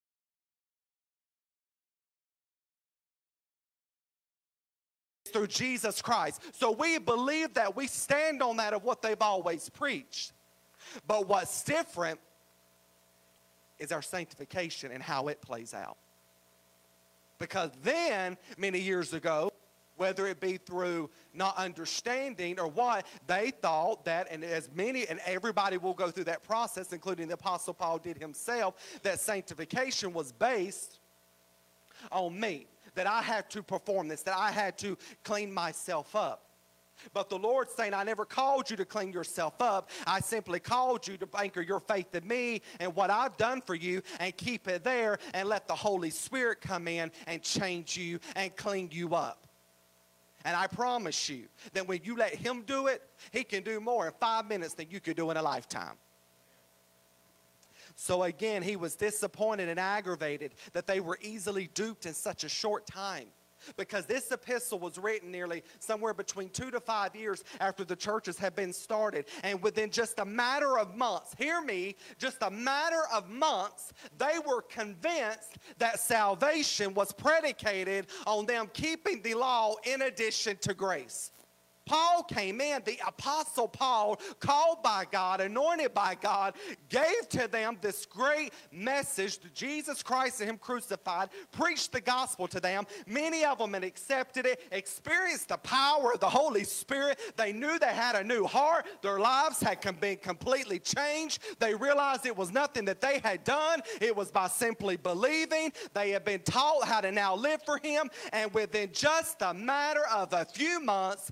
Through 5.33 5.49
Jesus 5.49 6.01
Christ. 6.01 6.43
So 6.53 6.71
we 6.71 6.99
believe 6.99 7.55
that. 7.55 7.75
We 7.75 7.87
stand 7.89 8.43
on 8.43 8.59
that 8.59 8.73
of 8.73 8.85
what 8.85 9.03
they've 9.03 9.21
always 9.21 9.69
preached. 9.69 10.33
But 11.07 11.27
what's 11.27 11.65
different 11.65 12.21
is 13.79 13.91
our 13.91 14.03
sanctification 14.03 14.93
and 14.93 15.03
how 15.03 15.29
it 15.29 15.41
plays 15.41 15.75
out. 15.75 15.97
Because 17.39 17.71
then, 17.83 18.37
many 18.57 18.79
years 18.79 19.13
ago, 19.13 19.51
whether 19.97 20.27
it 20.27 20.41
be 20.41 20.57
through 20.57 21.11
not 21.33 21.57
understanding 21.57 22.59
or 22.59 22.69
what, 22.69 23.07
they 23.27 23.51
thought 23.51 24.05
that, 24.05 24.29
and 24.31 24.45
as 24.45 24.69
many, 24.75 25.07
and 25.07 25.21
everybody 25.27 25.77
will 25.77 25.95
go 25.95 26.11
through 26.11 26.25
that 26.25 26.43
process, 26.43 26.93
including 26.93 27.29
the 27.29 27.35
Apostle 27.35 27.75
Paul 27.75 27.99
did 27.99 28.19
himself, 28.19 28.75
that 29.03 29.21
sanctification 29.21 30.13
was 30.13 30.33
based 30.33 30.99
on 32.13 32.39
me, 32.39 32.67
that 32.95 33.07
I 33.07 33.23
had 33.23 33.51
to 33.51 33.63
perform 33.63 34.09
this, 34.09 34.23
that 34.23 34.37
I 34.37 34.51
had 34.51 34.79
to 34.79 34.97
clean 35.23 35.53
myself 35.53 36.15
up. 36.15 36.41
But 37.13 37.29
the 37.29 37.39
Lord's 37.39 37.73
saying, 37.73 37.93
I 37.93 38.05
never 38.05 38.25
called 38.25 38.71
you 38.71 38.77
to 38.77 38.85
clean 38.85 39.13
yourself 39.13 39.61
up. 39.61 39.91
I 40.07 40.21
simply 40.21 40.61
called 40.61 41.07
you 41.07 41.17
to 41.19 41.29
anchor 41.37 41.61
your 41.61 41.81
faith 41.81 42.15
in 42.15 42.27
me 42.27 42.63
and 42.81 42.95
what 42.95 43.11
I've 43.11 43.37
done 43.37 43.61
for 43.61 43.75
you 43.75 44.01
and 44.21 44.35
keep 44.37 44.69
it 44.69 44.85
there 44.85 45.19
and 45.35 45.49
let 45.49 45.67
the 45.67 45.75
Holy 45.75 46.11
Spirit 46.11 46.61
come 46.61 46.87
in 46.87 47.11
and 47.27 47.43
change 47.43 47.97
you 47.97 48.21
and 48.37 48.55
clean 48.57 48.89
you 48.93 49.15
up. 49.15 49.44
And 50.45 50.57
I 50.57 50.67
promise 50.67 51.29
you 51.29 51.47
that 51.73 51.89
when 51.89 52.01
you 52.05 52.17
let 52.17 52.35
Him 52.35 52.63
do 52.63 52.89
it, 52.89 53.03
He 53.33 53.45
can 53.45 53.63
do 53.63 53.81
more 53.81 54.07
in 54.07 54.13
five 54.21 54.47
minutes 54.47 54.75
than 54.75 54.91
you 54.91 55.01
could 55.01 55.17
do 55.17 55.31
in 55.31 55.37
a 55.37 55.43
lifetime. 55.43 55.97
So 57.97 58.25
again, 58.25 58.63
he 58.63 58.77
was 58.77 58.97
disappointed 58.97 59.69
and 59.69 59.79
aggravated 59.79 60.55
that 60.73 60.87
they 60.87 61.01
were 61.01 61.19
easily 61.23 61.71
duped 61.75 62.07
in 62.07 62.15
such 62.15 62.43
a 62.43 62.49
short 62.49 62.87
time 62.87 63.29
because 63.77 64.07
this 64.07 64.31
epistle 64.31 64.79
was 64.79 64.99
written 64.99 65.31
nearly 65.31 65.63
somewhere 65.79 66.15
between 66.15 66.49
two 66.51 66.71
to 66.71 66.81
five 66.81 67.15
years 67.15 67.45
after 67.61 67.85
the 67.85 67.97
churches 67.97 68.39
had 68.39 68.55
been 68.55 68.73
started. 68.73 69.27
And 69.43 69.63
within 69.63 69.91
just 69.91 70.19
a 70.19 70.25
matter 70.25 70.79
of 70.79 70.97
months, 70.97 71.35
hear 71.39 71.61
me, 71.61 71.97
just 72.19 72.39
a 72.43 72.51
matter 72.51 73.03
of 73.13 73.29
months, 73.29 73.93
they 74.19 74.39
were 74.47 74.63
convinced 74.63 75.59
that 75.79 76.01
salvation 76.01 76.95
was 76.95 77.13
predicated 77.13 78.07
on 78.27 78.47
them 78.47 78.69
keeping 78.73 79.23
the 79.23 79.35
law 79.35 79.75
in 79.85 80.03
addition 80.03 80.57
to 80.59 80.75
grace. 80.75 81.33
Paul 81.87 82.23
came 82.23 82.61
in, 82.61 82.83
the 82.85 82.99
apostle 83.07 83.69
Paul, 83.69 84.19
called 84.41 84.83
by 84.83 85.05
God, 85.11 85.41
anointed 85.41 85.93
by 85.93 86.17
God, 86.21 86.55
gave 86.89 87.29
to 87.31 87.49
them 87.49 87.79
this 87.81 88.07
great 88.07 88.53
message 88.73 89.39
Jesus 89.55 90.03
Christ 90.03 90.41
and 90.41 90.51
Him 90.51 90.59
crucified, 90.59 91.29
preached 91.53 91.93
the 91.93 92.01
gospel 92.01 92.49
to 92.49 92.61
them. 92.61 92.85
Many 93.07 93.45
of 93.45 93.59
them 93.59 93.75
had 93.75 93.85
accepted 93.85 94.47
it, 94.47 94.61
experienced 94.73 95.49
the 95.49 95.59
power 95.59 96.13
of 96.13 96.21
the 96.21 96.29
Holy 96.29 96.65
Spirit. 96.65 97.19
They 97.37 97.53
knew 97.53 97.79
they 97.79 97.87
had 97.87 98.17
a 98.17 98.25
new 98.25 98.45
heart. 98.45 98.87
Their 99.03 99.19
lives 99.19 99.61
had 99.61 99.81
been 100.01 100.17
completely 100.17 100.79
changed. 100.79 101.43
They 101.59 101.75
realized 101.75 102.27
it 102.27 102.37
was 102.37 102.53
nothing 102.53 102.87
that 102.87 103.01
they 103.01 103.19
had 103.19 103.45
done, 103.45 103.81
it 104.01 104.15
was 104.15 104.31
by 104.31 104.49
simply 104.49 104.97
believing. 104.97 105.73
They 105.93 106.11
had 106.11 106.25
been 106.25 106.41
taught 106.41 106.85
how 106.85 107.01
to 107.01 107.13
now 107.13 107.37
live 107.37 107.63
for 107.65 107.79
Him, 107.79 108.11
and 108.33 108.53
within 108.53 108.91
just 108.93 109.43
a 109.43 109.53
matter 109.53 110.05
of 110.13 110.33
a 110.33 110.45
few 110.45 110.81
months, 110.81 111.31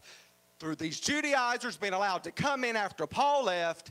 through 0.63 0.77
these 0.77 1.01
Judaizers 1.01 1.77
being 1.77 1.93
allowed 1.93 2.23
to 2.23 2.31
come 2.31 2.63
in 2.63 2.77
after 2.77 3.05
Paul 3.05 3.47
left, 3.47 3.91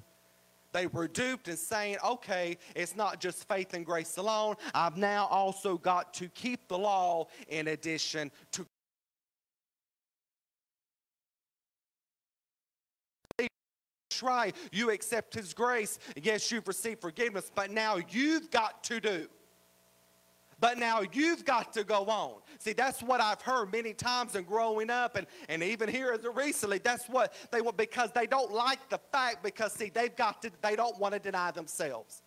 they 0.71 0.87
were 0.87 1.05
duped 1.05 1.49
and 1.49 1.59
saying, 1.59 1.97
okay, 2.01 2.57
it's 2.77 2.95
not 2.95 3.19
just 3.19 3.45
faith 3.49 3.73
and 3.73 3.85
grace 3.85 4.15
alone. 4.15 4.55
I've 4.73 4.95
now 4.95 5.27
also 5.29 5.77
got 5.77 6.13
to 6.13 6.29
keep 6.29 6.69
the 6.69 6.77
law 6.77 7.27
in 7.49 7.67
addition 7.67 8.31
to 8.53 8.65
right. 14.23 14.55
You 14.71 14.91
accept 14.91 15.33
His 15.33 15.53
grace. 15.53 15.99
Yes, 16.15 16.49
you've 16.51 16.69
received 16.69 17.01
forgiveness, 17.01 17.51
but 17.53 17.69
now 17.69 17.97
you've 18.09 18.49
got 18.49 18.81
to 18.85 19.01
do 19.01 19.27
but 20.61 20.77
now 20.77 21.01
you've 21.11 21.43
got 21.43 21.73
to 21.73 21.83
go 21.83 22.05
on. 22.05 22.35
See, 22.59 22.73
that's 22.73 23.01
what 23.01 23.19
I've 23.19 23.41
heard 23.41 23.71
many 23.71 23.93
times 23.93 24.35
in 24.35 24.43
growing 24.43 24.91
up 24.91 25.17
and, 25.17 25.25
and 25.49 25.63
even 25.63 25.89
here 25.89 26.17
recently. 26.33 26.77
That's 26.77 27.09
what 27.09 27.33
they 27.51 27.61
want 27.61 27.75
because 27.75 28.11
they 28.11 28.27
don't 28.27 28.53
like 28.53 28.87
the 28.89 28.99
fact 29.11 29.43
because, 29.43 29.73
see, 29.73 29.89
they've 29.89 30.15
got 30.15 30.43
to, 30.43 30.51
they 30.61 30.75
don't 30.75 30.97
want 30.99 31.15
to 31.15 31.19
deny 31.19 31.49
themselves. 31.49 32.21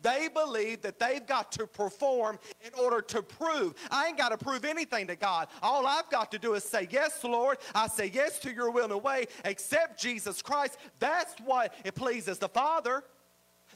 They 0.00 0.28
believe 0.32 0.82
that 0.82 1.00
they've 1.00 1.26
got 1.26 1.50
to 1.52 1.66
perform 1.66 2.38
in 2.60 2.70
order 2.78 3.00
to 3.00 3.20
prove. 3.20 3.74
I 3.90 4.06
ain't 4.06 4.16
got 4.16 4.28
to 4.28 4.38
prove 4.38 4.64
anything 4.64 5.08
to 5.08 5.16
God. 5.16 5.48
All 5.60 5.84
I've 5.84 6.08
got 6.08 6.30
to 6.30 6.38
do 6.38 6.54
is 6.54 6.62
say, 6.62 6.86
Yes, 6.88 7.24
Lord. 7.24 7.58
I 7.74 7.88
say 7.88 8.08
yes 8.14 8.38
to 8.40 8.52
your 8.52 8.70
will 8.70 8.92
and 8.92 9.02
way. 9.02 9.26
Accept 9.44 10.00
Jesus 10.00 10.40
Christ. 10.40 10.78
That's 11.00 11.34
what 11.44 11.74
it 11.84 11.96
pleases 11.96 12.38
the 12.38 12.48
Father. 12.48 13.02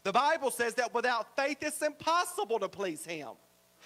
The 0.04 0.12
Bible 0.12 0.52
says 0.52 0.74
that 0.74 0.94
without 0.94 1.34
faith, 1.34 1.58
it's 1.60 1.82
impossible 1.82 2.60
to 2.60 2.68
please 2.68 3.04
Him. 3.04 3.30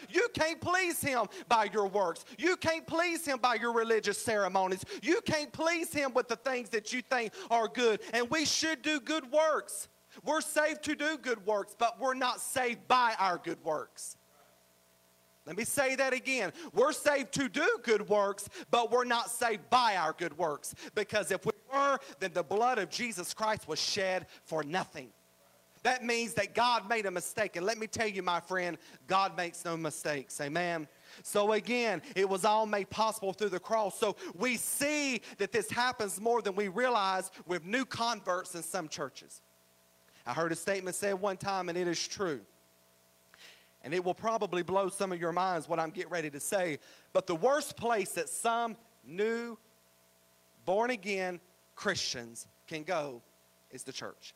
You 0.08 0.28
can't 0.34 0.60
please 0.60 1.00
him 1.00 1.26
by 1.48 1.68
your 1.72 1.86
works. 1.86 2.24
You 2.38 2.56
can't 2.56 2.86
please 2.86 3.26
him 3.26 3.38
by 3.38 3.54
your 3.54 3.72
religious 3.72 4.18
ceremonies. 4.18 4.84
You 5.02 5.20
can't 5.22 5.52
please 5.52 5.92
him 5.92 6.12
with 6.14 6.28
the 6.28 6.36
things 6.36 6.70
that 6.70 6.92
you 6.92 7.02
think 7.02 7.32
are 7.50 7.68
good. 7.68 8.00
And 8.12 8.28
we 8.30 8.44
should 8.44 8.82
do 8.82 9.00
good 9.00 9.30
works. 9.30 9.88
We're 10.24 10.40
saved 10.40 10.82
to 10.84 10.94
do 10.94 11.18
good 11.18 11.44
works, 11.46 11.74
but 11.78 12.00
we're 12.00 12.14
not 12.14 12.40
saved 12.40 12.88
by 12.88 13.14
our 13.18 13.38
good 13.38 13.62
works. 13.64 14.16
Let 15.46 15.56
me 15.56 15.64
say 15.64 15.96
that 15.96 16.12
again. 16.12 16.52
We're 16.74 16.92
saved 16.92 17.32
to 17.32 17.48
do 17.48 17.78
good 17.82 18.08
works, 18.08 18.48
but 18.70 18.92
we're 18.92 19.04
not 19.04 19.30
saved 19.30 19.68
by 19.70 19.96
our 19.96 20.12
good 20.12 20.36
works. 20.36 20.74
Because 20.94 21.30
if 21.30 21.44
we 21.46 21.52
were, 21.72 21.98
then 22.18 22.32
the 22.34 22.42
blood 22.42 22.78
of 22.78 22.90
Jesus 22.90 23.32
Christ 23.34 23.66
was 23.66 23.80
shed 23.80 24.26
for 24.44 24.62
nothing. 24.62 25.08
That 25.82 26.04
means 26.04 26.34
that 26.34 26.54
God 26.54 26.88
made 26.88 27.06
a 27.06 27.10
mistake. 27.10 27.56
And 27.56 27.64
let 27.64 27.78
me 27.78 27.86
tell 27.86 28.06
you, 28.06 28.22
my 28.22 28.40
friend, 28.40 28.76
God 29.06 29.36
makes 29.36 29.64
no 29.64 29.76
mistakes. 29.76 30.38
Amen. 30.40 30.86
So 31.22 31.52
again, 31.52 32.02
it 32.14 32.28
was 32.28 32.44
all 32.44 32.66
made 32.66 32.90
possible 32.90 33.32
through 33.32 33.48
the 33.48 33.60
cross. 33.60 33.98
So 33.98 34.16
we 34.34 34.56
see 34.56 35.22
that 35.38 35.52
this 35.52 35.70
happens 35.70 36.20
more 36.20 36.42
than 36.42 36.54
we 36.54 36.68
realize 36.68 37.30
with 37.46 37.64
new 37.64 37.84
converts 37.84 38.54
in 38.54 38.62
some 38.62 38.88
churches. 38.88 39.40
I 40.26 40.34
heard 40.34 40.52
a 40.52 40.56
statement 40.56 40.96
said 40.96 41.14
one 41.14 41.38
time, 41.38 41.70
and 41.70 41.78
it 41.78 41.88
is 41.88 42.06
true. 42.06 42.40
And 43.82 43.94
it 43.94 44.04
will 44.04 44.14
probably 44.14 44.62
blow 44.62 44.90
some 44.90 45.12
of 45.12 45.18
your 45.18 45.32
minds 45.32 45.66
what 45.66 45.80
I'm 45.80 45.90
getting 45.90 46.10
ready 46.10 46.28
to 46.30 46.40
say. 46.40 46.78
But 47.14 47.26
the 47.26 47.34
worst 47.34 47.78
place 47.78 48.10
that 48.12 48.28
some 48.28 48.76
new, 49.06 49.56
born 50.66 50.90
again 50.90 51.40
Christians 51.74 52.46
can 52.66 52.82
go 52.82 53.22
is 53.70 53.82
the 53.82 53.92
church. 53.92 54.34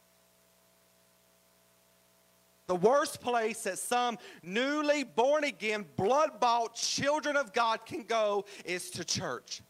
The 2.67 2.77
worst 2.77 3.21
place 3.21 3.63
that 3.65 3.79
some 3.79 4.19
newly 4.43 5.05
born 5.05 5.45
again, 5.45 5.85
blood 5.97 6.41
bought 6.41 6.75
children 6.75 7.37
of 7.37 7.53
God 7.53 7.85
can 7.85 8.03
go 8.03 8.45
is 8.65 8.91
to 8.93 9.05
church. 9.05 9.63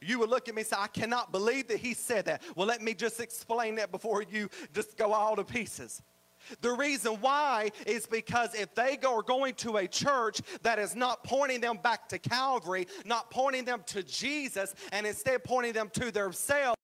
You 0.00 0.20
would 0.20 0.30
look 0.30 0.48
at 0.48 0.54
me 0.54 0.62
and 0.62 0.68
say, 0.68 0.76
I 0.78 0.86
cannot 0.86 1.32
believe 1.32 1.68
that 1.68 1.78
he 1.78 1.94
said 1.94 2.26
that. 2.26 2.42
Well, 2.54 2.66
let 2.66 2.80
me 2.80 2.94
just 2.94 3.20
explain 3.20 3.74
that 3.76 3.90
before 3.90 4.22
you 4.22 4.48
just 4.72 4.96
go 4.96 5.12
all 5.12 5.34
to 5.36 5.44
pieces. 5.44 6.00
The 6.60 6.72
reason 6.72 7.14
why 7.14 7.70
is 7.86 8.06
because 8.06 8.54
if 8.54 8.74
they 8.74 8.98
are 9.06 9.22
going 9.22 9.54
to 9.54 9.76
a 9.78 9.86
church 9.86 10.40
that 10.62 10.78
is 10.78 10.96
not 10.96 11.24
pointing 11.24 11.60
them 11.60 11.78
back 11.82 12.08
to 12.08 12.18
Calvary, 12.18 12.86
not 13.04 13.30
pointing 13.30 13.64
them 13.64 13.82
to 13.86 14.02
Jesus, 14.02 14.74
and 14.92 15.06
instead 15.06 15.44
pointing 15.44 15.72
them 15.72 15.88
to 15.94 16.10
themselves, 16.10 16.76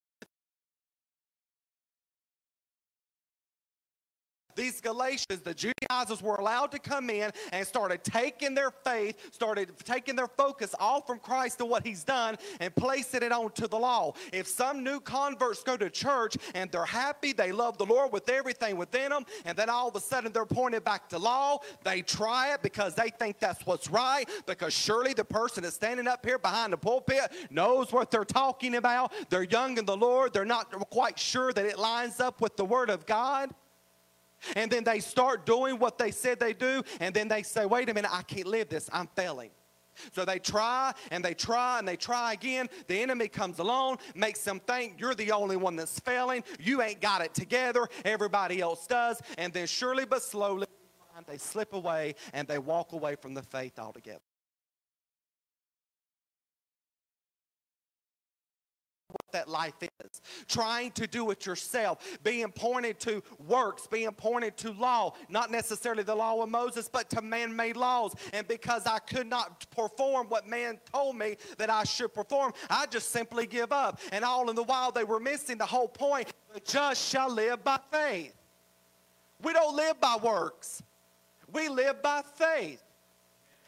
these 4.59 4.81
Galatians, 4.81 5.40
the 5.44 5.55
Judaizers 5.55 6.21
were 6.21 6.35
allowed 6.35 6.73
to 6.73 6.79
come 6.81 7.09
in 7.11 7.31
and 7.53 7.66
started 7.66 8.03
taking 8.03 8.55
their 8.55 8.71
faith, 8.71 9.33
started 9.33 9.71
taking 9.85 10.16
their 10.16 10.27
focus 10.27 10.75
off 10.81 11.07
from 11.07 11.21
Christ 11.21 11.61
and 11.61 11.71
what 11.71 11.87
he's 11.87 12.03
done 12.03 12.37
and 12.61 12.75
placing 12.75 13.23
it 13.23 13.31
onto 13.31 13.68
the 13.68 13.79
law. 13.79 14.14
If 14.33 14.49
some 14.49 14.83
new 14.83 14.99
converts 14.99 15.62
go 15.62 15.77
to 15.77 15.88
church 15.88 16.37
and 16.55 16.71
they're 16.73 16.85
happy, 16.85 17.33
they 17.33 17.53
love 17.53 17.79
the 17.79 17.87
Lord 17.87 18.12
with 18.12 18.29
everything 18.29 18.77
within 18.77 19.11
them, 19.11 19.25
and 19.44 19.57
then 19.57 19.71
all 19.71 19.88
of 19.88 19.94
a 19.94 20.01
sudden 20.01 20.33
they're 20.33 20.44
pointed 20.44 20.83
back 20.85 21.09
to 21.11 21.18
law, 21.18 21.61
they 21.85 22.03
try 22.03 22.53
it 22.53 22.62
because 22.62 22.94
they 22.94 23.11
think 23.11 23.38
that's 23.38 23.64
what's 23.64 23.88
right, 23.88 24.29
because 24.47 24.73
surely 24.73 25.14
the 25.14 25.25
person 25.25 25.62
that's 25.62 25.77
standing 25.77 26.09
up 26.09 26.27
here 26.27 26.38
behind 26.38 26.73
the 26.73 26.77
pulpit 26.77 27.33
knows 27.51 27.92
what 27.92 28.11
they're 28.11 28.25
talking 28.25 28.75
about. 28.75 29.12
They're 29.31 29.44
young 29.44 29.79
in 29.79 29.85
the 29.85 29.97
Lord, 29.97 30.33
they're 30.33 30.44
not 30.44 30.73
quite 30.90 31.18
sure 31.18 31.53
that 31.53 31.64
it 31.64 31.79
lines 31.79 32.18
up 32.18 32.40
with 32.40 32.57
the 32.57 32.64
Word 32.64 32.90
of 32.90 33.07
God. 33.07 33.55
And 34.57 34.70
then 34.70 34.85
they 34.85 35.01
start 35.01 35.46
doing 35.46 35.79
what 35.79 35.98
they 35.98 36.11
said 36.11 36.38
they 36.38 36.53
do, 36.53 36.83
and 37.01 37.14
then 37.14 37.29
they 37.29 37.42
say, 37.42 37.66
wait 37.66 37.88
a 37.88 37.94
minute, 37.94 38.11
I 38.12 38.22
can't 38.22 38.46
live 38.46 38.68
this, 38.68 38.88
I'm 38.92 39.09
failing. 39.14 39.51
So 40.12 40.24
they 40.24 40.38
try 40.38 40.92
and 41.11 41.24
they 41.24 41.35
try 41.35 41.81
and 41.81 41.88
they 41.88 41.96
try 41.96 42.33
again. 42.33 42.68
The 42.87 43.03
enemy 43.03 43.27
comes 43.29 43.59
along, 43.59 43.98
makes 44.14 44.42
them 44.44 44.61
think 44.61 45.01
you're 45.01 45.14
the 45.14 45.33
only 45.33 45.57
one 45.57 45.74
that's 45.77 45.98
failing. 46.01 46.44
You 46.61 46.83
ain't 46.83 47.01
got 47.01 47.20
it 47.20 47.35
together. 47.35 47.88
Everybody 48.05 48.61
else 48.61 48.87
does. 48.87 49.20
And 49.38 49.53
then 49.53 49.66
surely 49.66 50.05
but 50.05 50.22
slowly, 50.22 50.66
they 51.27 51.38
slip 51.38 51.72
away 51.72 52.14
and 52.33 52.46
they 52.46 52.59
walk 52.59 52.92
away 52.92 53.16
from 53.16 53.35
the 53.35 53.42
faith 53.42 53.79
altogether. 53.79 54.20
That 59.33 59.49
life 59.49 59.75
is. 59.83 60.21
Trying 60.49 60.93
to 60.93 61.07
do 61.07 61.31
it 61.31 61.47
yourself, 61.47 62.19
being 62.23 62.51
pointed 62.51 62.99
to 63.01 63.23
works, 63.47 63.87
being 63.87 64.12
pointed 64.12 64.57
to 64.59 64.73
law, 64.73 65.14
not 65.29 65.51
necessarily 65.51 66.03
the 66.03 66.14
law 66.14 66.43
of 66.43 66.49
Moses, 66.49 66.88
but 66.88 67.11
to 67.11 67.23
man 67.23 67.55
made 67.55 67.77
laws. 67.77 68.14
And 68.33 68.47
because 68.49 68.87
I 68.87 68.99
could 68.99 69.27
not 69.27 69.69
perform 69.71 70.29
what 70.29 70.47
man 70.47 70.79
told 70.93 71.17
me 71.17 71.37
that 71.59 71.71
I 71.71 71.85
should 71.85 72.14
perform, 72.14 72.53
I 72.71 72.87
just 72.87 73.11
simply 73.11 73.47
give 73.47 73.73
up. 73.73 74.01
And 74.12 74.25
all 74.25 74.51
in 74.51 74.57
the 74.57 74.64
while, 74.64 74.93
they 74.93 75.05
were 75.05 75.21
missing 75.21 75.59
the 75.59 75.67
whole 75.67 75.88
point 75.88 76.33
the 76.55 76.61
just 76.61 77.09
shall 77.09 77.33
live 77.33 77.62
by 77.62 77.79
faith. 77.91 78.35
We 79.43 79.53
don't 79.53 79.77
live 79.77 80.01
by 80.01 80.17
works, 80.23 80.83
we 81.53 81.69
live 81.69 82.03
by 82.03 82.23
faith. 82.35 82.83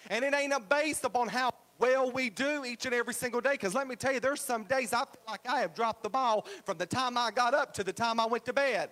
And 0.09 0.25
it 0.25 0.35
ain't 0.35 0.53
based 0.69 1.05
upon 1.05 1.29
how 1.29 1.53
well, 1.81 2.13
we 2.13 2.31
do 2.31 2.65
each 2.65 2.85
and 2.85 2.95
every 2.95 3.15
single 3.15 3.41
day. 3.41 3.53
Because 3.53 3.75
let 3.75 3.89
me 3.89 3.97
tell 3.97 4.13
you, 4.13 4.21
there's 4.21 4.43
some 4.43 4.65
days 4.65 4.93
I 4.93 4.99
feel 4.99 5.23
like 5.27 5.49
I 5.49 5.61
have 5.61 5.75
dropped 5.75 6.03
the 6.03 6.11
ball 6.11 6.47
from 6.65 6.79
the 6.79 6.87
time 6.87 7.17
I 7.17 7.31
got 7.31 7.55
up 7.55 7.73
to 7.75 7.85
the 7.85 7.93
time 7.93 8.21
I 8.21 8.27
went 8.27 8.45
to 8.45 8.53
bed. 8.53 8.91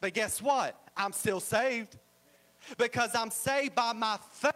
But 0.00 0.12
guess 0.12 0.42
what? 0.42 0.76
I'm 0.96 1.12
still 1.12 1.40
saved. 1.40 1.96
Because 2.76 3.14
I'm 3.14 3.30
saved 3.30 3.74
by 3.74 3.92
my 3.92 4.18
faith 4.32 4.52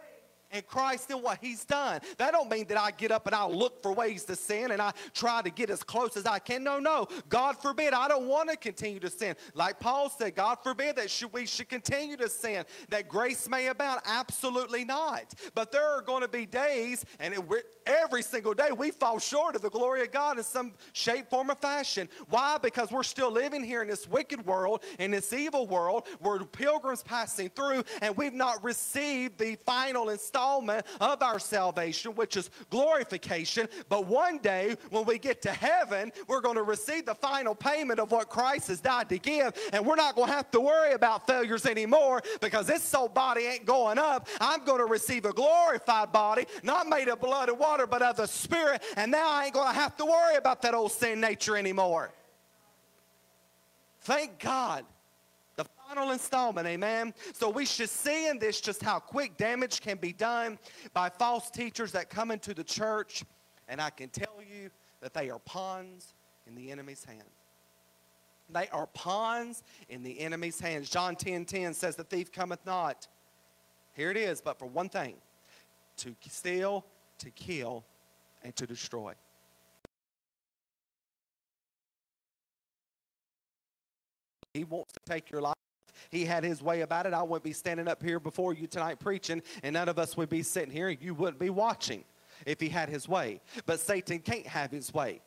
and 0.55 0.65
Christ 0.65 1.11
and 1.11 1.21
what 1.21 1.39
he's 1.41 1.65
done. 1.65 1.99
That 2.17 2.31
don't 2.31 2.49
mean 2.49 2.65
that 2.67 2.77
I 2.77 2.91
get 2.91 3.11
up 3.11 3.27
and 3.27 3.35
I 3.35 3.45
look 3.45 3.83
for 3.83 3.93
ways 3.93 4.23
to 4.25 4.35
sin 4.35 4.71
and 4.71 4.81
I 4.81 4.93
try 5.13 5.41
to 5.41 5.49
get 5.49 5.69
as 5.69 5.83
close 5.83 6.15
as 6.17 6.25
I 6.25 6.39
can. 6.39 6.63
No, 6.63 6.79
no. 6.79 7.07
God 7.29 7.61
forbid. 7.61 7.93
I 7.93 8.07
don't 8.07 8.27
want 8.27 8.49
to 8.49 8.55
continue 8.55 8.99
to 9.01 9.09
sin. 9.09 9.35
Like 9.53 9.79
Paul 9.79 10.09
said, 10.09 10.35
God 10.35 10.57
forbid 10.63 10.95
that 10.95 11.11
should, 11.11 11.33
we 11.33 11.45
should 11.45 11.69
continue 11.69 12.17
to 12.17 12.29
sin, 12.29 12.63
that 12.89 13.07
grace 13.09 13.47
may 13.49 13.67
abound. 13.67 14.01
Absolutely 14.05 14.85
not. 14.85 15.33
But 15.53 15.71
there 15.71 15.87
are 15.87 16.01
going 16.01 16.21
to 16.21 16.27
be 16.27 16.45
days, 16.45 17.05
and 17.19 17.33
it, 17.33 17.41
every 17.85 18.21
single 18.21 18.53
day 18.53 18.69
we 18.75 18.91
fall 18.91 19.19
short 19.19 19.55
of 19.55 19.61
the 19.61 19.69
glory 19.69 20.01
of 20.01 20.11
God 20.11 20.37
in 20.37 20.43
some 20.43 20.73
shape, 20.93 21.29
form, 21.29 21.51
or 21.51 21.55
fashion. 21.55 22.09
Why? 22.29 22.57
Because 22.61 22.91
we're 22.91 23.03
still 23.03 23.31
living 23.31 23.63
here 23.63 23.81
in 23.81 23.87
this 23.87 24.07
wicked 24.07 24.45
world, 24.45 24.83
in 24.99 25.11
this 25.11 25.33
evil 25.33 25.67
world, 25.67 26.07
we're 26.21 26.39
pilgrims 26.45 27.03
passing 27.03 27.49
through, 27.49 27.83
and 28.01 28.15
we've 28.15 28.33
not 28.33 28.63
received 28.63 29.37
the 29.37 29.57
final 29.65 30.09
installment 30.09 30.44
of 31.01 31.21
our 31.21 31.39
salvation, 31.39 32.15
which 32.15 32.37
is 32.37 32.49
glorification. 32.69 33.67
But 33.89 34.07
one 34.07 34.37
day, 34.37 34.75
when 34.89 35.05
we 35.05 35.17
get 35.17 35.41
to 35.43 35.51
heaven, 35.51 36.11
we're 36.27 36.41
going 36.41 36.55
to 36.55 36.63
receive 36.63 37.05
the 37.05 37.15
final 37.15 37.55
payment 37.55 37.99
of 37.99 38.11
what 38.11 38.29
Christ 38.29 38.67
has 38.67 38.79
died 38.79 39.09
to 39.09 39.17
give, 39.17 39.53
and 39.73 39.85
we're 39.85 39.95
not 39.95 40.15
going 40.15 40.27
to 40.27 40.33
have 40.33 40.51
to 40.51 40.59
worry 40.59 40.93
about 40.93 41.27
failures 41.27 41.65
anymore 41.65 42.21
because 42.41 42.67
this 42.67 42.83
soul 42.83 43.07
body 43.07 43.43
ain't 43.43 43.65
going 43.65 43.97
up. 43.97 44.27
I'm 44.39 44.63
going 44.63 44.79
to 44.79 44.85
receive 44.85 45.25
a 45.25 45.33
glorified 45.33 46.11
body, 46.11 46.45
not 46.63 46.87
made 46.87 47.07
of 47.07 47.19
blood 47.19 47.49
and 47.49 47.59
water, 47.59 47.87
but 47.87 48.01
of 48.01 48.17
the 48.17 48.27
Spirit. 48.27 48.83
And 48.95 49.11
now 49.11 49.29
I 49.29 49.45
ain't 49.45 49.53
going 49.53 49.73
to 49.73 49.79
have 49.79 49.97
to 49.97 50.05
worry 50.05 50.35
about 50.35 50.61
that 50.61 50.73
old 50.73 50.91
sin 50.91 51.19
nature 51.19 51.57
anymore. 51.57 52.11
Thank 54.01 54.39
God. 54.39 54.85
Final 55.95 56.11
installment, 56.11 56.67
amen. 56.67 57.13
So 57.31 57.49
we 57.49 57.65
should 57.65 57.89
see 57.89 58.27
in 58.27 58.37
this 58.37 58.59
just 58.59 58.83
how 58.83 58.99
quick 58.99 59.37
damage 59.37 59.79
can 59.79 59.95
be 59.95 60.11
done 60.11 60.59
by 60.93 61.07
false 61.09 61.49
teachers 61.49 61.93
that 61.93 62.09
come 62.09 62.31
into 62.31 62.53
the 62.53 62.65
church. 62.65 63.23
And 63.69 63.79
I 63.79 63.91
can 63.91 64.09
tell 64.09 64.41
you 64.41 64.71
that 64.99 65.13
they 65.13 65.29
are 65.29 65.39
pawns 65.39 66.13
in 66.47 66.53
the 66.53 66.69
enemy's 66.69 67.05
hand. 67.05 67.23
They 68.49 68.67
are 68.69 68.87
pawns 68.87 69.63
in 69.87 70.03
the 70.03 70.19
enemy's 70.19 70.59
hands. 70.59 70.89
John 70.89 71.15
10 71.15 71.45
10 71.45 71.73
says, 71.73 71.95
The 71.95 72.03
thief 72.03 72.29
cometh 72.29 72.65
not. 72.65 73.07
Here 73.93 74.11
it 74.11 74.17
is, 74.17 74.41
but 74.41 74.59
for 74.59 74.65
one 74.65 74.89
thing 74.89 75.15
to 75.97 76.13
steal, 76.27 76.85
to 77.19 77.31
kill, 77.31 77.85
and 78.43 78.53
to 78.57 78.67
destroy. 78.67 79.13
He 84.53 84.65
wants 84.65 84.91
to 84.91 84.99
take 85.05 85.31
your 85.31 85.39
life. 85.41 85.55
He 86.09 86.25
had 86.25 86.43
his 86.43 86.61
way 86.61 86.81
about 86.81 87.05
it. 87.05 87.13
I 87.13 87.23
wouldn't 87.23 87.43
be 87.43 87.53
standing 87.53 87.87
up 87.87 88.01
here 88.01 88.19
before 88.19 88.53
you 88.53 88.67
tonight 88.67 88.99
preaching, 88.99 89.41
and 89.63 89.73
none 89.73 89.89
of 89.89 89.99
us 89.99 90.15
would 90.17 90.29
be 90.29 90.43
sitting 90.43 90.71
here. 90.71 90.89
You 90.89 91.13
wouldn't 91.13 91.39
be 91.39 91.49
watching 91.49 92.03
if 92.45 92.59
he 92.59 92.69
had 92.69 92.89
his 92.89 93.07
way. 93.07 93.41
But 93.65 93.79
Satan 93.79 94.19
can't 94.19 94.47
have 94.47 94.71
his 94.71 94.93
way. 94.93 95.21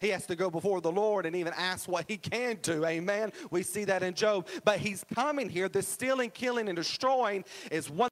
He 0.00 0.08
has 0.08 0.26
to 0.26 0.36
go 0.36 0.50
before 0.50 0.80
the 0.80 0.90
Lord 0.90 1.26
and 1.26 1.36
even 1.36 1.52
ask 1.56 1.86
what 1.88 2.06
he 2.08 2.16
can 2.16 2.58
do. 2.62 2.86
Amen. 2.86 3.32
We 3.50 3.62
see 3.62 3.84
that 3.84 4.02
in 4.02 4.14
Job. 4.14 4.48
But 4.64 4.78
he's 4.78 5.04
coming 5.14 5.48
here. 5.48 5.68
The 5.68 5.82
stealing, 5.82 6.30
killing, 6.30 6.68
and 6.68 6.76
destroying 6.76 7.44
is 7.70 7.90
one 7.90 8.08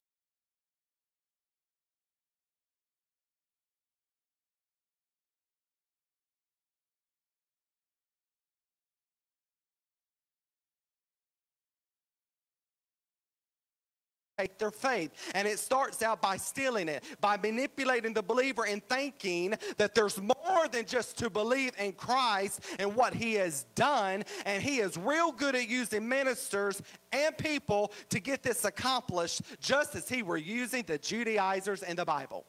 their 14.59 14.71
faith. 14.71 15.11
And 15.35 15.49
it 15.49 15.59
starts 15.59 16.03
out 16.03 16.23
by 16.23 16.37
stealing 16.37 16.89
it, 16.89 17.03
by 17.21 17.37
manipulating 17.37 18.13
the 18.13 18.23
believer 18.23 18.65
and 18.67 18.83
thinking 18.85 19.55
that 19.77 19.95
there's 19.95 20.21
more 20.21 20.69
than 20.71 20.85
just 20.85 21.19
to 21.19 21.31
believe 21.31 21.73
in 21.79 21.93
Christ 21.93 22.61
and 22.79 22.95
what 22.95 23.15
he 23.15 23.35
has 23.35 23.65
done. 23.75 24.25
And 24.47 24.63
he 24.63 24.79
is 24.79 24.97
real 24.97 25.33
good 25.33 25.55
at 25.55 25.69
using 25.69 26.09
ministers 26.09 26.81
and 27.13 27.37
people 27.37 27.93
to 28.11 28.21
get 28.21 28.43
this 28.43 28.65
accomplished, 28.65 29.43
just 29.61 29.95
as 29.97 30.09
he 30.09 30.23
were 30.23 30.37
using 30.37 30.85
the 30.87 30.99
Judaizers 30.99 31.83
in 31.83 31.97
the 31.97 32.05
Bible. 32.05 32.45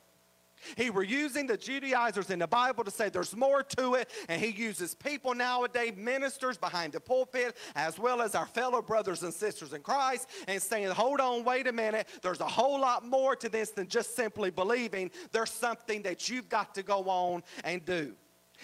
He 0.76 0.90
were 0.90 1.04
using 1.04 1.48
the 1.48 1.58
Judaizers 1.58 2.30
in 2.30 2.40
the 2.40 2.48
Bible 2.48 2.84
to 2.84 2.92
say 2.92 3.10
there's 3.10 3.36
more 3.36 3.64
to 3.64 3.96
it, 3.96 4.10
and 4.28 4.42
he 4.42 4.50
uses 4.50 4.96
people 4.96 5.34
nowadays, 5.34 5.94
ministers 5.96 6.58
behind 6.58 6.94
the 6.94 7.00
pulpit, 7.00 7.58
as 7.76 7.98
well 7.98 8.22
as 8.22 8.36
our 8.36 8.46
fellow 8.46 8.82
brothers 8.82 9.24
and 9.24 9.34
sisters 9.34 9.74
in 9.74 9.82
Christ, 9.82 10.30
and 10.48 10.62
saying, 10.62 10.90
hold 10.90 11.20
on, 11.20 11.44
wait 11.44 11.68
a 11.68 11.72
minute, 11.72 12.08
there's 12.22 12.42
a 12.42 12.48
whole 12.48 12.80
lot 12.80 13.06
more 13.06 13.36
to 13.36 13.50
this 13.50 13.72
than 13.72 13.88
just 13.88 14.16
simply 14.16 14.50
believing. 14.50 15.12
There's 15.32 15.52
something 15.52 16.02
that 16.04 16.30
you've 16.30 16.50
got 16.50 16.76
to 16.76 16.84
go 16.84 17.04
on 17.10 17.44
and 17.64 17.84
do. 17.86 18.16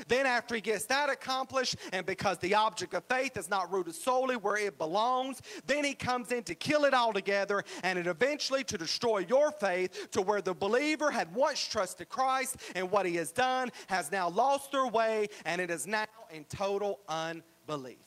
Then, 0.07 0.25
after 0.25 0.55
he 0.55 0.61
gets 0.61 0.85
that 0.85 1.09
accomplished, 1.09 1.75
and 1.91 2.05
because 2.05 2.37
the 2.39 2.55
object 2.55 2.93
of 2.93 3.03
faith 3.05 3.37
is 3.37 3.49
not 3.49 3.71
rooted 3.71 3.95
solely 3.95 4.35
where 4.35 4.57
it 4.57 4.77
belongs, 4.77 5.41
then 5.65 5.83
he 5.83 5.93
comes 5.93 6.31
in 6.31 6.43
to 6.43 6.55
kill 6.55 6.85
it 6.85 6.93
all 6.93 7.13
together 7.13 7.63
and 7.83 7.97
it 7.97 8.07
eventually 8.07 8.63
to 8.65 8.77
destroy 8.77 9.19
your 9.19 9.51
faith 9.51 10.11
to 10.11 10.21
where 10.21 10.41
the 10.41 10.53
believer 10.53 11.11
had 11.11 11.33
once 11.33 11.67
trusted 11.67 12.09
Christ 12.09 12.57
and 12.75 12.89
what 12.91 13.05
he 13.05 13.15
has 13.15 13.31
done 13.31 13.69
has 13.87 14.11
now 14.11 14.29
lost 14.29 14.71
their 14.71 14.87
way 14.87 15.27
and 15.45 15.61
it 15.61 15.69
is 15.69 15.87
now 15.87 16.05
in 16.31 16.43
total 16.45 16.99
unbelief. 17.07 17.97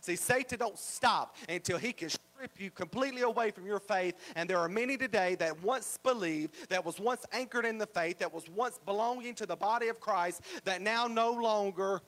See, 0.00 0.16
Satan 0.16 0.58
don't 0.58 0.78
stop 0.78 1.36
until 1.48 1.78
he 1.78 1.92
can 1.92 2.08
strip 2.40 2.58
you 2.58 2.70
completely 2.70 3.20
away 3.20 3.50
from 3.50 3.66
your 3.66 3.78
faith. 3.78 4.14
And 4.34 4.48
there 4.48 4.56
are 4.56 4.68
many 4.68 4.96
today 4.96 5.34
that 5.34 5.62
once 5.62 5.98
believed, 6.02 6.70
that 6.70 6.82
was 6.82 6.98
once 6.98 7.26
anchored 7.32 7.66
in 7.66 7.76
the 7.76 7.86
faith, 7.86 8.18
that 8.20 8.32
was 8.32 8.48
once 8.48 8.80
belonging 8.86 9.34
to 9.34 9.44
the 9.44 9.56
body 9.56 9.88
of 9.88 10.00
Christ, 10.00 10.40
that 10.64 10.80
now 10.80 11.06
no 11.06 11.32
longer 11.32 12.00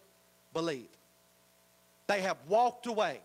believe. 0.55 0.89
They 2.07 2.23
have 2.23 2.39
walked 2.49 2.87
away. 2.87 3.21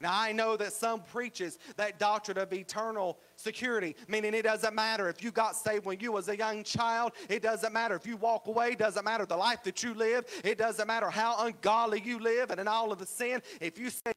Now, 0.00 0.18
I 0.18 0.32
know 0.32 0.56
that 0.56 0.72
some 0.72 1.00
preaches 1.00 1.58
that 1.76 1.98
doctrine 1.98 2.38
of 2.38 2.50
eternal 2.50 3.18
security, 3.36 3.94
meaning 4.08 4.32
it 4.32 4.42
doesn't 4.42 4.74
matter 4.74 5.10
if 5.10 5.22
you 5.22 5.30
got 5.30 5.54
saved 5.54 5.84
when 5.84 6.00
you 6.00 6.12
was 6.12 6.30
a 6.30 6.36
young 6.36 6.64
child. 6.64 7.12
It 7.28 7.42
doesn't 7.42 7.74
matter 7.74 7.94
if 7.94 8.06
you 8.06 8.16
walk 8.16 8.46
away. 8.46 8.70
It 8.70 8.78
doesn't 8.78 9.04
matter 9.04 9.26
the 9.26 9.36
life 9.36 9.62
that 9.64 9.82
you 9.82 9.92
live. 9.92 10.24
It 10.44 10.56
doesn't 10.56 10.86
matter 10.86 11.10
how 11.10 11.44
ungodly 11.44 12.00
you 12.02 12.18
live 12.20 12.50
and 12.50 12.58
in 12.60 12.68
all 12.68 12.90
of 12.90 12.98
the 12.98 13.06
sin. 13.06 13.42
If 13.60 13.78
you 13.78 13.90
say 13.90 14.12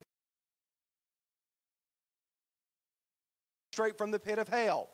straight 3.79 3.97
from 3.97 4.11
the 4.11 4.19
pit 4.19 4.37
of 4.37 4.49
hell. 4.49 4.89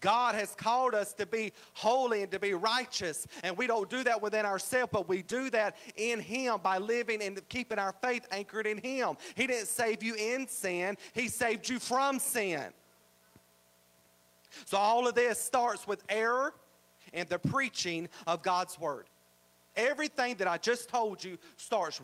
God 0.00 0.34
has 0.34 0.56
called 0.56 0.92
us 0.92 1.12
to 1.12 1.24
be 1.24 1.52
holy 1.74 2.24
and 2.24 2.32
to 2.32 2.40
be 2.40 2.52
righteous. 2.52 3.28
And 3.44 3.56
we 3.56 3.68
don't 3.68 3.88
do 3.88 4.02
that 4.02 4.20
within 4.20 4.44
ourselves, 4.44 4.90
but 4.92 5.08
we 5.08 5.22
do 5.22 5.50
that 5.50 5.76
in 5.94 6.18
Him 6.18 6.58
by 6.64 6.78
living 6.78 7.22
and 7.22 7.40
keeping 7.48 7.78
our 7.78 7.94
faith 8.02 8.26
anchored 8.32 8.66
in 8.66 8.78
Him. 8.78 9.14
He 9.36 9.46
didn't 9.46 9.68
save 9.68 10.02
you 10.02 10.16
in 10.16 10.48
sin, 10.48 10.96
He 11.12 11.28
saved 11.28 11.68
you 11.68 11.78
from 11.78 12.18
sin. 12.18 12.64
So 14.64 14.76
all 14.76 15.06
of 15.06 15.14
this 15.14 15.38
starts 15.38 15.86
with 15.86 16.02
error 16.08 16.52
and 17.14 17.28
the 17.28 17.38
preaching 17.38 18.08
of 18.26 18.42
God's 18.42 18.80
Word. 18.80 19.06
Everything 19.76 20.34
that 20.38 20.48
I 20.48 20.58
just 20.58 20.88
told 20.88 21.22
you 21.22 21.38
starts 21.56 22.00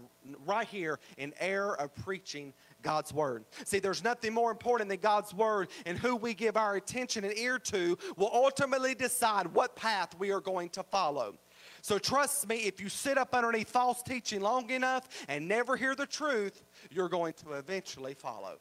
right 0.46 0.68
here 0.68 1.00
in 1.18 1.35
error 1.40 1.79
of 1.81 1.92
preaching 1.96 2.52
God's 2.83 3.12
Word. 3.12 3.45
See, 3.65 3.79
there's 3.79 4.05
nothing 4.05 4.33
more 4.33 4.51
important 4.51 4.89
than 4.89 5.01
God's 5.01 5.35
Word, 5.35 5.69
and 5.85 5.99
who 5.99 6.17
we 6.17 6.35
give 6.35 6.57
our 6.57 6.77
attention 6.77 7.25
and 7.25 7.37
ear 7.37 7.59
to 7.59 7.99
will 8.17 8.31
ultimately 8.33 8.95
decide 8.95 9.49
what 9.49 9.77
path 9.77 10.15
we 10.19 10.31
are 10.31 10.41
going 10.41 10.71
to 10.71 10.83
follow. 10.83 11.35
So 11.83 11.99
trust 11.99 12.49
me, 12.49 12.57
if 12.57 12.81
you 12.81 12.89
sit 12.89 13.19
up 13.19 13.35
underneath 13.35 13.71
false 13.71 14.03
teaching 14.03 14.41
long 14.41 14.71
enough 14.71 15.09
and 15.29 15.47
never 15.47 15.77
hear 15.77 15.95
the 15.95 16.07
truth, 16.07 16.65
you're 16.91 17.09
going 17.09 17.35
to 17.35 17.53
eventually 17.53 18.15
follow. 18.15 18.59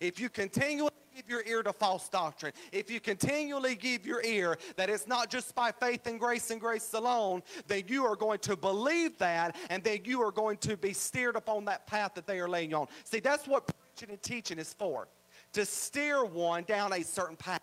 If 0.00 0.18
you 0.18 0.28
continually 0.30 0.91
give 1.14 1.28
your 1.28 1.42
ear 1.46 1.62
to 1.62 1.72
false 1.72 2.08
doctrine, 2.08 2.52
if 2.72 2.90
you 2.90 3.00
continually 3.00 3.74
give 3.74 4.06
your 4.06 4.22
ear 4.24 4.58
that 4.76 4.90
it's 4.90 5.06
not 5.06 5.30
just 5.30 5.54
by 5.54 5.72
faith 5.72 6.06
and 6.06 6.18
grace 6.18 6.50
and 6.50 6.60
grace 6.60 6.92
alone, 6.94 7.42
then 7.66 7.82
you 7.86 8.04
are 8.04 8.16
going 8.16 8.38
to 8.40 8.56
believe 8.56 9.16
that 9.18 9.56
and 9.70 9.82
then 9.84 10.00
you 10.04 10.22
are 10.22 10.32
going 10.32 10.56
to 10.58 10.76
be 10.76 10.92
steered 10.92 11.36
upon 11.36 11.64
that 11.66 11.86
path 11.86 12.14
that 12.14 12.26
they 12.26 12.40
are 12.40 12.48
laying 12.48 12.74
on. 12.74 12.86
See, 13.04 13.20
that's 13.20 13.46
what 13.46 13.66
preaching 13.66 14.12
and 14.12 14.22
teaching 14.22 14.58
is 14.58 14.74
for 14.74 15.08
to 15.52 15.66
steer 15.66 16.24
one 16.24 16.64
down 16.64 16.92
a 16.92 17.02
certain 17.02 17.36
path. 17.36 17.60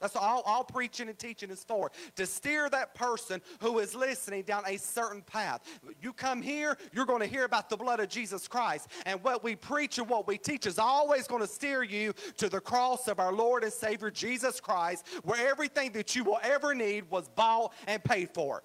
That's 0.00 0.16
all, 0.16 0.42
all 0.46 0.64
preaching 0.64 1.08
and 1.08 1.18
teaching 1.18 1.50
is 1.50 1.64
for. 1.64 1.90
To 2.16 2.26
steer 2.26 2.70
that 2.70 2.94
person 2.94 3.40
who 3.60 3.78
is 3.78 3.94
listening 3.94 4.42
down 4.42 4.62
a 4.66 4.76
certain 4.76 5.22
path. 5.22 5.60
You 6.00 6.12
come 6.12 6.40
here, 6.40 6.76
you're 6.92 7.06
going 7.06 7.20
to 7.20 7.26
hear 7.26 7.44
about 7.44 7.68
the 7.68 7.76
blood 7.76 8.00
of 8.00 8.08
Jesus 8.08 8.46
Christ. 8.46 8.88
And 9.06 9.22
what 9.22 9.42
we 9.42 9.56
preach 9.56 9.98
and 9.98 10.08
what 10.08 10.26
we 10.26 10.38
teach 10.38 10.66
is 10.66 10.78
always 10.78 11.26
going 11.26 11.42
to 11.42 11.48
steer 11.48 11.82
you 11.82 12.12
to 12.36 12.48
the 12.48 12.60
cross 12.60 13.08
of 13.08 13.18
our 13.18 13.32
Lord 13.32 13.64
and 13.64 13.72
Savior 13.72 14.10
Jesus 14.10 14.60
Christ, 14.60 15.06
where 15.24 15.48
everything 15.48 15.92
that 15.92 16.14
you 16.14 16.24
will 16.24 16.38
ever 16.42 16.74
need 16.74 17.10
was 17.10 17.28
bought 17.28 17.72
and 17.86 18.02
paid 18.02 18.30
for. 18.30 18.62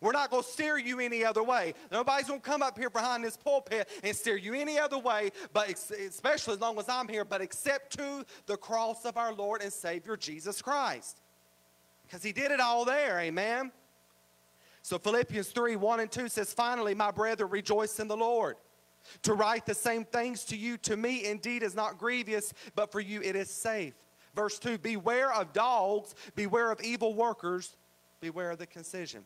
We're 0.00 0.12
not 0.12 0.30
going 0.30 0.42
to 0.42 0.48
steer 0.48 0.78
you 0.78 1.00
any 1.00 1.24
other 1.24 1.42
way. 1.42 1.74
Nobody's 1.90 2.28
going 2.28 2.40
to 2.40 2.46
come 2.46 2.62
up 2.62 2.78
here 2.78 2.90
behind 2.90 3.24
this 3.24 3.36
pulpit 3.36 3.88
and 4.02 4.16
steer 4.16 4.36
you 4.36 4.54
any 4.54 4.78
other 4.78 4.98
way, 4.98 5.30
but 5.52 5.68
especially 5.70 6.54
as 6.54 6.60
long 6.60 6.78
as 6.78 6.88
I'm 6.88 7.08
here, 7.08 7.24
but 7.24 7.40
except 7.40 7.96
to 7.98 8.24
the 8.46 8.56
cross 8.56 9.04
of 9.04 9.16
our 9.16 9.32
Lord 9.32 9.62
and 9.62 9.72
Savior 9.72 10.16
Jesus 10.16 10.62
Christ. 10.62 11.20
Because 12.06 12.22
he 12.22 12.32
did 12.32 12.50
it 12.50 12.60
all 12.60 12.84
there, 12.84 13.20
amen? 13.20 13.70
So 14.82 14.98
Philippians 14.98 15.48
3 15.48 15.76
1 15.76 16.00
and 16.00 16.10
2 16.10 16.28
says, 16.28 16.54
Finally, 16.54 16.94
my 16.94 17.10
brethren, 17.10 17.50
rejoice 17.50 18.00
in 18.00 18.08
the 18.08 18.16
Lord. 18.16 18.56
To 19.22 19.34
write 19.34 19.66
the 19.66 19.74
same 19.74 20.04
things 20.04 20.44
to 20.46 20.56
you, 20.56 20.76
to 20.78 20.96
me 20.96 21.26
indeed 21.26 21.62
is 21.62 21.74
not 21.74 21.98
grievous, 21.98 22.52
but 22.74 22.90
for 22.92 23.00
you 23.00 23.20
it 23.22 23.36
is 23.36 23.50
safe. 23.50 23.94
Verse 24.34 24.58
2 24.58 24.78
Beware 24.78 25.32
of 25.32 25.52
dogs, 25.52 26.14
beware 26.34 26.70
of 26.70 26.80
evil 26.80 27.14
workers, 27.14 27.76
beware 28.20 28.50
of 28.50 28.58
the 28.58 28.66
concision. 28.66 29.24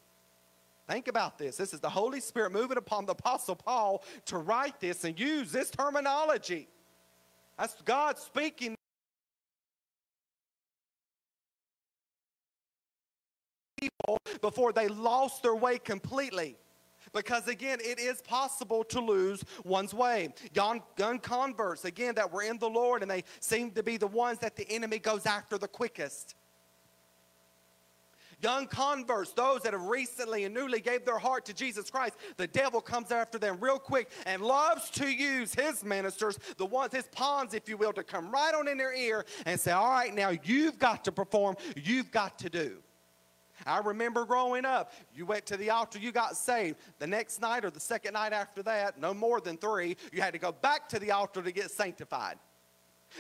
Think 0.88 1.08
about 1.08 1.38
this. 1.38 1.56
This 1.56 1.72
is 1.72 1.80
the 1.80 1.88
Holy 1.88 2.20
Spirit 2.20 2.52
moving 2.52 2.76
upon 2.76 3.06
the 3.06 3.12
Apostle 3.12 3.54
Paul 3.54 4.02
to 4.26 4.38
write 4.38 4.80
this 4.80 5.04
and 5.04 5.18
use 5.18 5.52
this 5.52 5.70
terminology. 5.70 6.68
That's 7.58 7.80
God 7.82 8.18
speaking. 8.18 8.74
People 13.80 14.18
before 14.40 14.72
they 14.72 14.88
lost 14.88 15.42
their 15.42 15.54
way 15.54 15.78
completely. 15.78 16.56
Because 17.12 17.46
again, 17.46 17.78
it 17.80 17.98
is 17.98 18.22
possible 18.22 18.84
to 18.84 19.00
lose 19.00 19.44
one's 19.64 19.92
way. 19.92 20.32
Young, 20.54 20.82
young 20.98 21.18
converts, 21.18 21.84
again, 21.84 22.14
that 22.14 22.32
were 22.32 22.42
in 22.42 22.58
the 22.58 22.70
Lord 22.70 23.02
and 23.02 23.10
they 23.10 23.24
seem 23.40 23.70
to 23.72 23.82
be 23.82 23.96
the 23.98 24.06
ones 24.06 24.38
that 24.38 24.56
the 24.56 24.68
enemy 24.70 24.98
goes 24.98 25.26
after 25.26 25.58
the 25.58 25.68
quickest 25.68 26.34
young 28.42 28.66
converts, 28.66 29.32
those 29.32 29.62
that 29.62 29.72
have 29.72 29.84
recently 29.84 30.44
and 30.44 30.54
newly 30.54 30.80
gave 30.80 31.04
their 31.04 31.18
heart 31.18 31.44
to 31.46 31.54
Jesus 31.54 31.90
Christ, 31.90 32.16
the 32.36 32.46
devil 32.46 32.80
comes 32.80 33.10
after 33.10 33.38
them 33.38 33.58
real 33.60 33.78
quick 33.78 34.10
and 34.26 34.42
loves 34.42 34.90
to 34.90 35.06
use 35.06 35.54
his 35.54 35.84
ministers, 35.84 36.38
the 36.56 36.66
ones, 36.66 36.92
his 36.92 37.06
pawns, 37.08 37.54
if 37.54 37.68
you 37.68 37.76
will, 37.76 37.92
to 37.92 38.02
come 38.02 38.30
right 38.30 38.54
on 38.54 38.68
in 38.68 38.78
their 38.78 38.94
ear 38.94 39.24
and 39.46 39.58
say, 39.58 39.70
All 39.70 39.90
right, 39.90 40.14
now 40.14 40.32
you've 40.42 40.78
got 40.78 41.04
to 41.04 41.12
perform, 41.12 41.56
you've 41.76 42.10
got 42.10 42.38
to 42.40 42.50
do. 42.50 42.82
I 43.66 43.78
remember 43.78 44.24
growing 44.24 44.64
up, 44.64 44.92
you 45.14 45.26
went 45.26 45.46
to 45.46 45.56
the 45.56 45.70
altar, 45.70 45.98
you 45.98 46.12
got 46.12 46.36
saved. 46.36 46.78
The 46.98 47.06
next 47.06 47.40
night 47.40 47.64
or 47.64 47.70
the 47.70 47.80
second 47.80 48.14
night 48.14 48.32
after 48.32 48.62
that, 48.64 48.98
no 48.98 49.14
more 49.14 49.40
than 49.40 49.56
three, 49.56 49.96
you 50.12 50.20
had 50.20 50.32
to 50.32 50.38
go 50.38 50.52
back 50.52 50.88
to 50.90 50.98
the 50.98 51.12
altar 51.12 51.42
to 51.42 51.52
get 51.52 51.70
sanctified. 51.70 52.38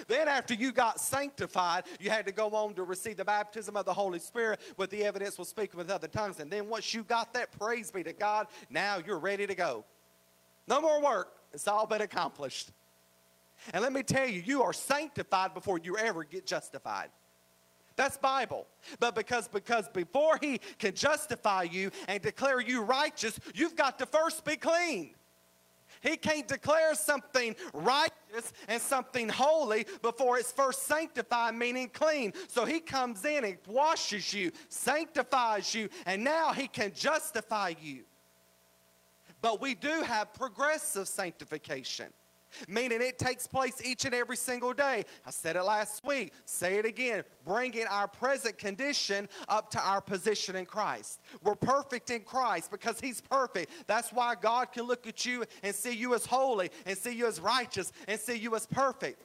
Then, 0.08 0.28
after 0.28 0.54
you 0.54 0.72
got 0.72 1.00
sanctified, 1.00 1.84
you 2.00 2.10
had 2.10 2.26
to 2.26 2.32
go 2.32 2.48
on 2.50 2.74
to 2.74 2.84
receive 2.84 3.16
the 3.16 3.24
baptism 3.24 3.76
of 3.76 3.84
the 3.84 3.94
Holy 3.94 4.18
Spirit 4.18 4.60
with 4.76 4.90
the 4.90 5.04
evidence 5.04 5.38
of 5.38 5.46
speaking 5.46 5.78
with 5.78 5.90
other 5.90 6.08
tongues. 6.08 6.40
And 6.40 6.50
then, 6.50 6.68
once 6.68 6.92
you 6.94 7.02
got 7.02 7.32
that, 7.34 7.58
praise 7.58 7.90
be 7.90 8.02
to 8.02 8.12
God, 8.12 8.46
now 8.70 8.98
you're 9.04 9.18
ready 9.18 9.46
to 9.46 9.54
go. 9.54 9.84
No 10.68 10.80
more 10.80 11.02
work, 11.02 11.32
it's 11.52 11.68
all 11.68 11.86
been 11.86 12.02
accomplished. 12.02 12.70
And 13.72 13.82
let 13.82 13.92
me 13.92 14.02
tell 14.02 14.26
you, 14.26 14.42
you 14.44 14.62
are 14.62 14.72
sanctified 14.72 15.54
before 15.54 15.78
you 15.78 15.96
ever 15.96 16.24
get 16.24 16.46
justified. 16.46 17.10
That's 17.96 18.16
Bible. 18.16 18.66
But 18.98 19.14
because 19.14 19.48
because 19.48 19.88
before 19.88 20.38
he 20.40 20.60
can 20.78 20.94
justify 20.94 21.64
you 21.64 21.90
and 22.08 22.22
declare 22.22 22.60
you 22.60 22.82
righteous, 22.82 23.38
you've 23.54 23.76
got 23.76 23.98
to 23.98 24.06
first 24.06 24.44
be 24.44 24.56
clean. 24.56 25.14
He 26.02 26.16
can't 26.16 26.46
declare 26.48 26.94
something 26.94 27.54
righteous 27.72 28.52
and 28.68 28.82
something 28.82 29.28
holy 29.28 29.86
before 30.02 30.38
it's 30.38 30.50
first 30.52 30.82
sanctified, 30.82 31.54
meaning 31.54 31.88
clean. 31.88 32.32
So 32.48 32.64
he 32.64 32.80
comes 32.80 33.24
in 33.24 33.44
and 33.44 33.56
washes 33.66 34.34
you, 34.34 34.50
sanctifies 34.68 35.74
you, 35.74 35.88
and 36.04 36.24
now 36.24 36.52
he 36.52 36.66
can 36.66 36.92
justify 36.92 37.74
you. 37.80 38.02
But 39.40 39.60
we 39.60 39.74
do 39.74 40.02
have 40.02 40.34
progressive 40.34 41.08
sanctification 41.08 42.06
meaning 42.68 43.00
it 43.00 43.18
takes 43.18 43.46
place 43.46 43.80
each 43.84 44.04
and 44.04 44.14
every 44.14 44.36
single 44.36 44.72
day. 44.72 45.04
I 45.26 45.30
said 45.30 45.56
it 45.56 45.62
last 45.62 46.04
week, 46.04 46.32
say 46.44 46.78
it 46.78 46.84
again, 46.84 47.24
bringing 47.44 47.86
our 47.86 48.08
present 48.08 48.58
condition 48.58 49.28
up 49.48 49.70
to 49.70 49.80
our 49.80 50.00
position 50.00 50.56
in 50.56 50.66
Christ. 50.66 51.20
We're 51.42 51.54
perfect 51.54 52.10
in 52.10 52.20
Christ 52.20 52.70
because 52.70 53.00
He's 53.00 53.20
perfect. 53.20 53.72
That's 53.86 54.12
why 54.12 54.34
God 54.34 54.72
can 54.72 54.84
look 54.84 55.06
at 55.06 55.24
you 55.26 55.44
and 55.62 55.74
see 55.74 55.94
you 55.94 56.14
as 56.14 56.26
holy, 56.26 56.70
and 56.86 56.96
see 56.96 57.12
you 57.12 57.26
as 57.26 57.40
righteous, 57.40 57.92
and 58.08 58.18
see 58.18 58.36
you 58.36 58.54
as 58.54 58.66
perfect 58.66 59.22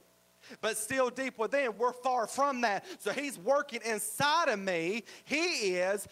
but 0.60 0.76
still 0.76 1.10
deep 1.10 1.38
within, 1.38 1.76
we're 1.76 1.92
far 1.92 2.26
from 2.26 2.60
that. 2.62 2.84
So 2.98 3.12
he's 3.12 3.38
working 3.38 3.80
inside 3.84 4.48
of 4.48 4.58
me. 4.58 5.04
He 5.24 5.74
is 5.76 6.08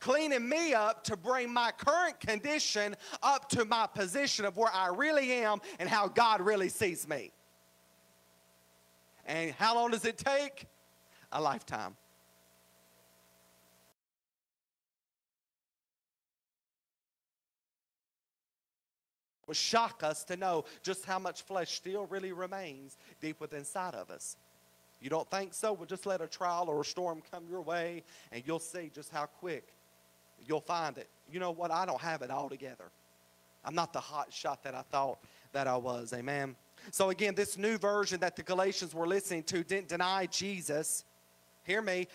cleaning 0.00 0.48
me 0.48 0.74
up 0.74 1.04
to 1.04 1.16
bring 1.16 1.52
my 1.52 1.70
current 1.76 2.18
condition 2.18 2.96
up 3.22 3.48
to 3.50 3.64
my 3.64 3.86
position 3.86 4.44
of 4.44 4.56
where 4.56 4.72
I 4.72 4.88
really 4.88 5.32
am 5.32 5.58
and 5.78 5.88
how 5.88 6.08
God 6.08 6.40
really 6.40 6.68
sees 6.68 7.06
me. 7.06 7.30
And 9.26 9.52
how 9.52 9.74
long 9.76 9.92
does 9.92 10.04
it 10.04 10.18
take? 10.18 10.66
A 11.32 11.40
lifetime. 11.40 11.96
Would 19.46 19.56
shock 19.56 20.02
us 20.02 20.24
to 20.24 20.36
know 20.36 20.64
just 20.82 21.04
how 21.04 21.18
much 21.18 21.42
flesh 21.42 21.74
still 21.74 22.06
really 22.06 22.32
remains 22.32 22.96
deep 23.20 23.40
within 23.40 23.60
inside 23.60 23.94
of 23.94 24.10
us. 24.10 24.36
You 25.00 25.10
don't 25.10 25.28
think 25.30 25.54
so? 25.54 25.72
Well, 25.72 25.86
just 25.86 26.06
let 26.06 26.20
a 26.20 26.28
trial 26.28 26.66
or 26.68 26.80
a 26.80 26.84
storm 26.84 27.22
come 27.32 27.44
your 27.48 27.62
way, 27.62 28.04
and 28.30 28.42
you'll 28.46 28.58
see 28.58 28.90
just 28.94 29.10
how 29.10 29.26
quick 29.26 29.74
you'll 30.50 30.60
find 30.60 30.98
it. 30.98 31.08
You 31.30 31.38
know 31.38 31.52
what? 31.52 31.70
I 31.70 31.86
don't 31.86 32.00
have 32.00 32.22
it 32.22 32.30
all 32.30 32.48
together. 32.48 32.90
I'm 33.64 33.76
not 33.76 33.92
the 33.92 34.00
hot 34.00 34.32
shot 34.32 34.64
that 34.64 34.74
I 34.74 34.82
thought 34.82 35.20
that 35.52 35.68
I 35.68 35.76
was. 35.76 36.12
Amen. 36.12 36.56
So, 36.90 37.10
again, 37.10 37.36
this 37.36 37.56
new 37.56 37.78
version 37.78 38.18
that 38.20 38.34
the 38.34 38.42
Galatians 38.42 38.92
were 38.92 39.06
listening 39.06 39.44
to 39.44 39.62
didn't 39.62 39.86
deny 39.86 40.26
Jesus. 40.26 41.04
Hear 41.62 41.82
me 41.82 42.08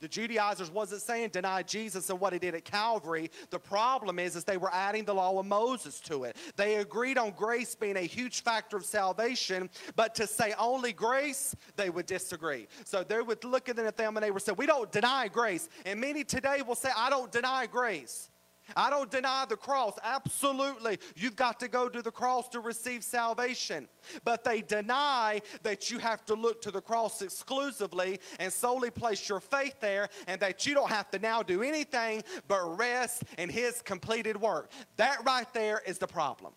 the 0.00 0.08
Judaizers 0.08 0.70
wasn't 0.70 1.02
saying 1.02 1.30
deny 1.30 1.62
Jesus 1.62 2.10
and 2.10 2.20
what 2.20 2.32
he 2.32 2.38
did 2.38 2.54
at 2.54 2.64
Calvary. 2.64 3.30
The 3.50 3.58
problem 3.58 4.18
is, 4.18 4.36
is 4.36 4.44
they 4.44 4.56
were 4.56 4.72
adding 4.72 5.04
the 5.04 5.14
law 5.14 5.38
of 5.38 5.46
Moses 5.46 6.00
to 6.00 6.24
it. 6.24 6.36
They 6.56 6.76
agreed 6.76 7.18
on 7.18 7.32
grace 7.32 7.74
being 7.74 7.96
a 7.96 8.02
huge 8.02 8.42
factor 8.42 8.76
of 8.76 8.84
salvation, 8.84 9.70
but 9.96 10.14
to 10.16 10.26
say 10.26 10.54
only 10.58 10.92
grace, 10.92 11.54
they 11.76 11.90
would 11.90 12.06
disagree. 12.06 12.68
So 12.84 13.02
they 13.02 13.20
would 13.20 13.44
look 13.44 13.68
at 13.68 13.76
them 13.76 14.16
and 14.16 14.24
they 14.24 14.30
would 14.30 14.42
say, 14.42 14.52
we 14.52 14.66
don't 14.66 14.90
deny 14.90 15.28
grace. 15.28 15.68
And 15.84 16.00
many 16.00 16.24
today 16.24 16.62
will 16.66 16.74
say, 16.74 16.90
I 16.96 17.10
don't 17.10 17.30
deny 17.30 17.66
grace. 17.66 18.30
I 18.76 18.90
don't 18.90 19.10
deny 19.10 19.44
the 19.48 19.56
cross. 19.56 19.94
Absolutely. 20.02 20.98
You've 21.16 21.36
got 21.36 21.60
to 21.60 21.68
go 21.68 21.88
to 21.88 22.02
the 22.02 22.10
cross 22.10 22.48
to 22.50 22.60
receive 22.60 23.04
salvation. 23.04 23.88
But 24.24 24.44
they 24.44 24.62
deny 24.62 25.42
that 25.62 25.90
you 25.90 25.98
have 25.98 26.24
to 26.26 26.34
look 26.34 26.62
to 26.62 26.70
the 26.70 26.80
cross 26.80 27.22
exclusively 27.22 28.20
and 28.38 28.52
solely 28.52 28.90
place 28.90 29.28
your 29.28 29.40
faith 29.40 29.76
there 29.80 30.08
and 30.26 30.40
that 30.40 30.66
you 30.66 30.74
don't 30.74 30.90
have 30.90 31.10
to 31.10 31.18
now 31.18 31.42
do 31.42 31.62
anything 31.62 32.22
but 32.46 32.78
rest 32.78 33.24
in 33.36 33.48
His 33.48 33.82
completed 33.82 34.40
work. 34.40 34.70
That 34.96 35.24
right 35.24 35.52
there 35.52 35.82
is 35.86 35.98
the 35.98 36.06
problem. 36.06 36.52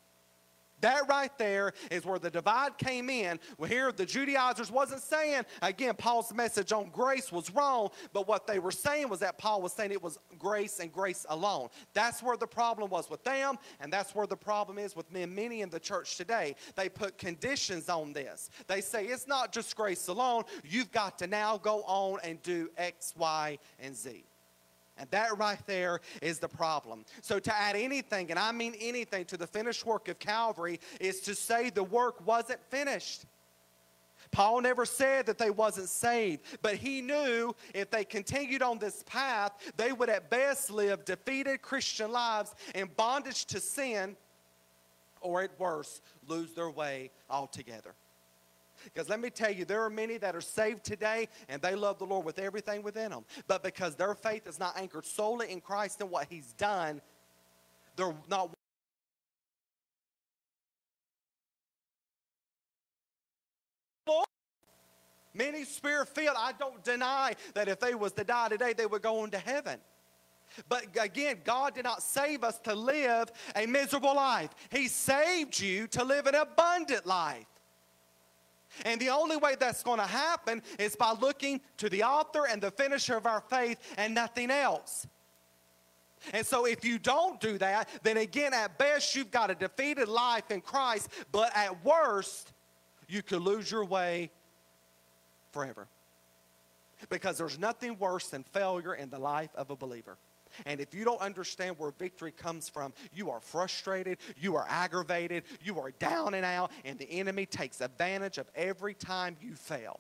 That 0.82 1.08
right 1.08 1.36
there 1.38 1.74
is 1.90 2.06
where 2.06 2.20
the 2.20 2.30
divide 2.30 2.78
came 2.78 3.10
in. 3.10 3.40
Well, 3.58 3.70
here 3.70 3.92
the 3.92 4.06
Judaizers 4.06 4.72
wasn't 4.72 5.02
saying, 5.02 5.44
again, 5.62 5.96
Paul's 5.96 6.34
message 6.34 6.72
on 6.72 6.90
grace 6.90 7.32
was 7.32 7.50
wrong, 7.52 7.90
but 8.14 8.28
what 8.28 8.48
they 8.48 8.60
were 8.60 8.72
saying 8.72 9.10
was 9.10 9.20
that 9.20 9.38
Paul 9.38 9.62
was 9.62 9.74
saying 9.74 9.92
it 9.92 10.02
was 10.02 10.18
grace 10.38 10.80
and 10.80 10.92
grace 10.92 11.26
alone. 11.30 11.70
That's 11.94 12.22
where 12.22 12.38
the 12.38 12.48
problem 12.48 12.90
was 12.90 13.10
with 13.10 13.24
them, 13.24 13.58
and 13.80 13.92
that's 13.92 14.14
where 14.16 14.28
the 14.28 14.38
problem 14.38 14.78
is 14.78 14.96
with 14.96 15.12
many 15.12 15.62
in 15.62 15.70
the 15.70 15.80
church 15.80 16.18
today. 16.18 16.56
They 16.76 16.90
put 16.90 17.18
conditions 17.18 17.88
on 17.90 18.14
this. 18.14 18.50
They 18.68 18.82
say 18.82 19.06
it's 19.06 19.28
not 19.28 19.52
just 19.52 19.76
grace 19.76 20.08
alone, 20.08 20.44
you've 20.64 20.92
got 20.92 21.20
to 21.20 21.28
now 21.28 21.58
go 21.58 21.84
on 21.84 22.20
and 22.24 22.42
do 22.42 22.70
X, 22.78 23.14
Y, 23.18 23.58
and 23.80 23.96
Z. 23.96 24.26
And 24.98 25.10
that 25.12 25.38
right 25.38 25.60
there 25.66 26.00
is 26.22 26.40
the 26.40 26.48
problem. 26.48 27.06
So 27.22 27.40
to 27.40 27.56
add 27.56 27.76
anything, 27.76 28.30
and 28.30 28.38
I 28.38 28.52
mean 28.52 28.76
anything, 28.80 29.26
to 29.26 29.38
the 29.38 29.48
finished 29.48 29.86
work 29.86 30.08
of 30.10 30.20
Calvary 30.20 30.80
is 31.00 31.22
to 31.22 31.34
say 31.34 31.70
the 31.70 31.84
work 31.84 32.26
wasn't 32.26 32.60
finished. 32.70 33.26
Paul 34.32 34.62
never 34.62 34.86
said 34.86 35.26
that 35.26 35.38
they 35.38 35.50
wasn't 35.50 35.90
saved, 35.90 36.44
but 36.62 36.76
he 36.76 37.02
knew 37.02 37.54
if 37.74 37.90
they 37.90 38.06
continued 38.06 38.62
on 38.62 38.78
this 38.78 39.04
path, 39.06 39.52
they 39.76 39.92
would 39.92 40.10
at 40.10 40.30
best 40.30 40.72
live 40.72 41.04
defeated 41.04 41.62
Christian 41.62 42.12
lives 42.12 42.56
in 42.74 42.90
bondage 42.96 43.46
to 43.46 43.60
sin, 43.60 44.16
or 45.20 45.42
at 45.42 45.60
worst, 45.60 46.02
lose 46.28 46.54
their 46.54 46.70
way 46.70 47.12
altogether. 47.30 47.94
Because 48.86 49.10
let 49.10 49.20
me 49.20 49.30
tell 49.30 49.52
you, 49.52 49.66
there 49.66 49.84
are 49.84 49.90
many 49.90 50.18
that 50.18 50.36
are 50.36 50.42
saved 50.42 50.84
today 50.84 51.28
and 51.50 51.62
they 51.62 51.76
love 51.76 52.00
the 52.00 52.06
Lord 52.06 52.26
with 52.26 52.40
everything 52.40 52.84
within 52.84 53.12
them. 53.12 53.26
But 53.48 53.64
because 53.64 53.96
their 53.96 54.14
faith 54.14 54.48
is 54.48 54.60
not 54.60 54.78
anchored 54.78 55.06
solely 55.06 55.52
in 55.52 55.62
Christ 55.62 56.02
and 56.02 56.10
what 56.10 56.28
He's 56.30 56.54
done, 56.54 57.02
they're 57.96 58.16
not. 58.30 58.52
Many 65.34 65.64
spirit 65.64 66.10
filled, 66.10 66.36
I 66.38 66.52
don't 66.52 66.84
deny 66.84 67.36
that 67.54 67.70
if 67.70 67.80
they 67.80 67.96
was 67.96 68.12
to 68.14 68.24
die 68.24 68.50
today, 68.50 68.74
they 68.74 68.86
would 68.86 69.02
go 69.02 69.24
into 69.24 69.38
heaven. 69.38 69.80
But 70.68 70.88
again, 71.02 71.38
God 71.44 71.76
did 71.76 71.86
not 71.86 72.04
save 72.04 72.44
us 72.44 72.60
to 72.60 72.76
live 72.76 73.32
a 73.56 73.66
miserable 73.66 74.16
life. 74.16 74.50
He 74.70 74.88
saved 74.88 75.60
you 75.60 75.88
to 75.88 76.04
live 76.04 76.28
an 76.28 76.36
abundant 76.36 77.06
life. 77.06 77.46
And 78.86 79.00
the 79.00 79.10
only 79.10 79.38
way 79.38 79.56
that's 79.60 79.84
going 79.84 80.00
to 80.00 80.06
happen 80.06 80.62
is 80.80 80.96
by 80.96 81.14
looking 81.14 81.62
to 81.78 81.90
the 81.90 82.04
author 82.04 82.48
and 82.48 82.62
the 82.62 82.72
finisher 82.72 83.16
of 83.16 83.26
our 83.26 83.42
faith 83.42 83.78
and 83.98 84.14
nothing 84.14 84.50
else. 84.50 85.08
And 86.34 86.46
so, 86.46 86.66
if 86.66 86.86
you 86.86 87.00
don't 87.00 87.40
do 87.40 87.58
that, 87.58 87.90
then 88.04 88.18
again, 88.18 88.54
at 88.54 88.78
best, 88.78 89.16
you've 89.16 89.32
got 89.32 89.50
a 89.50 89.56
defeated 89.56 90.08
life 90.08 90.52
in 90.52 90.62
Christ, 90.62 91.10
but 91.32 91.52
at 91.56 91.84
worst, 91.84 92.54
you 93.08 93.24
could 93.24 93.42
lose 93.42 93.72
your 93.72 93.86
way 93.86 94.30
forever. 95.52 95.88
Because 97.10 97.40
there's 97.40 97.58
nothing 97.58 97.98
worse 97.98 98.28
than 98.28 98.44
failure 98.44 98.94
in 98.94 99.10
the 99.10 99.18
life 99.18 99.50
of 99.56 99.72
a 99.72 99.76
believer. 99.76 100.18
And 100.66 100.80
if 100.80 100.94
you 100.94 101.06
don't 101.06 101.22
understand 101.22 101.78
where 101.78 101.92
victory 101.92 102.32
comes 102.32 102.70
from, 102.70 102.94
you 103.14 103.30
are 103.30 103.40
frustrated, 103.40 104.18
you 104.40 104.56
are 104.56 104.66
aggravated, 104.70 105.44
you 105.64 105.80
are 105.80 105.92
down 105.92 106.34
and 106.34 106.46
out, 106.46 106.72
and 106.86 106.98
the 107.00 107.10
enemy 107.12 107.46
takes 107.46 107.82
advantage 107.82 108.38
of 108.38 108.48
every 108.56 108.94
time 108.94 109.36
you 109.42 109.56
fail. 109.56 110.00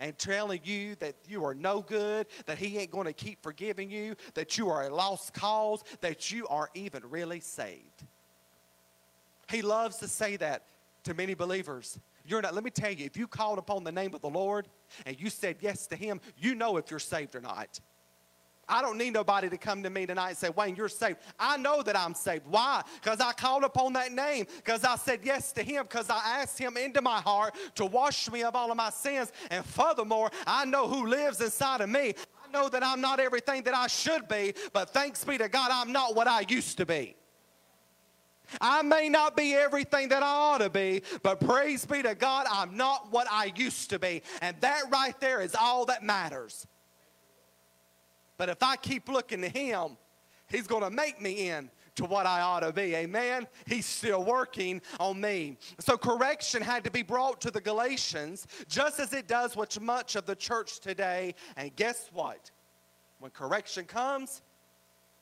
And 0.00 0.16
telling 0.16 0.60
you 0.64 0.94
that 0.96 1.14
you 1.28 1.44
are 1.44 1.54
no 1.54 1.82
good, 1.82 2.26
that 2.46 2.56
he 2.56 2.78
ain't 2.78 2.90
going 2.90 3.04
to 3.04 3.12
keep 3.12 3.42
forgiving 3.42 3.90
you, 3.90 4.16
that 4.32 4.56
you 4.56 4.70
are 4.70 4.86
a 4.86 4.94
lost 4.94 5.34
cause, 5.34 5.84
that 6.00 6.30
you 6.32 6.46
are 6.48 6.70
even 6.74 7.02
really 7.10 7.40
saved. 7.40 8.04
He 9.50 9.60
loves 9.60 9.98
to 9.98 10.08
say 10.08 10.36
that 10.36 10.62
to 11.04 11.12
many 11.12 11.34
believers. 11.34 11.98
You're 12.26 12.40
not, 12.40 12.54
let 12.54 12.64
me 12.64 12.70
tell 12.70 12.90
you, 12.90 13.04
if 13.04 13.16
you 13.16 13.26
called 13.26 13.58
upon 13.58 13.84
the 13.84 13.92
name 13.92 14.14
of 14.14 14.22
the 14.22 14.30
Lord 14.30 14.68
and 15.04 15.20
you 15.20 15.28
said 15.28 15.56
yes 15.60 15.86
to 15.88 15.96
him, 15.96 16.20
you 16.38 16.54
know 16.54 16.78
if 16.78 16.90
you're 16.90 16.98
saved 16.98 17.34
or 17.34 17.40
not. 17.40 17.78
I 18.68 18.82
don't 18.82 18.98
need 18.98 19.12
nobody 19.12 19.48
to 19.48 19.56
come 19.56 19.82
to 19.82 19.90
me 19.90 20.06
tonight 20.06 20.30
and 20.30 20.38
say, 20.38 20.50
Wayne, 20.50 20.76
you're 20.76 20.88
saved. 20.88 21.18
I 21.38 21.56
know 21.56 21.82
that 21.82 21.96
I'm 21.96 22.14
saved. 22.14 22.46
Why? 22.46 22.82
Because 23.02 23.20
I 23.20 23.32
called 23.32 23.64
upon 23.64 23.92
that 23.94 24.12
name, 24.12 24.46
because 24.56 24.84
I 24.84 24.96
said 24.96 25.20
yes 25.22 25.52
to 25.52 25.62
Him, 25.62 25.84
because 25.84 26.10
I 26.10 26.40
asked 26.40 26.58
Him 26.58 26.76
into 26.76 27.02
my 27.02 27.20
heart 27.20 27.54
to 27.76 27.86
wash 27.86 28.30
me 28.30 28.42
of 28.42 28.54
all 28.54 28.70
of 28.70 28.76
my 28.76 28.90
sins. 28.90 29.32
And 29.50 29.64
furthermore, 29.64 30.30
I 30.46 30.64
know 30.64 30.88
who 30.88 31.06
lives 31.06 31.40
inside 31.40 31.80
of 31.80 31.88
me. 31.88 32.14
I 32.44 32.50
know 32.52 32.68
that 32.68 32.82
I'm 32.82 33.00
not 33.00 33.20
everything 33.20 33.62
that 33.64 33.74
I 33.74 33.86
should 33.86 34.28
be, 34.28 34.54
but 34.72 34.90
thanks 34.90 35.24
be 35.24 35.38
to 35.38 35.48
God, 35.48 35.70
I'm 35.72 35.92
not 35.92 36.14
what 36.14 36.26
I 36.26 36.44
used 36.48 36.78
to 36.78 36.86
be. 36.86 37.16
I 38.60 38.82
may 38.82 39.08
not 39.08 39.36
be 39.36 39.54
everything 39.54 40.08
that 40.10 40.22
I 40.22 40.26
ought 40.26 40.58
to 40.58 40.70
be, 40.70 41.02
but 41.22 41.40
praise 41.40 41.84
be 41.84 42.02
to 42.02 42.14
God, 42.14 42.46
I'm 42.50 42.76
not 42.76 43.10
what 43.10 43.26
I 43.30 43.52
used 43.56 43.90
to 43.90 43.98
be. 43.98 44.22
And 44.42 44.56
that 44.60 44.82
right 44.90 45.18
there 45.20 45.40
is 45.40 45.54
all 45.54 45.86
that 45.86 46.02
matters. 46.02 46.66
But 48.36 48.48
if 48.48 48.62
I 48.62 48.76
keep 48.76 49.08
looking 49.08 49.40
to 49.42 49.48
Him, 49.48 49.96
He's 50.48 50.66
going 50.66 50.82
to 50.82 50.90
make 50.90 51.20
me 51.20 51.48
in 51.48 51.70
to 51.96 52.04
what 52.04 52.26
I 52.26 52.40
ought 52.40 52.60
to 52.60 52.72
be. 52.72 52.94
Amen. 52.94 53.46
He's 53.66 53.86
still 53.86 54.24
working 54.24 54.82
on 55.00 55.20
me. 55.20 55.56
So 55.80 55.96
correction 55.96 56.60
had 56.60 56.84
to 56.84 56.90
be 56.90 57.02
brought 57.02 57.40
to 57.42 57.50
the 57.50 57.60
Galatians, 57.60 58.46
just 58.68 59.00
as 59.00 59.12
it 59.12 59.26
does 59.26 59.56
with 59.56 59.80
much 59.80 60.16
of 60.16 60.26
the 60.26 60.36
church 60.36 60.80
today. 60.80 61.34
And 61.56 61.74
guess 61.76 62.10
what? 62.12 62.50
When 63.20 63.30
correction 63.30 63.84
comes, 63.84 64.42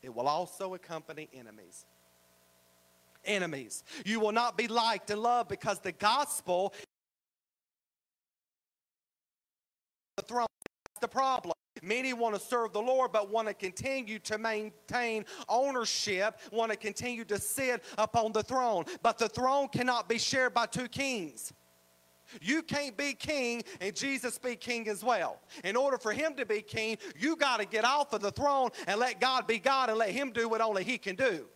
it 0.03 0.13
will 0.13 0.27
also 0.27 0.75
accompany 0.75 1.29
enemies. 1.33 1.87
Enemies. 3.25 3.85
You 4.05 4.19
will 4.19 4.33
not 4.33 4.59
be 4.59 4.67
liked 4.67 5.11
and 5.11 5.21
loved 5.21 5.49
because 5.49 5.79
the 5.79 5.93
gospel 5.93 6.75
the 10.17 10.23
throne. 10.23 10.47
The 11.01 11.09
problem. 11.09 11.55
Many 11.83 12.13
want 12.13 12.37
to 12.37 12.41
serve 12.41 12.73
the 12.73 12.81
Lord, 12.81 13.11
but 13.13 13.29
want 13.29 13.49
to 13.49 13.55
continue 13.55 14.21
to 14.21 14.39
maintain 14.39 15.25
ownership, 15.49 16.39
want 16.53 16.71
to 16.71 16.79
continue 16.79 17.25
to 17.25 17.39
sit 17.39 17.83
upon 17.99 18.33
the 18.33 18.43
throne. 18.43 18.85
But 19.03 19.19
the 19.19 19.29
throne 19.29 19.69
cannot 19.69 20.09
be 20.09 20.19
shared 20.19 20.55
by 20.55 20.67
two 20.67 20.87
kings. 20.87 21.53
You 22.41 22.63
can't 22.63 22.97
be 22.97 23.13
king 23.13 23.63
and 23.81 23.95
Jesus 23.95 24.39
be 24.39 24.57
king 24.57 24.89
as 24.89 25.05
well. 25.05 25.41
In 25.65 25.77
order 25.77 25.99
for 25.99 26.13
him 26.13 26.35
to 26.37 26.47
be 26.47 26.63
king, 26.63 26.97
you 27.19 27.37
got 27.37 27.61
to 27.61 27.67
get 27.67 27.85
off 27.85 28.13
of 28.13 28.23
the 28.23 28.31
throne 28.31 28.71
and 28.87 28.99
let 28.99 29.21
God 29.21 29.47
be 29.47 29.59
God 29.59 29.91
and 29.91 29.99
let 29.99 30.11
him 30.11 30.31
do 30.31 30.49
what 30.49 30.61
only 30.61 30.85
he 30.85 30.97
can 30.97 31.17
do. 31.17 31.47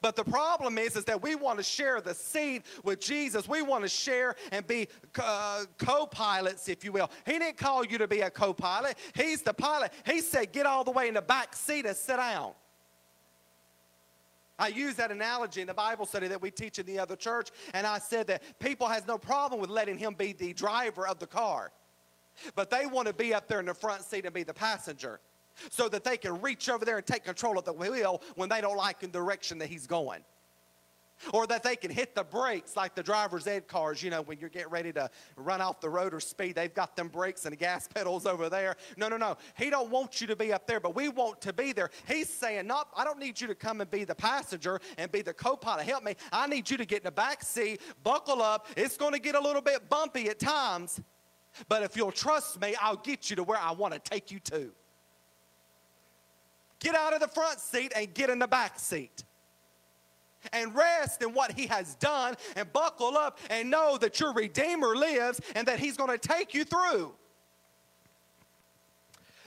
But 0.00 0.16
the 0.16 0.24
problem 0.24 0.78
is, 0.78 0.96
is 0.96 1.04
that 1.04 1.22
we 1.22 1.34
want 1.34 1.58
to 1.58 1.62
share 1.62 2.00
the 2.00 2.14
seat 2.14 2.62
with 2.82 3.00
Jesus. 3.00 3.48
We 3.48 3.62
want 3.62 3.84
to 3.84 3.88
share 3.88 4.34
and 4.52 4.66
be 4.66 4.88
uh, 5.18 5.64
co-pilots, 5.78 6.68
if 6.68 6.84
you 6.84 6.92
will. 6.92 7.10
He 7.24 7.32
didn't 7.32 7.56
call 7.56 7.84
you 7.84 7.98
to 7.98 8.08
be 8.08 8.20
a 8.20 8.30
co-pilot. 8.30 8.96
He's 9.14 9.42
the 9.42 9.54
pilot. 9.54 9.92
He 10.04 10.20
said, 10.20 10.52
get 10.52 10.66
all 10.66 10.84
the 10.84 10.90
way 10.90 11.08
in 11.08 11.14
the 11.14 11.22
back 11.22 11.54
seat 11.54 11.86
and 11.86 11.96
sit 11.96 12.16
down. 12.16 12.52
I 14.58 14.68
use 14.68 14.94
that 14.94 15.10
analogy 15.10 15.60
in 15.60 15.66
the 15.66 15.74
Bible 15.74 16.06
study 16.06 16.28
that 16.28 16.40
we 16.40 16.50
teach 16.50 16.78
in 16.78 16.86
the 16.86 16.98
other 16.98 17.14
church, 17.14 17.50
and 17.74 17.86
I 17.86 17.98
said 17.98 18.26
that 18.28 18.42
people 18.58 18.88
has 18.88 19.06
no 19.06 19.18
problem 19.18 19.60
with 19.60 19.68
letting 19.68 19.98
him 19.98 20.14
be 20.14 20.32
the 20.32 20.54
driver 20.54 21.06
of 21.06 21.18
the 21.18 21.26
car, 21.26 21.72
but 22.54 22.70
they 22.70 22.86
want 22.86 23.06
to 23.06 23.12
be 23.12 23.34
up 23.34 23.48
there 23.48 23.60
in 23.60 23.66
the 23.66 23.74
front 23.74 24.02
seat 24.02 24.24
and 24.24 24.32
be 24.32 24.44
the 24.44 24.54
passenger 24.54 25.20
so 25.70 25.88
that 25.88 26.04
they 26.04 26.16
can 26.16 26.40
reach 26.40 26.68
over 26.68 26.84
there 26.84 26.98
and 26.98 27.06
take 27.06 27.24
control 27.24 27.58
of 27.58 27.64
the 27.64 27.72
wheel 27.72 28.22
when 28.34 28.48
they 28.48 28.60
don't 28.60 28.76
like 28.76 29.00
the 29.00 29.08
direction 29.08 29.58
that 29.58 29.68
he's 29.68 29.86
going. 29.86 30.22
Or 31.32 31.46
that 31.46 31.62
they 31.62 31.76
can 31.76 31.90
hit 31.90 32.14
the 32.14 32.24
brakes 32.24 32.76
like 32.76 32.94
the 32.94 33.02
driver's 33.02 33.46
ed 33.46 33.66
cars, 33.68 34.02
you 34.02 34.10
know, 34.10 34.22
when 34.22 34.38
you're 34.38 34.50
getting 34.50 34.70
ready 34.70 34.92
to 34.92 35.10
run 35.36 35.60
off 35.60 35.80
the 35.80 35.88
road 35.88 36.12
or 36.12 36.20
speed, 36.20 36.56
they've 36.56 36.72
got 36.72 36.94
them 36.94 37.08
brakes 37.08 37.46
and 37.46 37.52
the 37.52 37.56
gas 37.56 37.88
pedals 37.94 38.26
over 38.26 38.48
there. 38.48 38.76
No, 38.96 39.08
no, 39.08 39.16
no. 39.16 39.36
He 39.56 39.70
don't 39.70 39.90
want 39.90 40.20
you 40.20 40.26
to 40.26 40.36
be 40.36 40.52
up 40.52 40.66
there, 40.66 40.78
but 40.78 40.94
we 40.94 41.08
want 41.08 41.40
to 41.42 41.52
be 41.52 41.72
there. 41.72 41.90
He's 42.06 42.28
saying, 42.28 42.66
not, 42.66 42.88
I 42.94 43.04
don't 43.04 43.18
need 43.18 43.40
you 43.40 43.46
to 43.46 43.54
come 43.54 43.80
and 43.80 43.90
be 43.90 44.04
the 44.04 44.14
passenger 44.14 44.80
and 44.98 45.10
be 45.10 45.22
the 45.22 45.34
co-pilot. 45.34 45.86
Help 45.86 46.04
me. 46.04 46.16
I 46.32 46.46
need 46.46 46.70
you 46.70 46.76
to 46.76 46.84
get 46.84 46.98
in 46.98 47.04
the 47.04 47.12
back 47.12 47.42
seat, 47.42 47.80
buckle 48.02 48.42
up. 48.42 48.66
It's 48.76 48.96
going 48.96 49.12
to 49.12 49.20
get 49.20 49.34
a 49.34 49.40
little 49.40 49.62
bit 49.62 49.88
bumpy 49.88 50.28
at 50.28 50.38
times, 50.38 51.00
but 51.68 51.82
if 51.82 51.96
you'll 51.96 52.12
trust 52.12 52.60
me, 52.60 52.74
I'll 52.80 52.96
get 52.96 53.30
you 53.30 53.36
to 53.36 53.42
where 53.42 53.58
I 53.58 53.72
want 53.72 53.94
to 53.94 54.00
take 54.00 54.30
you 54.30 54.38
to. 54.40 54.70
Get 56.80 56.94
out 56.94 57.14
of 57.14 57.20
the 57.20 57.28
front 57.28 57.60
seat 57.60 57.92
and 57.96 58.12
get 58.12 58.30
in 58.30 58.38
the 58.38 58.46
back 58.46 58.78
seat. 58.78 59.24
And 60.52 60.74
rest 60.74 61.22
in 61.22 61.32
what 61.32 61.52
he 61.52 61.66
has 61.66 61.96
done 61.96 62.36
and 62.54 62.72
buckle 62.72 63.16
up 63.16 63.38
and 63.50 63.70
know 63.70 63.98
that 63.98 64.20
your 64.20 64.32
Redeemer 64.32 64.94
lives 64.94 65.40
and 65.54 65.66
that 65.66 65.80
he's 65.80 65.96
going 65.96 66.10
to 66.10 66.18
take 66.18 66.54
you 66.54 66.64
through. 66.64 67.12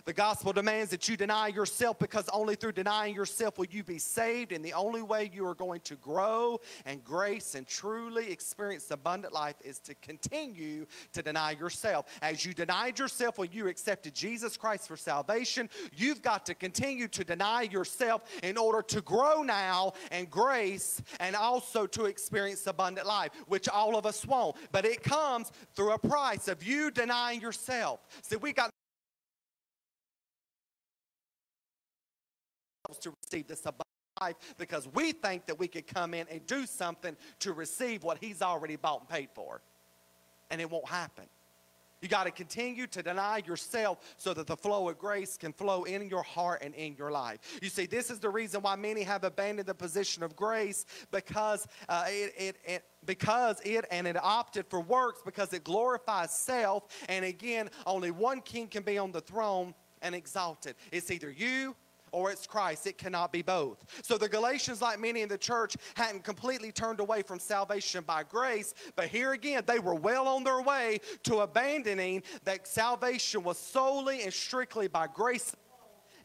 The 0.09 0.13
gospel 0.13 0.53
demands 0.53 0.89
that 0.89 1.07
you 1.07 1.15
deny 1.15 1.49
yourself 1.49 1.99
because 1.99 2.27
only 2.33 2.55
through 2.55 2.71
denying 2.71 3.13
yourself 3.13 3.59
will 3.59 3.67
you 3.69 3.83
be 3.83 3.99
saved. 3.99 4.51
And 4.51 4.65
the 4.65 4.73
only 4.73 5.03
way 5.03 5.29
you 5.31 5.45
are 5.45 5.53
going 5.53 5.81
to 5.81 5.95
grow 5.97 6.61
and 6.87 7.03
grace 7.03 7.53
and 7.53 7.67
truly 7.67 8.31
experience 8.31 8.89
abundant 8.89 9.35
life 9.35 9.57
is 9.63 9.77
to 9.81 9.93
continue 10.01 10.87
to 11.13 11.21
deny 11.21 11.51
yourself. 11.51 12.07
As 12.23 12.43
you 12.43 12.55
denied 12.55 12.97
yourself 12.97 13.37
when 13.37 13.51
you 13.51 13.67
accepted 13.67 14.15
Jesus 14.15 14.57
Christ 14.57 14.87
for 14.87 14.97
salvation, 14.97 15.69
you've 15.95 16.23
got 16.23 16.43
to 16.47 16.55
continue 16.55 17.07
to 17.09 17.23
deny 17.23 17.61
yourself 17.61 18.23
in 18.41 18.57
order 18.57 18.81
to 18.81 19.01
grow 19.01 19.43
now 19.43 19.93
and 20.09 20.27
grace 20.27 21.03
and 21.19 21.35
also 21.35 21.85
to 21.85 22.05
experience 22.05 22.65
abundant 22.65 23.05
life, 23.05 23.29
which 23.45 23.69
all 23.69 23.95
of 23.95 24.07
us 24.07 24.25
won't. 24.25 24.55
But 24.71 24.85
it 24.85 25.03
comes 25.03 25.51
through 25.75 25.91
a 25.91 25.99
price 25.99 26.47
of 26.47 26.63
you 26.63 26.89
denying 26.89 27.41
yourself. 27.41 27.99
See, 28.23 28.37
we 28.37 28.53
got 28.53 28.71
to 32.97 33.13
receive 33.23 33.47
this 33.47 33.61
abundant 33.61 33.85
life 34.19 34.35
because 34.57 34.87
we 34.93 35.11
think 35.11 35.45
that 35.45 35.57
we 35.57 35.67
could 35.67 35.87
come 35.87 36.13
in 36.13 36.27
and 36.29 36.45
do 36.45 36.65
something 36.65 37.15
to 37.39 37.53
receive 37.53 38.03
what 38.03 38.17
he's 38.19 38.41
already 38.41 38.75
bought 38.75 39.01
and 39.01 39.09
paid 39.09 39.29
for. 39.33 39.61
And 40.51 40.59
it 40.59 40.69
won't 40.69 40.87
happen. 40.87 41.25
You 42.01 42.07
got 42.07 42.25
to 42.25 42.31
continue 42.31 42.87
to 42.87 43.03
deny 43.03 43.41
yourself 43.45 43.99
so 44.17 44.33
that 44.33 44.47
the 44.47 44.55
flow 44.55 44.87
of 44.87 44.97
grace 44.97 45.37
can 45.37 45.51
flow 45.51 45.83
in 45.83 46.07
your 46.07 46.23
heart 46.23 46.61
and 46.63 46.73
in 46.75 46.95
your 46.95 47.11
life. 47.11 47.59
You 47.61 47.69
see, 47.69 47.85
this 47.85 48.09
is 48.09 48.19
the 48.19 48.29
reason 48.29 48.61
why 48.61 48.75
many 48.77 49.03
have 49.03 49.23
abandoned 49.25 49.67
the 49.67 49.73
position 49.73 50.23
of 50.23 50.35
grace 50.35 50.85
because 51.11 51.67
uh, 51.89 52.05
it, 52.07 52.33
it, 52.37 52.57
it 52.65 52.83
because 53.05 53.59
it 53.65 53.85
and 53.91 54.07
it 54.07 54.15
opted 54.21 54.65
for 54.67 54.79
works 54.79 55.21
because 55.25 55.51
it 55.51 55.63
glorifies 55.63 56.31
self. 56.31 56.85
And 57.09 57.25
again, 57.25 57.69
only 57.85 58.11
one 58.11 58.41
king 58.41 58.67
can 58.67 58.83
be 58.83 58.97
on 58.97 59.11
the 59.11 59.21
throne 59.21 59.73
and 60.01 60.15
exalted. 60.15 60.75
It's 60.91 61.11
either 61.11 61.29
you 61.29 61.75
or 62.11 62.31
it's 62.31 62.47
Christ. 62.47 62.87
It 62.87 62.97
cannot 62.97 63.31
be 63.31 63.41
both. 63.41 63.83
So 64.03 64.17
the 64.17 64.29
Galatians, 64.29 64.81
like 64.81 64.99
many 64.99 65.21
in 65.21 65.29
the 65.29 65.37
church, 65.37 65.75
hadn't 65.95 66.23
completely 66.23 66.71
turned 66.71 66.99
away 66.99 67.21
from 67.21 67.39
salvation 67.39 68.03
by 68.05 68.23
grace, 68.23 68.73
but 68.95 69.07
here 69.07 69.33
again, 69.33 69.63
they 69.65 69.79
were 69.79 69.95
well 69.95 70.27
on 70.27 70.43
their 70.43 70.61
way 70.61 70.99
to 71.23 71.39
abandoning 71.39 72.23
that 72.43 72.67
salvation 72.67 73.43
was 73.43 73.57
solely 73.57 74.23
and 74.23 74.33
strictly 74.33 74.87
by 74.87 75.07
grace. 75.07 75.55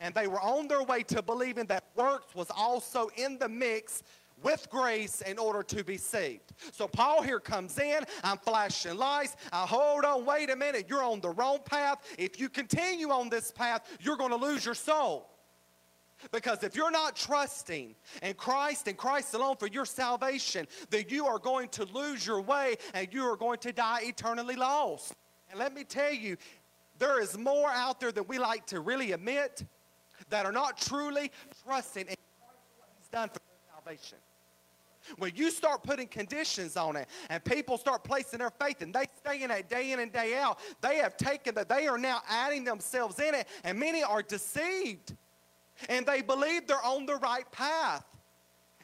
And 0.00 0.14
they 0.14 0.26
were 0.26 0.40
on 0.40 0.68
their 0.68 0.82
way 0.82 1.02
to 1.04 1.22
believing 1.22 1.66
that 1.66 1.84
works 1.94 2.34
was 2.34 2.50
also 2.54 3.08
in 3.16 3.38
the 3.38 3.48
mix 3.48 4.02
with 4.42 4.68
grace 4.70 5.22
in 5.22 5.38
order 5.38 5.62
to 5.62 5.82
be 5.82 5.96
saved. 5.96 6.52
So 6.72 6.86
Paul 6.86 7.22
here 7.22 7.40
comes 7.40 7.78
in, 7.78 8.04
I'm 8.22 8.38
flashing 8.38 8.96
lights. 8.96 9.36
I 9.52 9.64
hold 9.66 10.04
on, 10.04 10.26
wait 10.26 10.50
a 10.50 10.56
minute, 10.56 10.86
you're 10.88 11.02
on 11.02 11.20
the 11.20 11.30
wrong 11.30 11.58
path. 11.64 11.98
If 12.18 12.38
you 12.38 12.48
continue 12.48 13.10
on 13.10 13.30
this 13.30 13.50
path, 13.50 13.88
you're 14.00 14.16
going 14.16 14.30
to 14.30 14.36
lose 14.36 14.64
your 14.64 14.74
soul. 14.74 15.30
Because 16.32 16.62
if 16.62 16.74
you're 16.76 16.90
not 16.90 17.16
trusting 17.16 17.94
in 18.22 18.34
Christ 18.34 18.88
and 18.88 18.96
Christ 18.96 19.34
alone 19.34 19.56
for 19.56 19.66
your 19.66 19.84
salvation, 19.84 20.66
then 20.90 21.04
you 21.08 21.26
are 21.26 21.38
going 21.38 21.68
to 21.70 21.84
lose 21.86 22.26
your 22.26 22.40
way 22.40 22.76
and 22.94 23.08
you 23.12 23.24
are 23.24 23.36
going 23.36 23.58
to 23.58 23.72
die 23.72 24.00
eternally 24.02 24.56
lost. 24.56 25.12
And 25.50 25.58
let 25.58 25.74
me 25.74 25.84
tell 25.84 26.12
you, 26.12 26.36
there 26.98 27.20
is 27.20 27.36
more 27.36 27.70
out 27.70 28.00
there 28.00 28.12
than 28.12 28.26
we 28.26 28.38
like 28.38 28.66
to 28.66 28.80
really 28.80 29.12
admit 29.12 29.64
that 30.30 30.46
are 30.46 30.52
not 30.52 30.78
truly 30.78 31.30
trusting 31.64 32.06
in 32.06 32.14
what 32.40 32.88
He's 32.98 33.08
done 33.08 33.28
for 33.28 33.40
salvation. 33.74 34.18
When 35.18 35.32
you 35.34 35.50
start 35.50 35.82
putting 35.82 36.08
conditions 36.08 36.76
on 36.76 36.96
it 36.96 37.08
and 37.28 37.44
people 37.44 37.76
start 37.76 38.04
placing 38.04 38.38
their 38.38 38.50
faith 38.50 38.80
and 38.80 38.94
they 38.94 39.04
stay 39.18 39.42
in 39.42 39.50
it 39.50 39.68
day 39.68 39.92
in 39.92 40.00
and 40.00 40.10
day 40.10 40.36
out, 40.36 40.58
they 40.80 40.96
have 40.96 41.16
taken 41.16 41.54
that 41.56 41.68
they 41.68 41.86
are 41.86 41.98
now 41.98 42.22
adding 42.28 42.64
themselves 42.64 43.18
in 43.18 43.34
it, 43.34 43.46
and 43.64 43.78
many 43.78 44.02
are 44.02 44.22
deceived 44.22 45.14
and 45.88 46.06
they 46.06 46.22
believe 46.22 46.66
they're 46.66 46.84
on 46.84 47.06
the 47.06 47.16
right 47.16 47.50
path, 47.52 48.04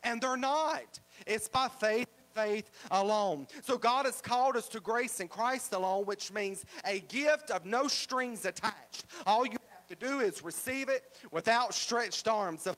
and 0.02 0.20
they're 0.20 0.36
not. 0.36 1.00
It's 1.26 1.48
by 1.48 1.68
faith 1.68 2.06
faith 2.34 2.70
alone. 2.90 3.46
So 3.62 3.76
God 3.76 4.06
has 4.06 4.20
called 4.20 4.56
us 4.56 4.68
to 4.68 4.80
grace 4.80 5.18
in 5.18 5.28
Christ 5.28 5.72
alone, 5.72 6.06
which 6.06 6.32
means 6.32 6.64
a 6.84 7.00
gift 7.00 7.50
of 7.50 7.66
no 7.66 7.88
strings 7.88 8.44
attached. 8.44 9.04
All 9.26 9.44
you 9.44 9.56
have 9.72 9.86
to 9.88 9.96
do 9.96 10.20
is 10.20 10.44
receive 10.44 10.88
it 10.88 11.02
without 11.32 11.74
stretched 11.74 12.28
arms 12.28 12.66
of 12.66 12.76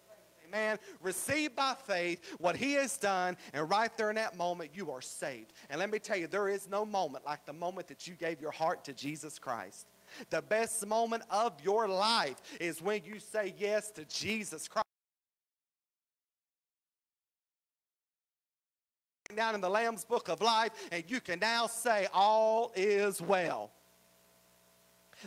Amen. 0.52 0.78
Receive 1.00 1.56
by 1.56 1.74
faith 1.86 2.34
what 2.38 2.56
He 2.56 2.74
has 2.74 2.98
done, 2.98 3.38
and 3.54 3.70
right 3.70 3.96
there 3.96 4.10
in 4.10 4.16
that 4.16 4.36
moment, 4.36 4.72
you 4.74 4.90
are 4.90 5.00
saved. 5.00 5.54
And 5.70 5.78
let 5.78 5.90
me 5.90 5.98
tell 5.98 6.18
you, 6.18 6.26
there 6.26 6.48
is 6.48 6.68
no 6.68 6.84
moment 6.84 7.24
like 7.24 7.46
the 7.46 7.54
moment 7.54 7.88
that 7.88 8.06
you 8.06 8.14
gave 8.14 8.38
your 8.38 8.50
heart 8.50 8.84
to 8.84 8.92
Jesus 8.92 9.38
Christ. 9.38 9.86
The 10.30 10.42
best 10.42 10.86
moment 10.86 11.22
of 11.30 11.52
your 11.62 11.88
life 11.88 12.36
is 12.60 12.82
when 12.82 13.04
you 13.04 13.18
say 13.18 13.54
yes 13.58 13.90
to 13.92 14.04
Jesus 14.04 14.68
Christ. 14.68 14.86
Down 19.34 19.54
in 19.54 19.62
the 19.62 19.70
Lamb's 19.70 20.04
Book 20.04 20.28
of 20.28 20.42
Life, 20.42 20.72
and 20.90 21.04
you 21.08 21.20
can 21.20 21.38
now 21.38 21.66
say, 21.66 22.06
All 22.12 22.70
is 22.76 23.22
well. 23.22 23.72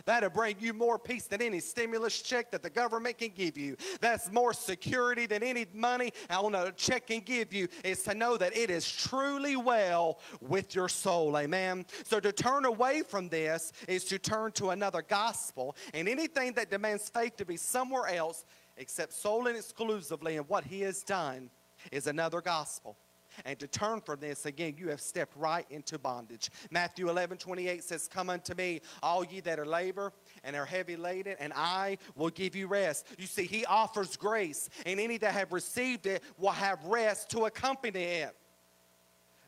That'll 0.04 0.30
bring 0.30 0.56
you 0.60 0.72
more 0.72 0.98
peace 0.98 1.26
than 1.26 1.42
any 1.42 1.60
stimulus 1.60 2.20
check 2.20 2.50
that 2.50 2.62
the 2.62 2.70
government 2.70 3.18
can 3.18 3.30
give 3.30 3.56
you. 3.56 3.76
That's 4.00 4.30
more 4.30 4.52
security 4.52 5.26
than 5.26 5.42
any 5.42 5.66
money 5.72 6.12
on 6.30 6.54
a 6.54 6.72
check 6.72 7.08
can 7.08 7.20
give 7.20 7.52
you, 7.52 7.68
is 7.84 8.02
to 8.04 8.14
know 8.14 8.36
that 8.36 8.56
it 8.56 8.70
is 8.70 8.90
truly 8.90 9.56
well 9.56 10.18
with 10.40 10.74
your 10.74 10.88
soul. 10.88 11.36
Amen. 11.36 11.86
So 12.04 12.20
to 12.20 12.32
turn 12.32 12.64
away 12.64 13.02
from 13.02 13.28
this 13.28 13.72
is 13.88 14.04
to 14.06 14.18
turn 14.18 14.52
to 14.52 14.70
another 14.70 15.02
gospel. 15.02 15.76
And 15.94 16.08
anything 16.08 16.52
that 16.54 16.70
demands 16.70 17.08
faith 17.08 17.36
to 17.36 17.44
be 17.44 17.56
somewhere 17.56 18.06
else, 18.06 18.44
except 18.76 19.12
solely 19.12 19.52
and 19.52 19.58
exclusively 19.58 20.36
in 20.36 20.42
what 20.44 20.64
he 20.64 20.82
has 20.82 21.02
done, 21.02 21.50
is 21.92 22.06
another 22.06 22.40
gospel 22.40 22.96
and 23.44 23.58
to 23.58 23.66
turn 23.66 24.00
from 24.00 24.20
this, 24.20 24.46
again, 24.46 24.74
you 24.78 24.88
have 24.88 25.00
stepped 25.00 25.36
right 25.36 25.66
into 25.70 25.98
bondage. 25.98 26.50
Matthew 26.70 27.08
11, 27.08 27.38
28 27.38 27.84
says, 27.84 28.08
Come 28.08 28.30
unto 28.30 28.54
me, 28.54 28.80
all 29.02 29.24
ye 29.24 29.40
that 29.40 29.58
are 29.58 29.66
labor 29.66 30.12
and 30.44 30.56
are 30.56 30.64
heavy 30.64 30.96
laden, 30.96 31.36
and 31.38 31.52
I 31.54 31.98
will 32.14 32.30
give 32.30 32.56
you 32.56 32.66
rest. 32.66 33.06
You 33.18 33.26
see, 33.26 33.44
he 33.44 33.64
offers 33.66 34.16
grace, 34.16 34.68
and 34.84 34.98
any 35.00 35.18
that 35.18 35.32
have 35.32 35.52
received 35.52 36.06
it 36.06 36.22
will 36.38 36.50
have 36.50 36.84
rest 36.84 37.30
to 37.30 37.44
accompany 37.44 38.02
it. 38.02 38.36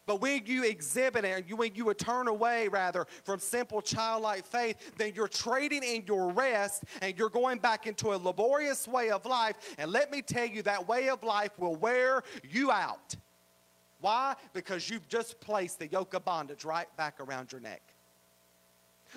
But 0.09 0.23
when 0.23 0.47
you 0.47 0.65
exhibit 0.65 1.27
it, 1.27 1.55
when 1.55 1.75
you 1.75 1.93
turn 1.93 2.29
away, 2.29 2.69
rather, 2.69 3.07
from 3.25 3.39
simple 3.41 3.83
childlike 3.83 4.47
faith, 4.47 4.93
then 4.97 5.13
you're 5.15 5.29
trading 5.29 5.83
in 5.83 6.05
your 6.07 6.31
rest 6.31 6.85
and 7.03 7.17
you're 7.19 7.29
going 7.29 7.59
back 7.59 7.87
into 7.87 8.15
a 8.15 8.17
laborious 8.17 8.89
way 8.89 9.11
of 9.11 9.27
life. 9.27 9.57
And 9.77 9.93
let 9.93 10.11
me 10.11 10.23
tell 10.23 10.47
you, 10.47 10.63
that 10.63 10.89
way 10.89 11.11
of 11.11 11.23
life 11.23 11.51
will 11.59 11.77
wear 11.77 12.23
you 12.43 12.71
out. 12.71 13.17
Why? 14.01 14.37
Because 14.53 14.89
you've 14.89 15.09
just 15.09 15.41
placed 15.41 15.79
the 15.79 15.89
yoke 15.89 16.15
of 16.15 16.25
bondage 16.25 16.65
right 16.65 16.89
back 16.97 17.21
around 17.21 17.53
your 17.53 17.61
neck. 17.61 17.88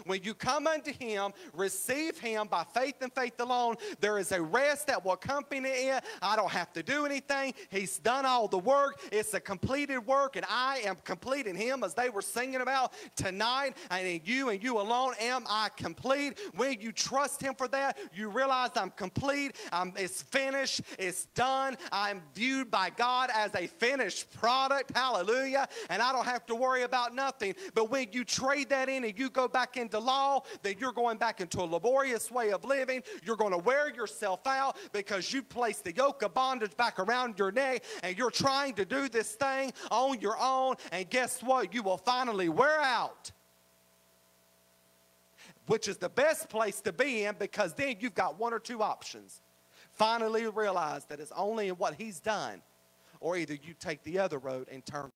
When 0.06 0.24
you 0.24 0.34
come 0.34 0.68
unto 0.68 0.92
him, 0.94 1.32
receive 1.54 2.18
him 2.20 2.48
by 2.48 2.64
faith 2.74 2.96
and 3.02 3.14
faith 3.14 3.40
alone, 3.40 3.76
there 4.00 4.18
is 4.18 4.32
a 4.32 4.42
rest 4.42 4.88
that 4.88 5.04
will 5.04 5.14
accompany 5.14 5.70
it. 5.70 6.04
I 6.22 6.36
don't 6.36 6.52
have 6.52 6.74
to 6.74 6.84
do 6.84 7.06
anything. 7.06 7.54
He's 7.70 7.98
done 8.00 8.26
all 8.26 8.48
the 8.48 8.60
work. 8.60 9.00
It's 9.12 9.34
a 9.34 9.40
completed 9.40 10.00
work, 10.06 10.36
and 10.36 10.46
I 10.50 10.82
am 10.86 10.98
complete 11.04 11.48
in 11.48 11.56
him, 11.56 11.84
as 11.84 11.94
they 11.94 12.10
were 12.10 12.22
singing 12.22 12.62
about 12.62 12.94
tonight. 13.16 13.76
And 13.90 14.08
in 14.08 14.22
you 14.24 14.50
and 14.50 14.64
you 14.64 14.80
alone 14.80 15.14
am 15.20 15.46
I 15.50 15.70
complete. 15.76 16.40
When 16.56 16.80
you 16.82 16.92
trust 16.92 17.42
him 17.42 17.56
for 17.56 17.68
that, 17.70 17.98
you 18.14 18.30
realize 18.30 18.72
I'm 18.76 18.92
complete. 18.92 19.56
I'm, 19.72 19.94
it's 19.98 20.22
finished. 20.22 20.82
It's 20.98 21.26
done. 21.28 21.78
I'm 21.92 22.22
viewed 22.34 22.72
by 22.72 22.90
God 22.90 23.30
as 23.34 23.54
a 23.56 23.68
finished 23.68 24.32
product. 24.34 24.96
Hallelujah. 24.96 25.68
And 25.90 26.02
I 26.02 26.12
don't 26.12 26.26
have 26.26 26.46
to 26.48 26.56
worry 26.56 26.84
about 26.84 27.14
nothing. 27.16 27.56
But 27.74 27.90
when 27.90 28.08
you 28.12 28.24
trade 28.24 28.70
that 28.70 28.90
in 28.90 29.04
and 29.04 29.18
you 29.18 29.30
go 29.30 29.48
back 29.48 29.78
into 29.82 30.00
law, 30.00 30.44
then 30.62 30.76
you're 30.80 30.94
going 30.94 31.18
back 31.18 31.42
into 31.42 31.60
a 31.60 31.64
laborious 31.66 32.32
way 32.32 32.52
of 32.52 32.64
living. 32.64 33.04
You're 33.24 33.36
going 33.36 33.52
to 33.52 33.58
wear 33.58 33.94
yourself 33.94 34.48
out 34.48 34.78
because 34.94 35.34
you 35.34 35.44
placed 35.44 35.84
the 35.84 35.94
yoke 35.94 36.22
of 36.24 36.34
bondage 36.34 36.78
back 36.78 37.00
around 37.00 37.38
your 37.38 37.52
neck 37.52 37.84
and 38.04 38.18
you're 38.18 38.32
trying 38.32 38.76
to 38.76 38.86
do 38.86 39.10
this 39.10 39.34
thing 39.34 39.74
on 39.90 40.22
your 40.22 40.38
own. 40.40 40.76
And 40.92 41.10
guess 41.10 41.44
what? 41.44 41.74
You 41.74 41.84
will 41.84 41.98
finally 41.98 42.48
wear 42.48 42.80
out 42.80 43.32
which 45.68 45.88
is 45.88 45.98
the 45.98 46.10
best 46.10 46.50
place 46.50 46.82
to 46.82 46.92
be 46.92 47.24
in 47.24 47.36
because 47.40 47.74
then 47.74 47.96
you've 48.00 48.16
got 48.16 48.38
one 48.38 48.54
or 48.54 48.60
two 48.60 48.82
options. 48.82 49.42
Finally 49.92 50.48
realize 50.48 51.06
that 51.06 51.20
it's 51.20 51.32
only 51.36 51.70
in 51.70 51.76
what 51.76 51.96
he's 51.96 52.20
done, 52.20 52.62
or 53.20 53.38
either 53.38 53.54
you 53.54 53.74
take 53.80 54.04
the 54.04 54.20
other 54.20 54.38
road 54.38 54.68
and 54.72 54.86
turn. 54.86 55.12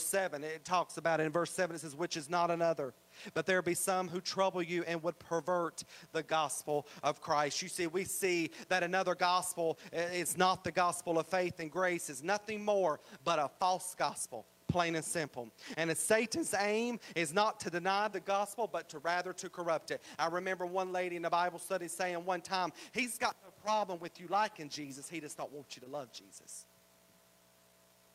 7, 0.00 0.42
it 0.42 0.64
talks 0.64 0.96
about 0.96 1.20
it 1.20 1.24
in 1.24 1.32
verse 1.32 1.50
7, 1.50 1.76
it 1.76 1.80
says, 1.80 1.94
which 1.94 2.16
is 2.16 2.30
not 2.30 2.50
another. 2.50 2.94
But 3.34 3.46
there 3.46 3.60
be 3.62 3.74
some 3.74 4.08
who 4.08 4.20
trouble 4.20 4.62
you 4.62 4.84
and 4.86 5.02
would 5.02 5.18
pervert 5.18 5.84
the 6.12 6.22
gospel 6.22 6.86
of 7.02 7.20
Christ. 7.20 7.60
You 7.62 7.68
see, 7.68 7.86
we 7.86 8.04
see 8.04 8.50
that 8.68 8.82
another 8.82 9.14
gospel 9.14 9.78
is 9.92 10.38
not 10.38 10.64
the 10.64 10.72
gospel 10.72 11.18
of 11.18 11.26
faith 11.26 11.60
and 11.60 11.70
grace, 11.70 12.08
is 12.08 12.22
nothing 12.22 12.64
more 12.64 13.00
but 13.24 13.38
a 13.38 13.50
false 13.58 13.94
gospel. 13.98 14.46
plain 14.72 14.96
and 14.96 15.04
simple. 15.04 15.50
And 15.76 15.94
Satan's 15.96 16.54
aim 16.58 16.98
is 17.14 17.32
not 17.32 17.60
to 17.60 17.70
deny 17.70 18.08
the 18.08 18.20
gospel, 18.20 18.68
but 18.72 18.88
to 18.88 18.98
rather 18.98 19.32
to 19.34 19.50
corrupt 19.50 19.90
it. 19.90 20.02
I 20.18 20.28
remember 20.28 20.66
one 20.66 20.92
lady 20.92 21.14
in 21.14 21.22
the 21.22 21.30
Bible 21.30 21.58
study 21.58 21.88
saying 21.88 22.24
one 22.24 22.40
time, 22.40 22.72
he's 22.92 23.18
got 23.18 23.36
no 23.44 23.50
problem 23.62 24.00
with 24.00 24.18
you 24.18 24.26
liking 24.28 24.70
Jesus, 24.70 25.08
he 25.08 25.20
just 25.20 25.36
don't 25.36 25.52
want 25.52 25.76
you 25.76 25.82
to 25.82 25.88
love 25.88 26.10
Jesus. 26.12 26.66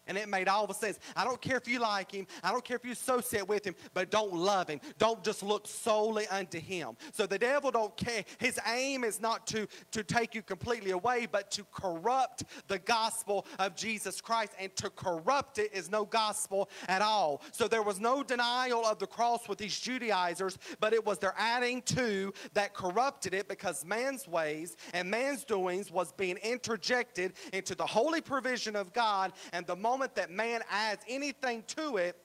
And 0.08 0.18
it 0.18 0.30
made 0.30 0.48
all 0.48 0.68
the 0.68 0.74
sense. 0.74 1.00
I 1.16 1.24
don't 1.24 1.42
care 1.42 1.58
if 1.58 1.68
you 1.68 1.80
like 1.80 2.12
him. 2.12 2.28
I 2.44 2.52
don't 2.52 2.64
care 2.64 2.78
if 2.78 2.86
you 2.86 2.92
associate 2.92 3.48
with 3.48 3.66
him, 3.66 3.76
but 3.94 4.10
don't 4.10 4.34
love 4.34 4.70
him. 4.70 4.80
Don't 4.98 5.24
just 5.24 5.44
look 5.44 5.68
solely 5.68 6.28
unto 6.28 6.60
him. 6.60 6.98
So 7.14 7.26
the 7.26 7.40
devil 7.40 7.72
don't 7.72 7.96
care. 7.98 8.24
His 8.38 8.60
aim 8.68 9.04
is 9.04 9.20
not 9.22 9.48
to, 9.48 9.68
to 9.92 10.04
take 10.04 10.36
you 10.36 10.42
completely 10.42 10.92
away, 10.92 11.28
but 11.30 11.52
to 11.52 11.64
corrupt 11.72 12.44
the 12.68 12.80
gospel 12.80 13.46
of 13.60 13.76
Jesus 13.76 14.22
Christ. 14.22 14.54
And 14.60 14.76
to 14.78 14.90
corrupt 14.90 15.60
it 15.60 15.74
is 15.74 15.92
no 15.92 16.06
gospel 16.06 16.70
at 16.88 17.02
all. 17.02 17.42
So 17.52 17.68
there 17.68 17.84
was 17.84 18.00
no 18.00 18.24
denial 18.24 18.86
of 18.86 19.00
the 19.00 19.08
cross 19.08 19.48
with 19.48 19.58
these 19.58 19.80
Judaizers, 19.80 20.58
but 20.80 20.94
it 20.94 21.06
was 21.06 21.20
their 21.20 21.34
adding 21.38 21.82
to 21.84 22.34
that 22.54 22.74
corrupted 22.74 23.34
it 23.34 23.48
because 23.48 23.86
man's 23.86 24.28
ways 24.28 24.76
and 24.94 25.10
man's 25.10 25.44
doings 25.44 25.92
was 25.92 26.12
being 26.14 26.38
interjected 26.38 27.34
into 27.54 27.76
the 27.76 27.86
holy 27.86 28.22
provision 28.22 28.76
of 28.76 28.94
God. 28.94 29.34
And 29.54 29.66
the 29.66 29.76
moment 29.76 29.97
moment 29.98 30.14
that 30.16 30.30
man 30.30 30.62
adds 30.70 31.04
anything 31.10 31.64
to 31.66 31.98
it, 31.98 32.16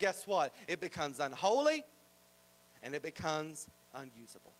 guess 0.00 0.26
what? 0.26 0.52
It 0.66 0.80
becomes 0.80 1.20
unholy 1.20 1.84
and 2.82 2.96
it 2.96 3.02
becomes 3.02 3.68
unusable. 3.94 4.52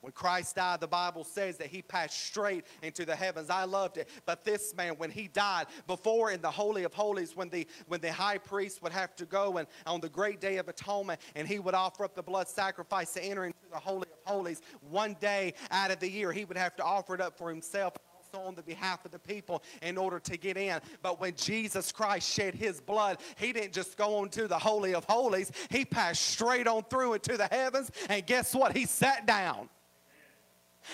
When 0.00 0.12
Christ 0.12 0.56
died, 0.56 0.80
the 0.80 0.88
Bible 0.88 1.22
says 1.22 1.56
that 1.58 1.68
he 1.68 1.82
passed 1.82 2.26
straight 2.26 2.64
into 2.82 3.04
the 3.04 3.14
heavens. 3.14 3.48
I 3.48 3.64
loved 3.64 3.96
it. 3.96 4.08
But 4.24 4.44
this 4.44 4.74
man, 4.74 4.94
when 4.98 5.10
he 5.10 5.28
died, 5.28 5.66
before 5.86 6.32
in 6.32 6.40
the 6.40 6.50
Holy 6.50 6.82
of 6.82 6.92
Holies, 6.92 7.34
when 7.34 7.48
the 7.48 7.66
when 7.86 8.00
the 8.00 8.12
high 8.12 8.38
priest 8.38 8.82
would 8.82 8.92
have 8.92 9.16
to 9.16 9.24
go 9.24 9.56
and 9.56 9.66
on 9.86 10.00
the 10.00 10.08
great 10.08 10.40
day 10.40 10.58
of 10.58 10.68
atonement, 10.68 11.20
and 11.34 11.48
he 11.48 11.58
would 11.58 11.74
offer 11.74 12.04
up 12.04 12.14
the 12.14 12.22
blood 12.22 12.46
sacrifice 12.46 13.12
to 13.14 13.24
enter 13.24 13.46
into 13.46 13.58
the 13.72 13.78
Holy 13.78 14.02
of 14.02 14.32
Holies, 14.32 14.60
one 14.90 15.16
day 15.18 15.54
out 15.70 15.90
of 15.90 15.98
the 15.98 16.10
year, 16.10 16.30
he 16.30 16.44
would 16.44 16.58
have 16.58 16.76
to 16.76 16.84
offer 16.84 17.14
it 17.14 17.20
up 17.20 17.38
for 17.38 17.48
himself 17.48 17.94
on 18.34 18.54
the 18.54 18.62
behalf 18.62 19.04
of 19.04 19.10
the 19.10 19.18
people 19.18 19.62
in 19.82 19.96
order 19.96 20.18
to 20.20 20.36
get 20.36 20.56
in. 20.56 20.80
But 21.02 21.20
when 21.20 21.34
Jesus 21.36 21.92
Christ 21.92 22.30
shed 22.30 22.54
his 22.54 22.80
blood, 22.80 23.18
he 23.36 23.52
didn't 23.52 23.72
just 23.72 23.96
go 23.96 24.16
on 24.16 24.28
to 24.30 24.48
the 24.48 24.58
Holy 24.58 24.94
of 24.94 25.04
Holies, 25.04 25.52
he 25.70 25.84
passed 25.84 26.22
straight 26.22 26.66
on 26.66 26.84
through 26.84 27.14
into 27.14 27.36
the 27.36 27.46
heavens. 27.46 27.90
And 28.08 28.26
guess 28.26 28.54
what? 28.54 28.76
He 28.76 28.86
sat 28.86 29.26
down. 29.26 29.68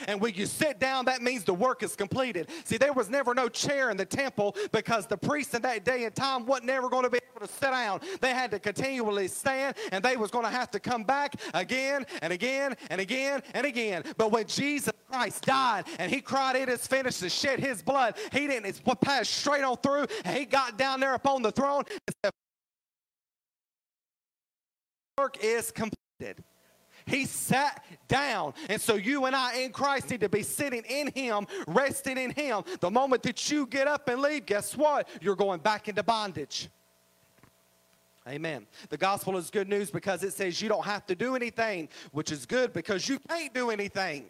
And 0.09 0.21
when 0.21 0.35
you 0.35 0.47
sit 0.47 0.79
down, 0.79 1.05
that 1.07 1.23
means 1.23 1.45
the 1.45 1.55
work 1.55 1.83
is 1.83 1.95
completed. 1.97 2.49
See, 2.65 2.77
there 2.77 2.93
was 2.93 3.11
never 3.11 3.35
no 3.35 3.49
chair 3.49 3.91
in 3.91 3.97
the 3.97 4.05
temple 4.05 4.57
because 4.73 5.07
the 5.07 5.17
priests 5.17 5.55
in 5.55 5.63
that 5.63 5.85
day 5.85 6.05
and 6.05 6.15
time 6.15 6.47
wasn't 6.47 6.71
ever 6.71 6.89
going 6.89 7.05
to 7.05 7.11
be 7.11 7.19
able 7.35 7.47
to 7.47 7.53
sit 7.53 7.71
down. 7.71 8.01
They 8.21 8.31
had 8.31 8.51
to 8.53 8.59
continually 8.59 9.29
stand, 9.29 9.77
and 9.91 10.05
they 10.05 10.17
was 10.17 10.31
going 10.31 10.45
to 10.45 10.51
have 10.51 10.71
to 10.73 10.81
come 10.81 11.05
back 11.05 11.35
again 11.55 12.07
and 12.21 12.33
again 12.33 12.77
and 12.91 13.01
again 13.01 13.43
and 13.55 13.67
again. 13.67 14.05
But 14.17 14.31
when 14.31 14.47
Jesus 14.47 14.93
Christ 15.11 15.45
died 15.45 15.85
and 15.99 16.11
he 16.11 16.21
cried, 16.21 16.57
It 16.57 16.69
is 16.69 16.87
finished, 16.87 17.21
to 17.21 17.29
shed 17.29 17.61
his 17.61 17.83
blood, 17.83 18.17
he 18.33 18.47
didn't 18.47 18.83
passed 19.03 19.33
straight 19.35 19.63
on 19.63 19.77
through, 19.79 20.07
and 20.25 20.37
he 20.37 20.45
got 20.45 20.79
down 20.79 21.01
there 21.01 21.15
upon 21.15 21.43
the 21.43 21.53
throne 21.53 21.85
and 21.89 22.17
said, 22.25 22.33
Work 25.19 25.45
is 25.45 25.71
completed. 25.71 26.43
He 27.07 27.27
sat 27.27 27.85
down. 28.09 28.55
And 28.69 28.81
so 28.81 28.95
you 28.95 29.25
and 29.27 29.35
I 29.35 29.61
in 29.61 29.73
Christ 29.73 30.11
need 30.11 30.21
to 30.21 30.29
be 30.29 30.43
sitting 30.43 30.83
in 30.89 31.09
Him, 31.09 31.47
resting 31.67 32.19
in 32.19 32.31
Him. 32.31 32.63
The 32.81 32.91
moment 32.91 33.23
that 33.25 33.51
you 33.51 33.67
get 33.67 33.89
up 33.89 34.09
and 34.09 34.21
leave, 34.21 34.47
guess 34.47 34.77
what? 34.77 35.09
You're 35.21 35.37
going 35.37 35.61
back 35.61 35.89
into 35.89 36.03
bondage. 36.03 36.69
Amen. 38.29 38.67
The 38.89 38.97
gospel 38.97 39.37
is 39.37 39.51
good 39.51 39.69
news 39.69 39.91
because 39.91 40.23
it 40.23 40.33
says 40.33 40.63
you 40.63 40.69
don't 40.69 40.85
have 40.85 41.07
to 41.07 41.15
do 41.17 41.35
anything, 41.35 41.89
which 42.13 42.31
is 42.31 42.47
good 42.47 42.73
because 42.73 43.09
you 43.09 43.19
can't 43.19 43.53
do 43.53 43.71
anything. 43.71 44.27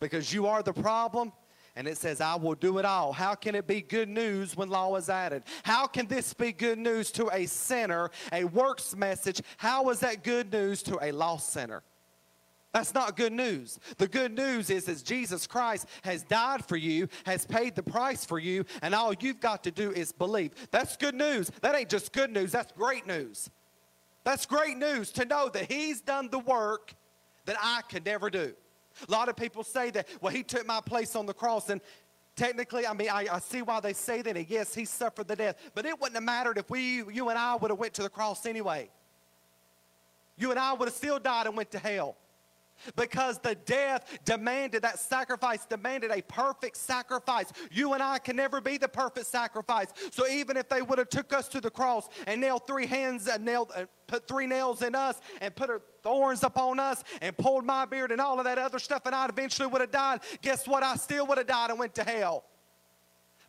Because 0.00 0.32
you 0.32 0.46
are 0.46 0.62
the 0.62 0.72
problem 0.72 1.32
and 1.76 1.88
it 1.88 1.96
says, 1.96 2.20
I 2.20 2.36
will 2.36 2.54
do 2.54 2.78
it 2.78 2.84
all. 2.84 3.12
How 3.12 3.34
can 3.34 3.54
it 3.54 3.66
be 3.66 3.80
good 3.80 4.08
news 4.08 4.56
when 4.56 4.68
law 4.68 4.94
is 4.96 5.08
added? 5.08 5.42
How 5.64 5.86
can 5.86 6.06
this 6.06 6.32
be 6.32 6.52
good 6.52 6.78
news 6.78 7.10
to 7.12 7.28
a 7.32 7.46
sinner, 7.46 8.10
a 8.32 8.44
works 8.44 8.94
message? 8.94 9.42
How 9.56 9.88
is 9.90 10.00
that 10.00 10.22
good 10.22 10.52
news 10.52 10.82
to 10.84 10.98
a 11.02 11.10
lost 11.10 11.50
sinner? 11.50 11.82
That's 12.72 12.92
not 12.92 13.16
good 13.16 13.32
news. 13.32 13.78
The 13.98 14.08
good 14.08 14.34
news 14.34 14.68
is 14.68 14.86
that 14.86 15.04
Jesus 15.04 15.46
Christ 15.46 15.86
has 16.02 16.24
died 16.24 16.64
for 16.64 16.76
you, 16.76 17.08
has 17.24 17.46
paid 17.46 17.76
the 17.76 17.84
price 17.84 18.24
for 18.24 18.38
you, 18.38 18.64
and 18.82 18.94
all 18.94 19.14
you've 19.14 19.40
got 19.40 19.62
to 19.64 19.70
do 19.70 19.92
is 19.92 20.10
believe. 20.10 20.50
That's 20.72 20.96
good 20.96 21.14
news. 21.14 21.52
That 21.62 21.76
ain't 21.76 21.88
just 21.88 22.12
good 22.12 22.32
news, 22.32 22.50
that's 22.50 22.72
great 22.72 23.06
news. 23.06 23.48
That's 24.24 24.44
great 24.46 24.76
news 24.76 25.12
to 25.12 25.24
know 25.24 25.48
that 25.50 25.70
He's 25.70 26.00
done 26.00 26.30
the 26.30 26.40
work 26.40 26.94
that 27.44 27.56
I 27.62 27.82
could 27.88 28.04
never 28.04 28.28
do. 28.28 28.54
A 29.08 29.10
lot 29.10 29.28
of 29.28 29.36
people 29.36 29.64
say 29.64 29.90
that, 29.90 30.08
well, 30.20 30.32
he 30.32 30.42
took 30.42 30.66
my 30.66 30.80
place 30.80 31.16
on 31.16 31.26
the 31.26 31.34
cross. 31.34 31.68
And 31.70 31.80
technically, 32.36 32.86
I 32.86 32.92
mean, 32.92 33.08
I, 33.10 33.26
I 33.32 33.38
see 33.38 33.62
why 33.62 33.80
they 33.80 33.92
say 33.92 34.22
that. 34.22 34.36
And 34.36 34.48
yes, 34.48 34.74
he 34.74 34.84
suffered 34.84 35.28
the 35.28 35.36
death. 35.36 35.56
But 35.74 35.86
it 35.86 36.00
wouldn't 36.00 36.16
have 36.16 36.24
mattered 36.24 36.58
if 36.58 36.70
we, 36.70 37.02
you 37.12 37.28
and 37.28 37.38
I 37.38 37.56
would 37.56 37.70
have 37.70 37.78
went 37.78 37.94
to 37.94 38.02
the 38.02 38.08
cross 38.08 38.46
anyway. 38.46 38.90
You 40.36 40.50
and 40.50 40.58
I 40.58 40.72
would 40.72 40.88
have 40.88 40.96
still 40.96 41.18
died 41.18 41.46
and 41.46 41.56
went 41.56 41.70
to 41.72 41.78
hell 41.78 42.16
because 42.96 43.38
the 43.38 43.54
death 43.54 44.18
demanded 44.24 44.82
that 44.82 44.98
sacrifice 44.98 45.64
demanded 45.66 46.10
a 46.10 46.22
perfect 46.22 46.76
sacrifice. 46.76 47.52
You 47.70 47.94
and 47.94 48.02
i 48.02 48.18
can 48.18 48.36
never 48.36 48.60
be 48.60 48.78
the 48.78 48.88
perfect 48.88 49.26
sacrifice. 49.26 49.88
So 50.12 50.28
even 50.28 50.56
if 50.56 50.68
they 50.68 50.82
would 50.82 50.98
have 50.98 51.08
took 51.08 51.32
us 51.32 51.48
to 51.48 51.60
the 51.60 51.70
cross 51.70 52.08
and 52.26 52.40
nailed 52.40 52.66
three 52.66 52.86
hands 52.86 53.26
and 53.28 53.44
nailed 53.44 53.72
uh, 53.74 53.86
put 54.06 54.28
three 54.28 54.46
nails 54.46 54.82
in 54.82 54.94
us 54.94 55.20
and 55.40 55.54
put 55.54 55.70
thorns 56.02 56.42
upon 56.42 56.78
us 56.78 57.02
and 57.22 57.36
pulled 57.36 57.64
my 57.64 57.84
beard 57.86 58.12
and 58.12 58.20
all 58.20 58.38
of 58.38 58.44
that 58.44 58.58
other 58.58 58.78
stuff 58.78 59.02
and 59.06 59.14
i 59.14 59.26
eventually 59.26 59.66
would 59.66 59.80
have 59.80 59.90
died 59.90 60.20
guess 60.42 60.68
what? 60.68 60.82
I 60.82 60.96
still 60.96 61.26
would 61.26 61.38
have 61.38 61.46
died 61.46 61.70
and 61.70 61.78
went 61.78 61.94
to 61.94 62.04
hell 62.04 62.44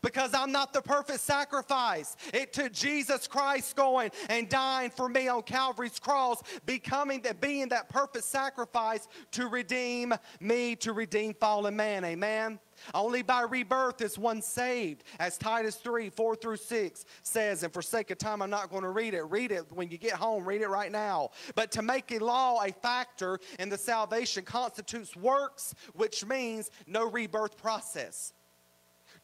because 0.05 0.35
I'm 0.35 0.51
not 0.51 0.71
the 0.71 0.83
perfect 0.83 1.19
sacrifice. 1.19 2.15
It 2.31 2.53
took 2.53 2.71
Jesus 2.71 3.27
Christ 3.27 3.75
going 3.75 4.11
and 4.29 4.47
dying 4.47 4.91
for 4.91 5.09
me 5.09 5.27
on 5.27 5.41
Calvary's 5.41 5.97
cross, 5.97 6.43
becoming 6.67 7.21
that 7.23 7.41
being 7.41 7.69
that 7.69 7.89
perfect 7.89 8.25
sacrifice 8.25 9.07
to 9.31 9.47
redeem 9.47 10.13
me, 10.39 10.75
to 10.75 10.93
redeem 10.93 11.33
fallen 11.33 11.75
man. 11.75 12.05
Amen. 12.05 12.59
Only 12.93 13.23
by 13.23 13.41
rebirth 13.41 14.01
is 14.01 14.19
one 14.19 14.43
saved, 14.43 15.05
as 15.17 15.39
Titus 15.39 15.77
3 15.77 16.11
4 16.11 16.35
through 16.35 16.57
6 16.57 17.05
says. 17.23 17.63
And 17.63 17.73
for 17.73 17.81
sake 17.81 18.11
of 18.11 18.19
time, 18.19 18.43
I'm 18.43 18.49
not 18.51 18.69
going 18.69 18.83
to 18.83 18.91
read 18.91 19.15
it. 19.15 19.23
Read 19.23 19.51
it 19.51 19.65
when 19.71 19.89
you 19.89 19.97
get 19.97 20.13
home, 20.13 20.45
read 20.45 20.61
it 20.61 20.69
right 20.69 20.91
now. 20.91 21.31
But 21.55 21.71
to 21.71 21.81
make 21.81 22.11
a 22.11 22.19
law 22.19 22.63
a 22.63 22.71
factor 22.71 23.39
in 23.57 23.69
the 23.69 23.77
salvation 23.77 24.43
constitutes 24.43 25.15
works, 25.15 25.73
which 25.93 26.23
means 26.25 26.69
no 26.85 27.09
rebirth 27.09 27.57
process. 27.57 28.34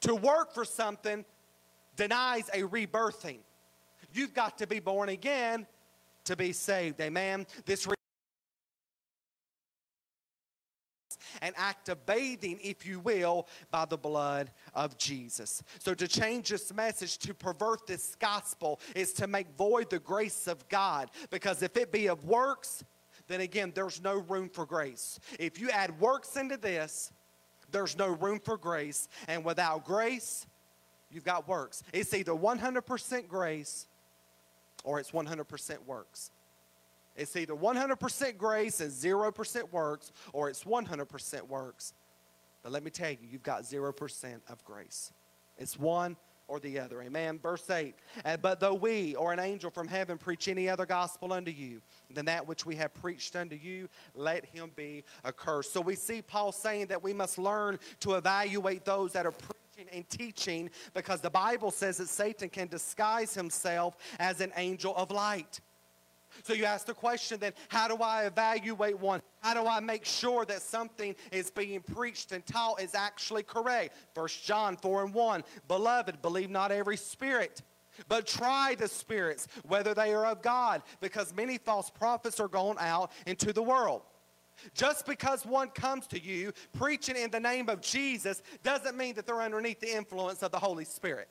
To 0.02 0.16
work 0.16 0.54
for 0.54 0.66
something 0.66 1.26
denies 1.96 2.50
a 2.54 2.64
rebirthing. 2.64 3.40
You've 4.14 4.34
got 4.34 4.58
to 4.58 4.68
be 4.68 4.80
born 4.80 5.10
again 5.10 5.68
to 6.26 6.36
be 6.36 6.52
saved. 6.54 7.00
Amen. 7.00 7.46
This 7.66 7.88
re- 7.88 7.96
an 11.42 11.54
act 11.56 11.90
of 11.90 12.06
bathing, 12.06 12.60
if 12.62 12.86
you 12.86 13.00
will, 13.00 13.48
by 13.72 13.86
the 13.86 13.98
blood 13.98 14.52
of 14.74 14.98
Jesus. 14.98 15.64
So 15.80 15.94
to 15.94 16.08
change 16.08 16.50
this 16.50 16.74
message, 16.74 17.18
to 17.20 17.34
pervert 17.34 17.88
this 17.88 18.16
gospel, 18.16 18.80
is 18.96 19.14
to 19.14 19.28
make 19.28 19.56
void 19.58 19.90
the 19.90 20.00
grace 20.00 20.48
of 20.48 20.68
God. 20.70 21.10
Because 21.30 21.62
if 21.64 21.78
it 21.78 21.92
be 21.92 22.08
of 22.08 22.26
works, 22.26 22.84
then 23.28 23.42
again, 23.42 23.72
there's 23.74 24.02
no 24.02 24.18
room 24.18 24.50
for 24.50 24.66
grace. 24.66 25.20
If 25.40 25.60
you 25.60 25.70
add 25.70 26.00
works 26.00 26.36
into 26.36 26.58
this, 26.58 27.12
there's 27.72 27.98
no 27.98 28.10
room 28.10 28.40
for 28.40 28.58
grace. 28.58 29.08
And 29.28 29.44
without 29.44 29.86
grace, 29.86 30.46
you've 31.10 31.26
got 31.26 31.48
works. 31.48 31.84
It's 31.94 32.14
either 32.14 32.34
100% 32.34 33.28
grace 33.28 33.88
or 34.84 35.00
it's 35.00 35.12
100% 35.12 35.86
works. 35.86 36.32
It's 37.16 37.36
either 37.36 37.54
100% 37.54 38.38
grace 38.38 38.80
and 38.80 38.92
0% 38.92 39.72
works, 39.72 40.12
or 40.34 40.50
it's 40.50 40.64
100% 40.64 41.48
works. 41.48 41.94
But 42.64 42.72
let 42.72 42.84
me 42.84 42.90
tell 42.90 43.12
you, 43.12 43.18
you've 43.30 43.44
got 43.44 43.64
0% 43.64 44.40
of 44.50 44.64
grace. 44.64 45.12
It's 45.58 45.78
one 45.78 46.16
or 46.52 46.60
the 46.60 46.78
other. 46.78 47.02
Amen. 47.02 47.40
Verse 47.42 47.70
8. 47.70 47.96
But 48.42 48.60
though 48.60 48.74
we 48.74 49.16
or 49.16 49.32
an 49.32 49.40
angel 49.40 49.72
from 49.72 49.88
heaven 49.88 50.18
preach 50.18 50.50
any 50.50 50.68
other 50.68 50.86
gospel 50.86 51.32
unto 51.32 51.50
you 51.50 51.82
than 52.14 52.26
that 52.26 52.46
which 52.46 52.66
we 52.66 52.76
have 52.76 52.94
preached 52.94 53.38
unto 53.38 53.56
you, 53.56 53.88
let 54.16 54.44
him 54.46 54.70
be 54.76 55.06
accursed. 55.24 55.72
So 55.72 55.80
we 55.80 55.96
see 55.96 56.22
Paul 56.22 56.52
saying 56.52 56.88
that 56.88 57.02
we 57.02 57.14
must 57.14 57.38
learn 57.38 57.80
to 58.02 58.16
evaluate 58.16 58.84
those 58.84 59.14
that 59.14 59.26
are 59.26 59.32
preaching 59.32 59.88
and 59.94 60.10
teaching 60.10 60.70
because 60.94 61.22
the 61.22 61.30
Bible 61.30 61.72
says 61.72 61.98
that 61.98 62.10
Satan 62.10 62.50
can 62.50 62.68
disguise 62.68 63.34
himself 63.34 63.96
as 64.20 64.42
an 64.42 64.52
angel 64.58 64.94
of 64.98 65.10
light. 65.10 65.62
So 66.44 66.54
you 66.54 66.66
ask 66.66 66.86
the 66.86 66.94
question 66.94 67.40
then, 67.40 67.54
how 67.70 67.88
do 67.88 67.96
I 68.02 68.26
evaluate 68.26 69.00
one? 69.00 69.22
How 69.42 69.54
do 69.54 69.68
I 69.68 69.80
make 69.80 70.06
sure 70.06 70.46
that 70.46 70.62
something 70.62 71.16
is 71.32 71.52
being 71.52 71.82
preached 71.82 72.32
and 72.32 72.46
taught 72.46 72.82
is 72.82 72.96
actually 72.96 73.44
correct? 73.44 73.96
First 74.14 74.44
John 74.44 74.78
4 74.78 75.06
and 75.06 75.14
1. 75.14 75.44
Beloved, 75.68 76.22
believe 76.22 76.50
not 76.50 76.72
every 76.72 76.98
spirit, 76.98 77.62
But 78.08 78.28
try 78.28 78.76
the 78.76 78.88
spirits, 78.88 79.48
whether 79.68 79.94
they 79.94 80.14
are 80.14 80.26
of 80.26 80.42
God, 80.42 80.82
because 81.00 81.34
many 81.34 81.58
false 81.58 81.90
prophets 81.90 82.40
are 82.40 82.48
gone 82.48 82.78
out 82.80 83.12
into 83.26 83.54
the 83.54 83.64
world. 83.64 84.02
Just 84.74 85.06
because 85.06 85.46
one 85.46 85.70
comes 85.70 86.06
to 86.08 86.22
you 86.22 86.54
preaching 86.74 87.16
in 87.16 87.32
the 87.32 87.40
name 87.40 87.68
of 87.68 87.82
Jesus 87.82 88.44
doesn't 88.64 88.96
mean 88.96 89.16
that 89.16 89.26
they're 89.26 89.42
underneath 89.42 89.80
the 89.80 89.96
influence 89.96 90.44
of 90.44 90.52
the 90.52 90.60
Holy 90.60 90.86
Spirit. 90.86 91.28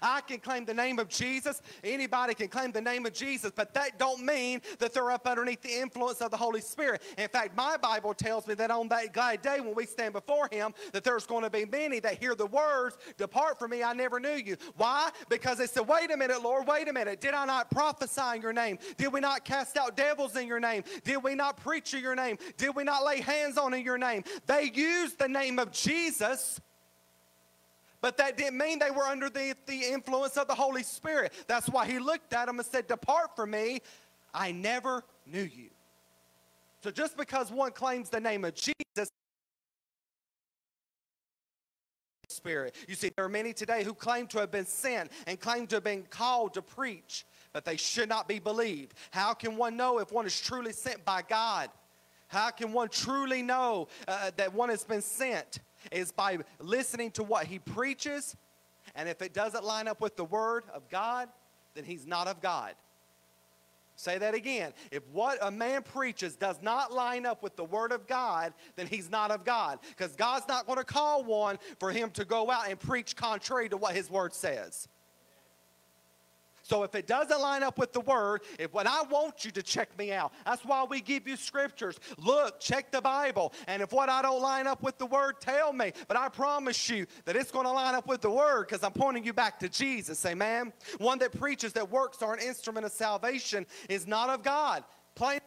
I 0.00 0.20
can 0.20 0.38
claim 0.38 0.64
the 0.64 0.74
name 0.74 0.98
of 0.98 1.08
Jesus. 1.08 1.60
Anybody 1.84 2.34
can 2.34 2.48
claim 2.48 2.72
the 2.72 2.80
name 2.80 3.06
of 3.06 3.12
Jesus, 3.12 3.52
but 3.54 3.74
that 3.74 3.98
don't 3.98 4.24
mean 4.24 4.60
that 4.78 4.94
they're 4.94 5.10
up 5.10 5.26
underneath 5.26 5.62
the 5.62 5.80
influence 5.80 6.20
of 6.20 6.30
the 6.30 6.36
Holy 6.36 6.60
Spirit. 6.60 7.02
In 7.18 7.28
fact, 7.28 7.56
my 7.56 7.76
Bible 7.76 8.14
tells 8.14 8.46
me 8.46 8.54
that 8.54 8.70
on 8.70 8.88
that 8.88 9.12
glad 9.12 9.42
day 9.42 9.60
when 9.60 9.74
we 9.74 9.86
stand 9.86 10.12
before 10.12 10.48
him, 10.50 10.72
that 10.92 11.04
there's 11.04 11.26
going 11.26 11.42
to 11.42 11.50
be 11.50 11.64
many 11.64 12.00
that 12.00 12.18
hear 12.18 12.34
the 12.34 12.46
words, 12.46 12.96
depart 13.16 13.58
from 13.58 13.70
me, 13.70 13.82
I 13.82 13.92
never 13.92 14.20
knew 14.20 14.34
you. 14.34 14.56
Why? 14.76 15.10
Because 15.28 15.58
they 15.58 15.66
said, 15.66 15.86
wait 15.86 16.10
a 16.10 16.16
minute, 16.16 16.42
Lord, 16.42 16.66
wait 16.66 16.88
a 16.88 16.92
minute. 16.92 17.20
Did 17.20 17.34
I 17.34 17.44
not 17.44 17.70
prophesy 17.70 18.36
in 18.36 18.42
your 18.42 18.52
name? 18.52 18.78
Did 18.96 19.12
we 19.12 19.20
not 19.20 19.44
cast 19.44 19.76
out 19.76 19.96
devils 19.96 20.36
in 20.36 20.46
your 20.46 20.60
name? 20.60 20.84
Did 21.04 21.22
we 21.22 21.34
not 21.34 21.56
preach 21.56 21.94
in 21.94 22.02
your 22.02 22.14
name? 22.14 22.38
Did 22.56 22.74
we 22.74 22.84
not 22.84 23.04
lay 23.04 23.20
hands 23.20 23.58
on 23.58 23.74
in 23.74 23.84
your 23.84 23.98
name? 23.98 24.24
They 24.46 24.70
used 24.74 25.18
the 25.18 25.28
name 25.28 25.58
of 25.58 25.72
Jesus 25.72 26.60
but 28.02 28.18
that 28.18 28.36
didn't 28.36 28.58
mean 28.58 28.78
they 28.78 28.90
were 28.90 29.04
under 29.04 29.30
the, 29.30 29.54
the 29.66 29.84
influence 29.84 30.36
of 30.36 30.48
the 30.48 30.54
Holy 30.54 30.82
Spirit. 30.82 31.32
That's 31.46 31.68
why 31.68 31.86
he 31.86 31.98
looked 31.98 32.34
at 32.34 32.46
them 32.46 32.58
and 32.58 32.66
said, 32.66 32.86
Depart 32.88 33.34
from 33.34 33.52
me, 33.52 33.80
I 34.34 34.52
never 34.52 35.04
knew 35.24 35.42
you. 35.42 35.70
So 36.82 36.90
just 36.90 37.16
because 37.16 37.50
one 37.50 37.72
claims 37.72 38.10
the 38.10 38.20
name 38.20 38.44
of 38.44 38.54
Jesus, 38.54 38.74
Spirit. 42.28 42.74
You 42.88 42.94
see, 42.94 43.10
there 43.14 43.24
are 43.24 43.28
many 43.28 43.52
today 43.52 43.84
who 43.84 43.94
claim 43.94 44.26
to 44.28 44.38
have 44.38 44.50
been 44.50 44.66
sent 44.66 45.12
and 45.26 45.38
claim 45.38 45.66
to 45.68 45.76
have 45.76 45.84
been 45.84 46.02
called 46.04 46.54
to 46.54 46.62
preach, 46.62 47.24
but 47.52 47.64
they 47.64 47.76
should 47.76 48.08
not 48.08 48.26
be 48.26 48.38
believed. 48.38 48.94
How 49.10 49.34
can 49.34 49.56
one 49.56 49.76
know 49.76 49.98
if 49.98 50.10
one 50.10 50.26
is 50.26 50.40
truly 50.40 50.72
sent 50.72 51.04
by 51.04 51.22
God? 51.22 51.70
How 52.28 52.50
can 52.50 52.72
one 52.72 52.88
truly 52.88 53.42
know 53.42 53.88
uh, 54.08 54.30
that 54.38 54.54
one 54.54 54.70
has 54.70 54.82
been 54.82 55.02
sent? 55.02 55.60
Is 55.90 56.12
by 56.12 56.38
listening 56.60 57.10
to 57.12 57.22
what 57.22 57.46
he 57.46 57.58
preaches. 57.58 58.36
And 58.94 59.08
if 59.08 59.22
it 59.22 59.32
doesn't 59.34 59.64
line 59.64 59.88
up 59.88 60.00
with 60.00 60.16
the 60.16 60.24
word 60.24 60.64
of 60.74 60.88
God, 60.88 61.28
then 61.74 61.84
he's 61.84 62.06
not 62.06 62.28
of 62.28 62.40
God. 62.40 62.74
Say 63.94 64.18
that 64.18 64.34
again. 64.34 64.72
If 64.90 65.06
what 65.12 65.38
a 65.42 65.50
man 65.50 65.82
preaches 65.82 66.34
does 66.34 66.60
not 66.62 66.92
line 66.92 67.26
up 67.26 67.42
with 67.42 67.56
the 67.56 67.64
word 67.64 67.92
of 67.92 68.06
God, 68.06 68.52
then 68.74 68.86
he's 68.86 69.10
not 69.10 69.30
of 69.30 69.44
God. 69.44 69.78
Because 69.90 70.16
God's 70.16 70.48
not 70.48 70.66
going 70.66 70.78
to 70.78 70.84
call 70.84 71.22
one 71.22 71.58
for 71.78 71.92
him 71.92 72.10
to 72.12 72.24
go 72.24 72.50
out 72.50 72.68
and 72.68 72.78
preach 72.78 73.14
contrary 73.14 73.68
to 73.68 73.76
what 73.76 73.94
his 73.94 74.10
word 74.10 74.34
says. 74.34 74.88
So 76.62 76.84
if 76.84 76.94
it 76.94 77.06
doesn't 77.06 77.40
line 77.40 77.62
up 77.62 77.78
with 77.78 77.92
the 77.92 78.00
word, 78.00 78.42
if 78.58 78.72
what 78.72 78.86
I 78.86 79.02
want 79.02 79.44
you 79.44 79.50
to 79.52 79.62
check 79.62 79.96
me 79.98 80.12
out, 80.12 80.32
that's 80.44 80.64
why 80.64 80.84
we 80.84 81.00
give 81.00 81.26
you 81.26 81.36
scriptures. 81.36 81.98
Look, 82.18 82.60
check 82.60 82.90
the 82.90 83.00
Bible. 83.00 83.52
And 83.66 83.82
if 83.82 83.92
what 83.92 84.08
I 84.08 84.22
don't 84.22 84.40
line 84.40 84.66
up 84.66 84.82
with 84.82 84.96
the 84.98 85.06
word, 85.06 85.40
tell 85.40 85.72
me. 85.72 85.92
But 86.08 86.16
I 86.16 86.28
promise 86.28 86.88
you 86.88 87.06
that 87.24 87.36
it's 87.36 87.50
going 87.50 87.66
to 87.66 87.72
line 87.72 87.94
up 87.94 88.06
with 88.06 88.20
the 88.20 88.30
word 88.30 88.68
because 88.68 88.84
I'm 88.84 88.92
pointing 88.92 89.24
you 89.24 89.32
back 89.32 89.58
to 89.60 89.68
Jesus. 89.68 90.24
Amen. 90.24 90.72
One 90.98 91.18
that 91.18 91.38
preaches 91.38 91.72
that 91.74 91.90
works 91.90 92.22
are 92.22 92.32
an 92.32 92.40
instrument 92.40 92.86
of 92.86 92.92
salvation 92.92 93.66
is 93.88 94.06
not 94.06 94.30
of 94.30 94.42
God. 94.42 94.84
Plain 95.14 95.40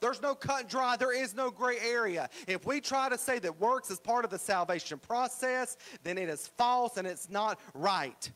there's 0.00 0.22
no 0.22 0.34
cut 0.34 0.60
and 0.60 0.68
dry. 0.68 0.96
There 0.96 1.14
is 1.14 1.34
no 1.34 1.50
gray 1.50 1.78
area. 1.78 2.30
If 2.46 2.66
we 2.66 2.80
try 2.80 3.08
to 3.10 3.18
say 3.18 3.38
that 3.38 3.60
works 3.60 3.90
is 3.90 4.00
part 4.00 4.24
of 4.24 4.30
the 4.30 4.38
salvation 4.38 4.98
process, 4.98 5.76
then 6.02 6.16
it 6.16 6.28
is 6.28 6.48
false 6.56 6.96
and 6.96 7.06
it's 7.06 7.28
not 7.28 7.60
right. 7.74 8.30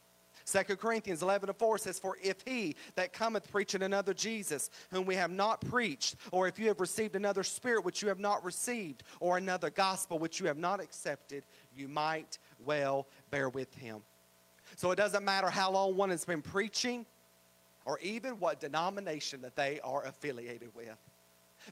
2 0.46 0.76
Corinthians 0.76 1.22
11 1.22 1.46
to 1.46 1.54
4 1.54 1.78
says, 1.78 1.98
For 1.98 2.18
if 2.22 2.36
he 2.44 2.76
that 2.96 3.12
cometh 3.12 3.50
preaching 3.50 3.82
another 3.82 4.12
Jesus, 4.12 4.70
whom 4.90 5.06
we 5.06 5.14
have 5.14 5.30
not 5.30 5.60
preached, 5.62 6.16
or 6.32 6.46
if 6.46 6.58
you 6.58 6.68
have 6.68 6.80
received 6.80 7.16
another 7.16 7.42
spirit 7.42 7.84
which 7.84 8.02
you 8.02 8.08
have 8.08 8.18
not 8.18 8.44
received, 8.44 9.04
or 9.20 9.38
another 9.38 9.70
gospel 9.70 10.18
which 10.18 10.40
you 10.40 10.46
have 10.46 10.58
not 10.58 10.80
accepted, 10.80 11.44
you 11.74 11.88
might 11.88 12.38
well 12.64 13.06
bear 13.30 13.48
with 13.48 13.74
him. 13.74 14.02
So 14.76 14.90
it 14.90 14.96
doesn't 14.96 15.24
matter 15.24 15.48
how 15.48 15.70
long 15.70 15.96
one 15.96 16.10
has 16.10 16.24
been 16.24 16.42
preaching, 16.42 17.06
or 17.86 17.98
even 18.00 18.38
what 18.38 18.60
denomination 18.60 19.40
that 19.42 19.56
they 19.56 19.80
are 19.80 20.04
affiliated 20.04 20.74
with. 20.74 20.96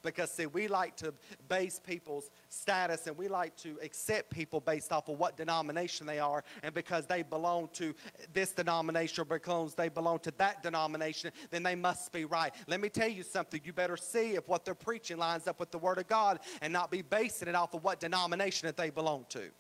Because, 0.03 0.31
see, 0.31 0.47
we 0.47 0.69
like 0.69 0.97
to 0.97 1.13
base 1.49 1.81
people's 1.85 2.31
status 2.49 3.07
and 3.07 3.17
we 3.17 3.29
like 3.29 3.57
to 3.59 3.79
accept 3.83 4.31
people 4.31 4.61
based 4.61 4.93
off 4.93 5.09
of 5.09 5.19
what 5.19 5.37
denomination 5.37 6.07
they 6.07 6.19
are. 6.19 6.45
And 6.63 6.75
because 6.75 7.07
they 7.07 7.23
belong 7.23 7.69
to 7.75 7.95
this 8.33 8.53
denomination 8.53 9.23
or 9.23 9.25
because 9.25 9.75
they 9.75 9.89
belong 9.89 10.21
to 10.21 10.33
that 10.39 10.63
denomination, 10.63 11.33
then 11.51 11.63
they 11.63 11.75
must 11.75 12.13
be 12.13 12.25
right. 12.25 12.55
Let 12.67 12.81
me 12.81 12.89
tell 12.89 13.09
you 13.09 13.23
something. 13.23 13.61
You 13.65 13.73
better 13.73 13.97
see 13.97 14.33
if 14.33 14.49
what 14.49 14.65
they're 14.65 14.75
preaching 14.75 15.19
lines 15.19 15.47
up 15.47 15.61
with 15.61 15.71
the 15.71 15.79
Word 15.79 15.99
of 15.99 16.09
God 16.09 16.41
and 16.61 16.73
not 16.73 16.91
be 16.91 17.03
basing 17.03 17.49
it 17.49 17.55
off 17.55 17.75
of 17.75 17.85
what 17.85 18.01
denomination 18.01 18.67
that 18.67 18.77
they 18.77 18.91
belong 18.91 19.27
to. 19.31 19.51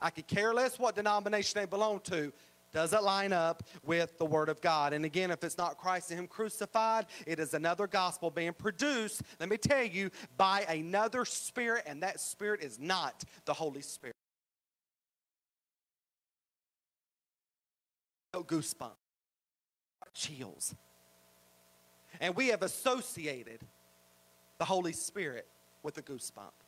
I 0.00 0.10
could 0.10 0.26
care 0.26 0.52
less 0.52 0.78
what 0.78 0.96
denomination 0.96 1.60
they 1.60 1.66
belong 1.66 2.00
to 2.00 2.32
doesn't 2.74 3.04
line 3.04 3.32
up 3.32 3.62
with 3.84 4.18
the 4.18 4.26
Word 4.26 4.50
of 4.50 4.60
God. 4.60 4.92
And 4.92 5.04
again, 5.04 5.30
if 5.30 5.42
it's 5.44 5.56
not 5.56 5.78
Christ 5.78 6.10
and 6.10 6.18
Him 6.18 6.26
crucified, 6.26 7.06
it 7.26 7.38
is 7.38 7.54
another 7.54 7.86
gospel 7.86 8.30
being 8.30 8.52
produced, 8.52 9.22
let 9.40 9.48
me 9.48 9.56
tell 9.56 9.84
you, 9.84 10.10
by 10.36 10.62
another 10.68 11.24
Spirit, 11.24 11.84
and 11.86 12.02
that 12.02 12.20
Spirit 12.20 12.62
is 12.62 12.78
not 12.78 13.24
the 13.46 13.54
Holy 13.54 13.80
Spirit. 13.80 14.16
No 18.34 18.42
goosebumps, 18.42 18.90
chills. 20.12 20.74
And 22.20 22.34
we 22.34 22.48
have 22.48 22.62
associated 22.62 23.60
the 24.58 24.64
Holy 24.64 24.92
Spirit 24.92 25.46
with 25.84 25.96
a 25.98 26.02
goosebump. 26.02 26.63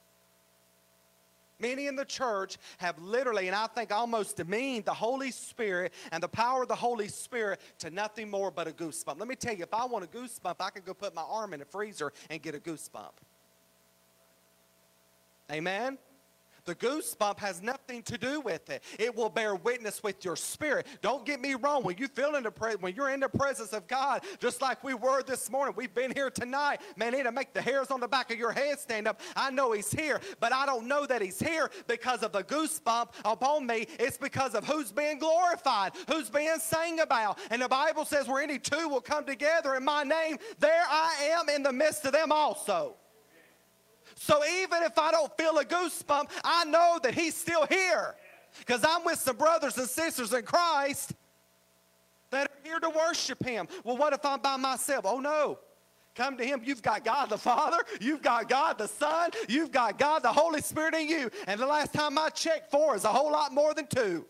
Many 1.59 1.86
in 1.86 1.96
the 1.96 2.04
church 2.04 2.59
have 2.78 2.98
literally, 2.98 3.46
and 3.46 3.57
I 3.57 3.66
think 3.66 3.90
almost 3.90 4.36
demeaned 4.36 4.84
the 4.84 4.94
Holy 4.94 5.30
Spirit 5.30 5.92
and 6.12 6.22
the 6.22 6.28
power 6.28 6.62
of 6.62 6.68
the 6.68 6.74
Holy 6.74 7.09
Spirit 7.09 7.61
to 7.78 7.90
nothing 7.90 8.28
more 8.30 8.50
but 8.50 8.68
a 8.68 8.72
goosebump. 8.72 9.18
Let 9.18 9.26
me 9.26 9.36
tell 9.36 9.54
you, 9.54 9.62
if 9.62 9.72
I 9.72 9.86
want 9.86 10.04
a 10.04 10.09
goosebump, 10.09 10.57
I 10.61 10.70
can 10.70 10.82
go 10.84 10.92
put 10.92 11.14
my 11.14 11.22
arm 11.22 11.54
in 11.54 11.62
a 11.62 11.64
freezer 11.64 12.12
and 12.28 12.42
get 12.42 12.54
a 12.54 12.59
goosebump. 12.59 13.12
Amen? 15.50 15.96
The 16.67 16.75
goosebump 16.75 17.39
has 17.39 17.62
nothing 17.62 18.03
to 18.03 18.19
do 18.19 18.41
with 18.41 18.69
it. 18.71 18.83
It 18.99 19.14
will 19.14 19.29
bear 19.29 19.55
witness 19.55 20.03
with 20.03 20.25
your 20.25 20.37
spirit. 20.37 20.87
Don't 21.01 21.25
get 21.25 21.41
me 21.41 21.55
wrong. 21.55 21.83
When 21.85 21.97
you 21.97 22.09
feel 22.09 22.35
in 22.35 22.43
the 22.43 22.51
pre- 22.51 22.75
when 22.77 22.95
you're 22.95 23.11
in 23.11 23.21
the 23.21 23.29
presence 23.29 23.73
of 23.73 23.87
God, 23.87 24.23
just 24.41 24.61
like 24.61 24.83
we 24.83 24.95
were 24.95 25.23
this 25.23 25.51
morning, 25.51 25.75
we've 25.77 25.95
been 25.95 26.12
here 26.14 26.31
tonight. 26.31 26.81
Man, 26.97 27.14
it'll 27.14 27.33
make 27.33 27.55
the 27.55 27.62
hairs 27.62 27.91
on 27.91 28.01
the 28.01 28.09
back 28.09 28.33
of 28.33 28.39
your 28.39 28.53
head 28.53 28.79
stand 28.81 29.07
up. 29.07 29.21
I 29.37 29.51
know 29.51 29.73
He's 29.73 29.91
here, 29.91 30.21
but 30.41 30.53
I 30.53 30.67
don't 30.67 30.87
know 30.87 31.07
that 31.07 31.23
He's 31.23 31.39
here 31.39 31.71
because 31.87 32.23
of 32.23 32.33
the 32.33 32.43
goosebump 32.43 33.11
upon 33.25 33.67
me. 33.67 33.87
It's 33.99 34.19
because 34.19 34.55
of 34.55 34.64
who's 34.64 34.91
being 34.91 35.19
glorified, 35.19 35.93
who's 36.09 36.31
being 36.31 36.59
sang 36.59 37.01
about. 37.01 37.39
And 37.51 37.62
the 37.62 37.69
Bible 37.69 38.05
says, 38.05 38.27
where 38.27 38.43
any 38.43 38.59
two 38.59 38.89
will 38.89 39.01
come 39.01 39.25
together 39.25 39.75
in 39.77 39.85
my 39.85 40.03
name, 40.03 40.39
there 40.59 40.85
I 40.89 41.37
am 41.39 41.49
in 41.49 41.62
the 41.62 41.73
midst 41.73 42.05
of 42.05 42.12
them 42.12 42.33
also. 42.33 42.97
So 44.17 44.43
even 44.62 44.83
if 44.83 44.99
I 44.99 45.11
don't 45.11 45.35
feel 45.37 45.59
a 45.59 45.64
goosebump, 45.64 46.31
I 46.43 46.64
know 46.64 46.99
that 47.03 47.14
He's 47.14 47.35
still 47.35 47.67
here 47.67 48.14
because 48.59 48.85
I'm 48.87 49.05
with 49.05 49.19
some 49.19 49.37
brothers 49.37 49.77
and 49.77 49.89
sisters 49.89 50.33
in 50.33 50.43
Christ 50.43 51.12
that 52.31 52.47
are 52.47 52.69
here 52.69 52.81
to 52.81 52.91
worship 52.91 53.45
Him. 53.45 53.69
Well, 53.85 53.97
what 53.97 54.12
if 54.12 54.25
I'm 54.25 54.41
by 54.41 54.57
myself? 54.57 55.05
Oh, 55.07 55.21
no. 55.21 55.59
Come 56.14 56.39
to 56.39 56.45
Him. 56.45 56.62
You've 56.64 56.83
got 56.83 57.05
God 57.05 57.29
the 57.29 57.37
Father, 57.37 57.79
you've 58.01 58.23
got 58.23 58.49
God 58.49 58.79
the 58.79 58.89
Son, 58.89 59.31
you've 59.49 59.71
got 59.71 59.99
God 59.99 60.23
the 60.23 60.33
Holy 60.33 60.62
Spirit 60.62 60.95
in 60.95 61.09
you. 61.09 61.31
And 61.47 61.61
the 61.61 61.67
last 61.67 61.93
time 61.93 62.17
I 62.17 62.31
checked, 62.31 62.71
four 62.71 62.97
is 62.97 63.05
a 63.05 63.09
whole 63.09 63.31
lot 63.31 63.53
more 63.53 63.75
than 63.75 63.87
two. 63.87 64.25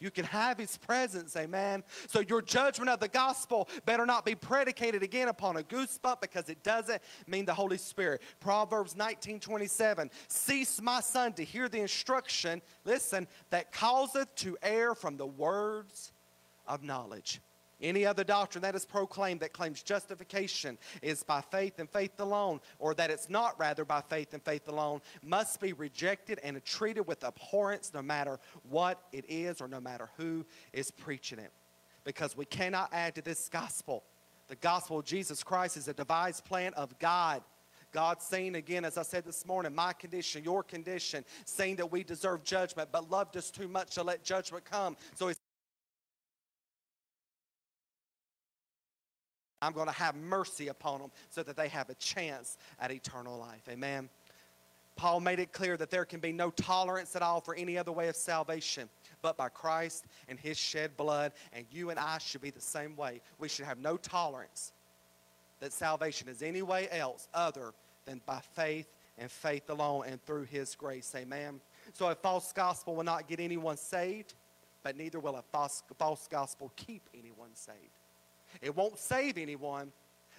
You 0.00 0.10
can 0.10 0.24
have 0.24 0.58
his 0.58 0.78
presence, 0.78 1.36
amen. 1.36 1.84
So 2.08 2.20
your 2.20 2.40
judgment 2.40 2.88
of 2.88 3.00
the 3.00 3.08
gospel 3.08 3.68
better 3.84 4.06
not 4.06 4.24
be 4.24 4.34
predicated 4.34 5.02
again 5.02 5.28
upon 5.28 5.58
a 5.58 5.62
goosebump 5.62 6.22
because 6.22 6.48
it 6.48 6.62
doesn't 6.62 7.02
mean 7.26 7.44
the 7.44 7.54
Holy 7.54 7.76
Spirit. 7.76 8.22
Proverbs 8.40 8.96
19 8.96 9.38
27. 9.38 10.10
Cease, 10.28 10.80
my 10.80 11.00
son, 11.00 11.34
to 11.34 11.44
hear 11.44 11.68
the 11.68 11.80
instruction, 11.80 12.62
listen, 12.84 13.28
that 13.50 13.72
causeth 13.72 14.34
to 14.36 14.56
err 14.62 14.94
from 14.94 15.18
the 15.18 15.26
words 15.26 16.12
of 16.66 16.82
knowledge. 16.82 17.40
Any 17.80 18.04
other 18.04 18.24
doctrine 18.24 18.62
that 18.62 18.74
is 18.74 18.84
proclaimed 18.84 19.40
that 19.40 19.52
claims 19.52 19.82
justification 19.82 20.78
is 21.02 21.22
by 21.22 21.40
faith 21.40 21.78
and 21.78 21.88
faith 21.88 22.18
alone, 22.20 22.60
or 22.78 22.94
that 22.94 23.10
it's 23.10 23.30
not 23.30 23.58
rather 23.58 23.84
by 23.84 24.00
faith 24.00 24.34
and 24.34 24.42
faith 24.42 24.68
alone, 24.68 25.00
must 25.22 25.60
be 25.60 25.72
rejected 25.72 26.40
and 26.42 26.62
treated 26.64 27.06
with 27.06 27.24
abhorrence 27.24 27.92
no 27.94 28.02
matter 28.02 28.38
what 28.68 29.00
it 29.12 29.24
is 29.28 29.60
or 29.60 29.68
no 29.68 29.80
matter 29.80 30.10
who 30.16 30.44
is 30.72 30.90
preaching 30.90 31.38
it. 31.38 31.52
Because 32.04 32.36
we 32.36 32.44
cannot 32.44 32.90
add 32.92 33.14
to 33.14 33.22
this 33.22 33.48
gospel. 33.48 34.04
The 34.48 34.56
gospel 34.56 34.98
of 34.98 35.04
Jesus 35.04 35.42
Christ 35.42 35.76
is 35.76 35.88
a 35.88 35.94
devised 35.94 36.44
plan 36.44 36.74
of 36.74 36.98
God 36.98 37.42
God 37.92 38.22
saying 38.22 38.54
again, 38.54 38.84
as 38.84 38.96
I 38.96 39.02
said 39.02 39.24
this 39.24 39.46
morning, 39.46 39.74
my 39.74 39.92
condition, 39.92 40.44
your 40.44 40.62
condition, 40.62 41.24
saying 41.44 41.76
that 41.76 41.90
we 41.90 42.04
deserve 42.04 42.44
judgment, 42.44 42.90
but 42.92 43.10
loved 43.10 43.36
us 43.36 43.50
too 43.50 43.68
much 43.68 43.94
to 43.94 44.02
let 44.02 44.22
judgment 44.22 44.64
come. 44.64 44.96
So 45.14 45.28
He's 45.28 45.39
I'm 49.62 49.72
going 49.72 49.86
to 49.86 49.92
have 49.92 50.14
mercy 50.16 50.68
upon 50.68 51.00
them 51.00 51.10
so 51.28 51.42
that 51.42 51.56
they 51.56 51.68
have 51.68 51.90
a 51.90 51.94
chance 51.94 52.56
at 52.80 52.90
eternal 52.90 53.38
life. 53.38 53.62
Amen. 53.68 54.08
Paul 54.96 55.20
made 55.20 55.38
it 55.38 55.52
clear 55.52 55.76
that 55.78 55.90
there 55.90 56.04
can 56.04 56.20
be 56.20 56.32
no 56.32 56.50
tolerance 56.50 57.16
at 57.16 57.22
all 57.22 57.40
for 57.40 57.54
any 57.54 57.78
other 57.78 57.92
way 57.92 58.08
of 58.08 58.16
salvation 58.16 58.88
but 59.22 59.36
by 59.36 59.48
Christ 59.48 60.06
and 60.28 60.38
his 60.38 60.58
shed 60.58 60.96
blood. 60.96 61.32
And 61.52 61.64
you 61.70 61.90
and 61.90 61.98
I 61.98 62.18
should 62.18 62.42
be 62.42 62.50
the 62.50 62.60
same 62.60 62.96
way. 62.96 63.20
We 63.38 63.48
should 63.48 63.66
have 63.66 63.78
no 63.78 63.96
tolerance 63.96 64.72
that 65.60 65.72
salvation 65.72 66.28
is 66.28 66.42
any 66.42 66.62
way 66.62 66.88
else 66.90 67.28
other 67.34 67.72
than 68.06 68.20
by 68.26 68.40
faith 68.54 68.88
and 69.18 69.30
faith 69.30 69.68
alone 69.68 70.04
and 70.06 70.22
through 70.24 70.44
his 70.44 70.74
grace. 70.74 71.12
Amen. 71.16 71.60
So 71.92 72.08
a 72.08 72.14
false 72.14 72.52
gospel 72.52 72.94
will 72.96 73.04
not 73.04 73.28
get 73.28 73.40
anyone 73.40 73.76
saved, 73.76 74.34
but 74.82 74.96
neither 74.96 75.20
will 75.20 75.36
a 75.36 75.42
false, 75.52 75.82
false 75.98 76.26
gospel 76.28 76.72
keep 76.76 77.08
anyone 77.14 77.50
saved. 77.54 77.99
It 78.60 78.74
won't 78.74 78.98
save 78.98 79.38
anyone, 79.38 79.92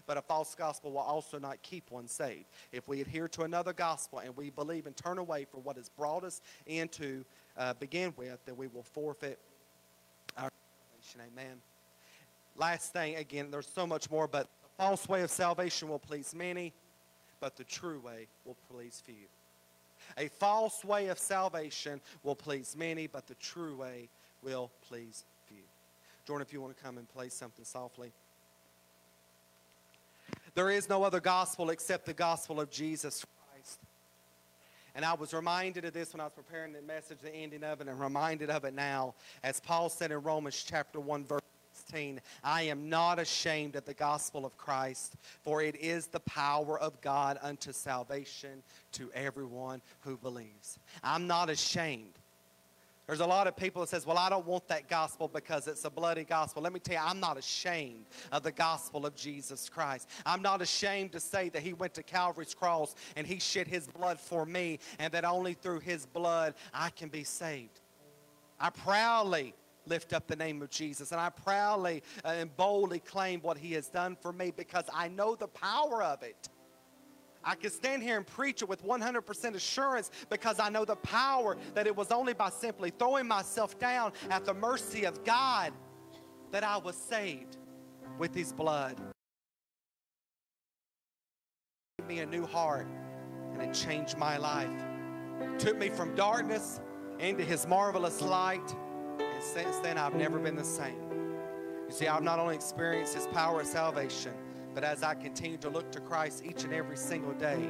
but 0.06 0.18
a 0.18 0.22
false 0.22 0.56
gospel 0.56 0.92
will 0.92 1.00
also 1.00 1.40
not 1.40 1.62
keep 1.62 1.92
one 1.92 2.08
saved. 2.08 2.46
If 2.72 2.88
we 2.88 3.02
adhere 3.02 3.28
to 3.30 3.44
another 3.44 3.74
gospel 3.74 4.20
and 4.20 4.36
we 4.36 4.50
believe 4.50 4.88
and 4.88 4.96
turn 4.96 5.18
away 5.18 5.46
from 5.46 5.62
what 5.62 5.78
has 5.78 5.90
brought 5.90 6.24
us 6.24 6.42
into 6.66 7.24
uh, 7.58 7.74
begin 7.76 8.14
with, 8.18 8.44
then 8.46 8.58
we 8.58 8.68
will 8.68 8.84
forfeit 8.84 9.40
our 10.38 10.50
salvation. 10.90 11.22
Amen. 11.34 11.58
Last 12.58 12.94
thing, 12.94 13.16
again, 13.16 13.52
there's 13.52 13.68
so 13.68 13.88
much 13.88 14.10
more, 14.10 14.28
but 14.28 14.48
the 14.64 14.84
false 14.84 15.08
way 15.08 15.22
of 15.22 15.30
salvation 15.30 15.88
will 15.88 16.00
please 16.00 16.36
many, 16.36 16.74
but 17.40 17.56
the 17.56 17.64
true 17.64 18.00
way 18.00 18.28
will 18.46 18.58
please 18.70 19.02
few. 19.06 19.28
A 20.18 20.28
false 20.28 20.84
way 20.84 21.08
of 21.08 21.20
salvation 21.20 22.02
will 22.24 22.36
please 22.36 22.76
many, 22.78 23.08
but 23.08 23.28
the 23.28 23.36
true 23.36 23.76
way 23.76 24.10
will 24.42 24.72
please. 24.88 25.26
Jordan, 26.26 26.46
if 26.48 26.54
you 26.54 26.62
want 26.62 26.76
to 26.76 26.84
come 26.84 26.98
and 26.98 27.10
play 27.10 27.30
something 27.30 27.66
softly. 27.66 28.12
There 30.54 30.70
is 30.70 30.90
no 30.90 31.04
other 31.04 31.20
gospel 31.20 31.70
except 31.70 32.06
the 32.06 32.14
gospel 32.14 32.60
of 32.60 32.70
Jesus 32.70 33.26
Christ. 33.26 33.80
And 34.94 35.06
I 35.06 35.14
was 35.14 35.34
reminded 35.34 35.86
of 35.86 35.94
this 35.94 36.14
when 36.14 36.20
I 36.20 36.26
was 36.26 36.34
preparing 36.34 36.74
the 36.74 36.82
message, 36.82 37.20
the 37.22 37.34
ending 37.34 37.64
of 37.64 37.80
it, 37.80 37.88
and 37.88 38.00
reminded 38.00 38.50
of 38.50 38.66
it 38.66 38.74
now. 38.74 39.14
As 39.44 39.60
Paul 39.60 39.90
said 39.90 40.12
in 40.12 40.22
Romans 40.22 40.62
chapter 40.68 41.00
1, 41.00 41.26
verse 41.26 41.42
16, 41.74 42.20
I 42.44 42.64
am 42.64 42.90
not 42.90 43.18
ashamed 43.18 43.78
of 43.78 43.86
the 43.86 43.94
gospel 43.94 44.46
of 44.46 44.58
Christ, 44.58 45.16
for 45.42 45.62
it 45.62 45.78
is 45.78 46.08
the 46.08 46.20
power 46.22 46.78
of 46.80 47.00
God 47.02 47.40
unto 47.42 47.72
salvation 47.72 48.64
to 48.94 49.10
everyone 49.14 49.82
who 50.02 50.18
believes. 50.18 50.80
I'm 51.04 51.28
not 51.28 51.50
ashamed. 51.50 52.20
There's 53.08 53.20
a 53.20 53.26
lot 53.26 53.48
of 53.48 53.58
people 53.58 53.82
that 53.82 53.90
says, 53.90 54.06
"Well, 54.06 54.18
I 54.18 54.30
don't 54.30 54.46
want 54.46 54.68
that 54.70 54.88
gospel 54.88 55.28
because 55.28 55.68
it's 55.68 55.84
a 55.86 55.90
bloody 55.90 56.24
gospel." 56.24 56.62
Let 56.62 56.72
me 56.72 56.80
tell 56.80 56.96
you, 56.96 57.02
I'm 57.04 57.20
not 57.20 57.38
ashamed 57.38 58.06
of 58.32 58.44
the 58.44 58.52
gospel 58.52 59.06
of 59.06 59.16
Jesus 59.16 59.70
Christ. 59.70 60.08
I'm 60.26 60.42
not 60.42 60.62
ashamed 60.62 61.12
to 61.14 61.20
say 61.20 61.50
that 61.50 61.62
he 61.62 61.74
went 61.74 61.94
to 61.96 62.04
Calvary's 62.04 62.54
cross 62.54 62.96
and 63.16 63.28
he 63.28 63.40
shed 63.40 63.68
his 63.68 63.88
blood 63.88 64.20
for 64.20 64.46
me 64.46 64.80
and 65.00 65.12
that 65.14 65.26
only 65.26 65.54
through 65.54 65.80
his 65.80 66.06
blood 66.06 66.54
I 66.74 66.90
can 66.90 67.10
be 67.10 67.24
saved. 67.24 67.82
I 68.60 68.70
proudly 68.70 69.56
lift 69.86 70.14
up 70.14 70.28
the 70.28 70.36
name 70.36 70.62
of 70.62 70.70
Jesus 70.70 71.12
and 71.12 71.20
I 71.20 71.30
proudly 71.30 72.04
uh, 72.24 72.30
and 72.30 72.56
boldly 72.56 73.00
claim 73.00 73.42
what 73.42 73.58
he 73.58 73.74
has 73.74 73.88
done 73.88 74.16
for 74.22 74.32
me 74.32 74.52
because 74.56 74.86
I 74.94 75.08
know 75.08 75.36
the 75.36 75.48
power 75.48 76.04
of 76.04 76.24
it. 76.24 76.50
I 77.44 77.56
can 77.56 77.72
stand 77.72 78.04
here 78.04 78.18
and 78.18 78.26
preach 78.26 78.62
it 78.62 78.70
with 78.70 78.86
100% 78.86 79.56
assurance 79.56 80.12
because 80.30 80.60
I 80.60 80.70
know 80.70 80.86
the 80.86 80.96
power 80.98 81.58
that 81.74 81.88
it 81.88 81.96
was 81.96 82.12
only 82.12 82.34
by 82.34 82.50
simply 82.50 82.92
throwing 82.92 83.28
myself 83.28 83.80
down 83.80 84.14
at 84.30 84.46
the 84.46 84.54
mercy 84.54 85.06
of 85.06 85.24
God 85.24 85.74
that 86.52 86.64
I 86.64 86.78
was 86.78 86.96
saved 86.96 87.58
with 88.20 88.36
His 88.36 88.54
blood. 88.54 89.00
Gave 91.98 92.08
me 92.08 92.20
a 92.20 92.26
new 92.26 92.46
heart 92.46 92.88
and 93.54 93.62
it 93.62 93.74
changed 93.74 94.18
my 94.18 94.38
life. 94.38 94.70
Took 95.58 95.78
me 95.78 95.90
from 95.90 96.14
darkness 96.16 96.80
into 97.20 97.44
His 97.44 97.68
marvelous 97.68 98.22
light, 98.22 98.76
and 99.20 99.44
since 99.44 99.78
then 99.78 99.98
I've 99.98 100.16
never 100.16 100.40
been 100.40 100.56
the 100.56 100.64
same. 100.64 101.10
You 101.88 101.92
see, 101.92 102.08
I've 102.08 102.24
not 102.24 102.40
only 102.40 102.56
experienced 102.56 103.16
His 103.16 103.28
power 103.28 103.62
of 103.62 103.68
salvation 103.68 104.34
but 104.74 104.84
as 104.84 105.04
I 105.04 105.14
continue 105.16 105.58
to 105.58 105.70
look 105.70 105.92
to 105.92 106.00
Christ 106.00 106.44
each 106.46 106.64
and 106.64 106.74
every 106.74 106.98
single 106.98 107.34
day, 107.34 107.70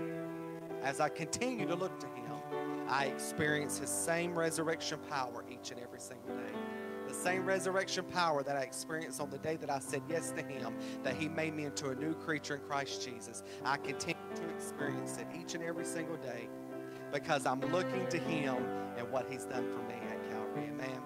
as 0.84 0.99
I 0.99 1.10
continue 1.10 1.68
to 1.68 1.76
look 1.76 1.99
to 1.99 2.08
Him, 2.08 2.32
I 2.88 3.06
experience 3.06 3.78
His 3.78 3.89
same 3.89 4.38
resurrection 4.38 4.99
power 5.10 5.43
each 5.49 5.72
and 5.72 5.80
every 5.80 5.99
single 5.99 6.36
day. 6.36 6.54
The 7.08 7.14
same 7.14 7.45
resurrection 7.45 8.06
power 8.06 8.41
that 8.43 8.56
I 8.56 8.62
experienced 8.62 9.20
on 9.20 9.30
the 9.30 9.38
day 9.38 9.58
that 9.58 9.70
I 9.70 9.80
said 9.80 10.02
yes 10.10 10.32
to 10.32 10.43
Him, 10.43 10.76
that 11.04 11.16
He 11.16 11.28
made 11.28 11.56
me 11.56 11.66
into 11.66 11.89
a 11.89 11.95
new 11.95 12.14
creature 12.14 12.56
in 12.56 12.62
Christ 12.62 13.06
Jesus. 13.06 13.43
I 13.66 13.78
continue 13.78 14.22
to 14.36 14.49
experience 14.49 15.18
it 15.18 15.28
each 15.38 15.56
and 15.56 15.64
every 15.64 15.86
single 15.86 16.18
day 16.18 16.47
because 17.12 17.45
I'm 17.45 17.62
looking 17.62 18.08
to 18.10 18.18
Him 18.18 18.58
and 18.97 19.12
what 19.12 19.30
He's 19.30 19.45
done 19.45 19.68
for 19.72 19.82
me 19.88 19.95
at 20.10 20.32
Calvary. 20.32 20.70
Amen. 20.70 21.02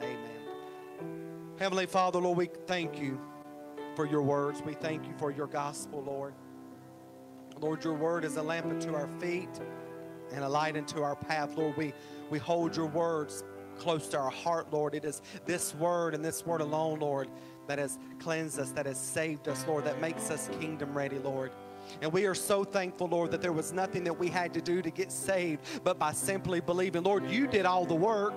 Amen. 0.00 1.54
Heavenly 1.58 1.86
Father, 1.86 2.18
Lord, 2.18 2.36
we 2.36 2.48
thank 2.66 2.98
you 2.98 3.20
for 3.94 4.06
your 4.06 4.22
words. 4.22 4.62
We 4.62 4.74
thank 4.74 5.06
you 5.06 5.14
for 5.18 5.30
your 5.30 5.46
gospel, 5.46 6.02
Lord. 6.02 6.34
Lord, 7.60 7.84
your 7.84 7.94
word 7.94 8.24
is 8.24 8.36
a 8.36 8.42
lamp 8.42 8.66
unto 8.66 8.94
our 8.94 9.08
feet 9.20 9.60
and 10.32 10.44
a 10.44 10.48
light 10.48 10.76
unto 10.76 11.02
our 11.02 11.16
path. 11.16 11.56
Lord, 11.56 11.76
we, 11.76 11.92
we 12.30 12.38
hold 12.38 12.76
your 12.76 12.86
words 12.86 13.44
close 13.78 14.08
to 14.08 14.18
our 14.18 14.30
heart, 14.30 14.72
Lord. 14.72 14.94
It 14.94 15.04
is 15.04 15.22
this 15.46 15.74
word 15.74 16.14
and 16.14 16.24
this 16.24 16.44
word 16.44 16.60
alone, 16.60 17.00
Lord, 17.00 17.28
that 17.66 17.78
has 17.78 17.98
cleansed 18.18 18.58
us, 18.58 18.70
that 18.72 18.86
has 18.86 18.98
saved 18.98 19.48
us, 19.48 19.66
Lord, 19.66 19.84
that 19.84 20.00
makes 20.00 20.30
us 20.30 20.48
kingdom 20.60 20.96
ready, 20.96 21.18
Lord. 21.18 21.52
And 22.00 22.12
we 22.12 22.26
are 22.26 22.34
so 22.34 22.64
thankful, 22.64 23.08
Lord, 23.08 23.30
that 23.30 23.42
there 23.42 23.52
was 23.52 23.72
nothing 23.72 24.04
that 24.04 24.18
we 24.18 24.28
had 24.28 24.54
to 24.54 24.60
do 24.60 24.82
to 24.82 24.90
get 24.90 25.12
saved, 25.12 25.62
but 25.84 25.98
by 25.98 26.12
simply 26.12 26.60
believing, 26.60 27.02
Lord, 27.02 27.28
you 27.30 27.46
did 27.46 27.66
all 27.66 27.84
the 27.84 27.94
work. 27.94 28.34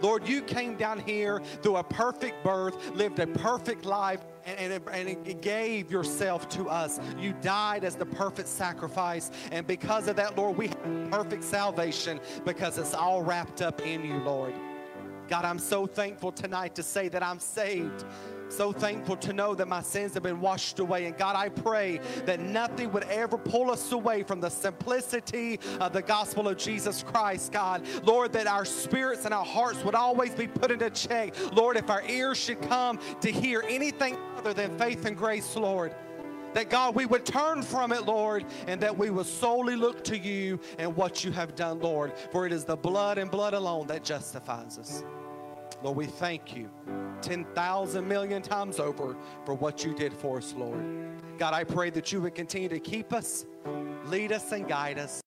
Lord, 0.00 0.26
you 0.26 0.42
came 0.42 0.76
down 0.76 0.98
here 1.00 1.40
through 1.62 1.76
a 1.76 1.84
perfect 1.84 2.42
birth, 2.42 2.90
lived 2.94 3.18
a 3.18 3.26
perfect 3.26 3.84
life, 3.84 4.24
and, 4.46 4.72
and, 4.72 5.08
and 5.08 5.42
gave 5.42 5.90
yourself 5.90 6.48
to 6.50 6.68
us. 6.68 7.00
You 7.18 7.34
died 7.42 7.84
as 7.84 7.96
the 7.96 8.06
perfect 8.06 8.48
sacrifice. 8.48 9.30
And 9.50 9.66
because 9.66 10.08
of 10.08 10.16
that, 10.16 10.36
Lord, 10.36 10.56
we 10.56 10.68
have 10.68 11.10
perfect 11.10 11.44
salvation 11.44 12.20
because 12.44 12.78
it's 12.78 12.94
all 12.94 13.22
wrapped 13.22 13.62
up 13.62 13.80
in 13.82 14.04
you, 14.04 14.18
Lord. 14.18 14.54
God, 15.28 15.44
I'm 15.44 15.58
so 15.58 15.86
thankful 15.86 16.30
tonight 16.30 16.76
to 16.76 16.82
say 16.82 17.08
that 17.08 17.22
I'm 17.22 17.40
saved. 17.40 18.04
So 18.48 18.72
thankful 18.72 19.16
to 19.16 19.32
know 19.32 19.54
that 19.54 19.68
my 19.68 19.82
sins 19.82 20.14
have 20.14 20.22
been 20.22 20.40
washed 20.40 20.78
away. 20.78 21.06
And 21.06 21.16
God, 21.16 21.36
I 21.36 21.48
pray 21.48 22.00
that 22.24 22.40
nothing 22.40 22.92
would 22.92 23.04
ever 23.04 23.38
pull 23.38 23.70
us 23.70 23.92
away 23.92 24.22
from 24.22 24.40
the 24.40 24.50
simplicity 24.50 25.58
of 25.80 25.92
the 25.92 26.02
gospel 26.02 26.48
of 26.48 26.56
Jesus 26.56 27.02
Christ, 27.02 27.52
God. 27.52 27.82
Lord, 28.04 28.32
that 28.32 28.46
our 28.46 28.64
spirits 28.64 29.24
and 29.24 29.34
our 29.34 29.44
hearts 29.44 29.84
would 29.84 29.94
always 29.94 30.34
be 30.34 30.46
put 30.46 30.70
into 30.70 30.90
check. 30.90 31.34
Lord, 31.52 31.76
if 31.76 31.90
our 31.90 32.02
ears 32.04 32.38
should 32.38 32.60
come 32.62 32.98
to 33.20 33.30
hear 33.30 33.64
anything 33.68 34.16
other 34.36 34.54
than 34.54 34.76
faith 34.78 35.04
and 35.04 35.16
grace, 35.16 35.56
Lord 35.56 35.94
that 36.56 36.70
God, 36.70 36.94
we 36.94 37.04
would 37.04 37.26
turn 37.26 37.60
from 37.60 37.92
it, 37.92 38.06
Lord, 38.06 38.46
and 38.66 38.80
that 38.80 38.96
we 38.96 39.10
would 39.10 39.26
solely 39.26 39.76
look 39.76 40.02
to 40.04 40.16
you 40.16 40.58
and 40.78 40.96
what 40.96 41.22
you 41.22 41.30
have 41.30 41.54
done, 41.54 41.80
Lord. 41.80 42.14
For 42.32 42.46
it 42.46 42.52
is 42.52 42.64
the 42.64 42.76
blood 42.76 43.18
and 43.18 43.30
blood 43.30 43.52
alone 43.52 43.88
that 43.88 44.02
justifies 44.02 44.78
us. 44.78 45.04
Lord, 45.86 45.98
we 45.98 46.06
thank 46.06 46.56
you 46.56 46.68
10,000 47.22 48.08
million 48.08 48.42
times 48.42 48.80
over 48.80 49.14
for 49.44 49.54
what 49.54 49.84
you 49.84 49.94
did 49.94 50.12
for 50.12 50.38
us, 50.38 50.52
Lord. 50.52 50.84
God, 51.38 51.54
I 51.54 51.62
pray 51.62 51.90
that 51.90 52.10
you 52.10 52.20
would 52.22 52.34
continue 52.34 52.68
to 52.68 52.80
keep 52.80 53.12
us, 53.12 53.46
lead 54.06 54.32
us, 54.32 54.50
and 54.50 54.66
guide 54.66 54.98
us. 54.98 55.20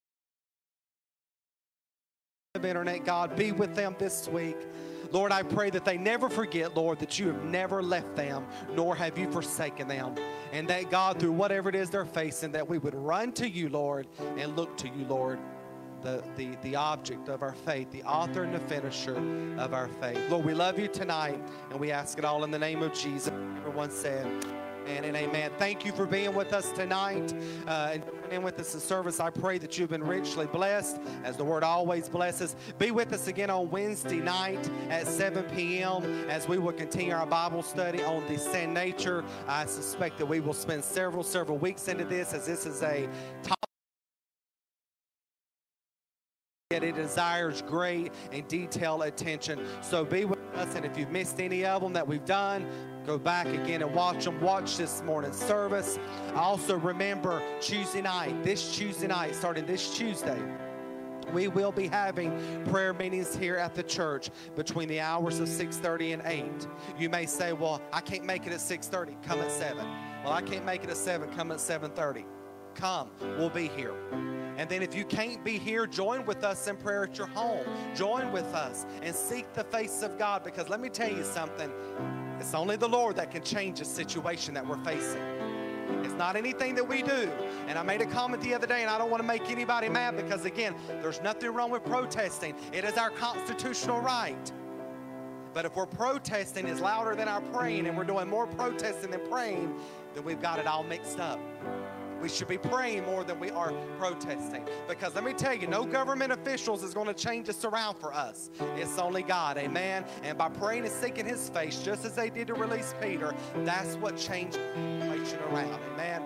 Internet, 2.61 3.05
God, 3.05 3.37
be 3.37 3.53
with 3.53 3.73
them 3.73 3.95
this 3.99 4.27
week. 4.27 4.57
Lord, 5.13 5.31
I 5.31 5.43
pray 5.43 5.69
that 5.69 5.85
they 5.85 5.97
never 5.97 6.29
forget, 6.29 6.75
Lord, 6.75 6.99
that 6.99 7.17
you 7.17 7.27
have 7.27 7.45
never 7.45 7.81
left 7.81 8.17
them, 8.17 8.45
nor 8.75 8.97
have 8.97 9.17
you 9.17 9.31
forsaken 9.31 9.87
them. 9.87 10.15
And 10.51 10.67
that, 10.67 10.91
God, 10.91 11.21
through 11.21 11.31
whatever 11.31 11.69
it 11.69 11.75
is 11.75 11.89
they're 11.89 12.03
facing, 12.03 12.51
that 12.51 12.67
we 12.67 12.79
would 12.79 12.95
run 12.95 13.31
to 13.33 13.49
you, 13.49 13.69
Lord, 13.69 14.07
and 14.35 14.57
look 14.57 14.75
to 14.79 14.89
you, 14.89 15.05
Lord 15.05 15.39
the, 16.01 16.23
the, 16.35 16.55
the 16.61 16.75
object 16.75 17.29
of 17.29 17.41
our 17.41 17.53
faith, 17.53 17.91
the 17.91 18.03
author 18.03 18.43
and 18.43 18.53
the 18.53 18.59
finisher 18.59 19.17
of 19.57 19.73
our 19.73 19.87
faith. 19.99 20.19
Lord, 20.29 20.45
we 20.45 20.53
love 20.53 20.79
you 20.79 20.87
tonight, 20.87 21.39
and 21.69 21.79
we 21.79 21.91
ask 21.91 22.17
it 22.17 22.25
all 22.25 22.43
in 22.43 22.51
the 22.51 22.59
name 22.59 22.81
of 22.81 22.93
Jesus. 22.93 23.33
Everyone 23.57 23.91
said, 23.91 24.25
Amen 24.89 25.03
and 25.05 25.17
amen. 25.17 25.51
Thank 25.59 25.85
you 25.85 25.91
for 25.91 26.07
being 26.07 26.33
with 26.33 26.51
us 26.51 26.71
tonight 26.71 27.31
uh, 27.67 27.91
and 27.93 28.03
in 28.31 28.41
with 28.41 28.59
us 28.59 28.73
in 28.73 28.79
service. 28.79 29.19
I 29.19 29.29
pray 29.29 29.59
that 29.59 29.77
you've 29.77 29.91
been 29.91 30.03
richly 30.03 30.47
blessed, 30.47 30.99
as 31.23 31.37
the 31.37 31.43
word 31.43 31.63
always 31.63 32.09
blesses. 32.09 32.55
Be 32.79 32.89
with 32.89 33.13
us 33.13 33.27
again 33.27 33.51
on 33.51 33.69
Wednesday 33.69 34.19
night 34.19 34.69
at 34.89 35.05
7 35.05 35.43
p.m. 35.55 36.03
as 36.27 36.47
we 36.47 36.57
will 36.57 36.73
continue 36.73 37.13
our 37.13 37.27
Bible 37.27 37.61
study 37.61 38.01
on 38.03 38.25
the 38.27 38.39
sin 38.39 38.73
nature. 38.73 39.23
I 39.47 39.65
suspect 39.67 40.17
that 40.17 40.25
we 40.25 40.39
will 40.39 40.53
spend 40.53 40.83
several, 40.83 41.23
several 41.23 41.59
weeks 41.59 41.87
into 41.87 42.05
this, 42.05 42.33
as 42.33 42.47
this 42.47 42.65
is 42.65 42.81
a 42.81 43.07
desires 46.69 47.63
great 47.63 48.13
and 48.31 48.47
detailed 48.47 49.01
attention. 49.01 49.65
So 49.81 50.05
be 50.05 50.25
with 50.25 50.37
us, 50.53 50.75
and 50.75 50.85
if 50.85 50.99
you've 50.99 51.09
missed 51.09 51.39
any 51.39 51.65
of 51.65 51.81
them 51.81 51.93
that 51.93 52.07
we've 52.07 52.25
done, 52.25 52.67
go 53.07 53.17
back 53.17 53.47
again 53.47 53.81
and 53.81 53.91
watch 53.91 54.25
them. 54.25 54.39
Watch 54.39 54.77
this 54.77 55.01
morning's 55.01 55.35
service. 55.35 55.97
Also 56.35 56.77
remember 56.77 57.41
Tuesday 57.59 58.03
night, 58.03 58.43
this 58.43 58.75
Tuesday 58.77 59.07
night, 59.07 59.33
starting 59.33 59.65
this 59.65 59.97
Tuesday 59.97 60.39
we 61.33 61.47
will 61.47 61.71
be 61.71 61.87
having 61.87 62.63
prayer 62.65 62.93
meetings 62.93 63.35
here 63.35 63.55
at 63.55 63.75
the 63.75 63.83
church 63.83 64.29
between 64.55 64.87
the 64.87 64.99
hours 64.99 65.39
of 65.39 65.47
6.30 65.47 66.13
and 66.13 66.21
8 66.25 66.67
you 66.97 67.07
may 67.07 67.27
say 67.27 67.53
well 67.53 67.79
i 67.93 68.01
can't 68.01 68.25
make 68.25 68.47
it 68.47 68.53
at 68.53 68.59
6.30 68.59 69.21
come 69.21 69.39
at 69.39 69.51
7 69.51 69.77
well 70.23 70.33
i 70.33 70.41
can't 70.41 70.65
make 70.65 70.83
it 70.83 70.89
at 70.89 70.97
7 70.97 71.29
come 71.35 71.51
at 71.51 71.59
7.30 71.59 72.25
come 72.79 73.09
we'll 73.37 73.49
be 73.49 73.67
here 73.67 73.95
and 74.59 74.67
then 74.67 74.83
if 74.83 74.93
you 74.93 75.05
can't 75.05 75.41
be 75.41 75.57
here, 75.57 75.87
join 75.87 76.25
with 76.25 76.43
us 76.43 76.67
in 76.67 76.75
prayer 76.75 77.05
at 77.05 77.17
your 77.17 77.27
home. 77.27 77.65
Join 77.95 78.29
with 78.33 78.53
us 78.53 78.85
and 79.01 79.15
seek 79.15 79.53
the 79.53 79.63
face 79.63 80.01
of 80.01 80.19
God 80.19 80.43
because 80.43 80.67
let 80.67 80.81
me 80.81 80.89
tell 80.89 81.09
you 81.09 81.23
something. 81.23 81.71
It's 82.41 82.53
only 82.53 82.75
the 82.75 82.87
Lord 82.87 83.15
that 83.15 83.31
can 83.31 83.41
change 83.41 83.79
the 83.79 83.85
situation 83.85 84.53
that 84.55 84.67
we're 84.67 84.83
facing. 84.83 85.21
It's 86.03 86.13
not 86.15 86.35
anything 86.35 86.75
that 86.75 86.85
we 86.85 87.01
do. 87.03 87.31
And 87.67 87.79
I 87.79 87.83
made 87.83 88.01
a 88.01 88.05
comment 88.05 88.43
the 88.43 88.53
other 88.53 88.67
day, 88.67 88.81
and 88.81 88.89
I 88.89 88.97
don't 88.97 89.09
want 89.09 89.21
to 89.21 89.27
make 89.27 89.49
anybody 89.49 89.87
mad 89.87 90.17
because, 90.17 90.43
again, 90.43 90.75
there's 91.01 91.21
nothing 91.21 91.53
wrong 91.53 91.71
with 91.71 91.85
protesting. 91.85 92.53
It 92.73 92.83
is 92.83 92.97
our 92.97 93.11
constitutional 93.11 94.01
right. 94.01 94.51
But 95.53 95.63
if 95.63 95.77
we're 95.77 95.85
protesting 95.85 96.67
is 96.67 96.81
louder 96.81 97.15
than 97.15 97.29
our 97.29 97.41
praying, 97.41 97.87
and 97.87 97.97
we're 97.97 98.03
doing 98.03 98.27
more 98.27 98.45
protesting 98.45 99.11
than 99.11 99.25
praying, 99.29 99.73
then 100.15 100.25
we've 100.25 100.41
got 100.41 100.59
it 100.59 100.67
all 100.67 100.83
mixed 100.83 101.19
up. 101.19 101.39
We 102.21 102.29
should 102.29 102.47
be 102.47 102.57
praying 102.57 103.05
more 103.05 103.23
than 103.23 103.39
we 103.39 103.49
are 103.51 103.71
protesting. 103.97 104.65
Because 104.87 105.15
let 105.15 105.23
me 105.23 105.33
tell 105.33 105.53
you, 105.53 105.67
no 105.67 105.85
government 105.85 106.31
officials 106.31 106.83
is 106.83 106.93
going 106.93 107.07
to 107.07 107.13
change 107.13 107.49
us 107.49 107.63
around 107.63 107.95
for 107.95 108.13
us. 108.13 108.49
It's 108.75 108.97
only 108.97 109.23
God, 109.23 109.57
amen? 109.57 110.05
And 110.23 110.37
by 110.37 110.49
praying 110.49 110.83
and 110.83 110.91
seeking 110.91 111.25
his 111.25 111.49
face, 111.49 111.81
just 111.81 112.05
as 112.05 112.15
they 112.15 112.29
did 112.29 112.47
to 112.47 112.53
release 112.53 112.93
Peter, 113.01 113.33
that's 113.57 113.95
what 113.95 114.17
changed 114.17 114.57
the 114.57 114.99
situation 115.01 115.39
around, 115.51 115.79
amen? 115.93 116.23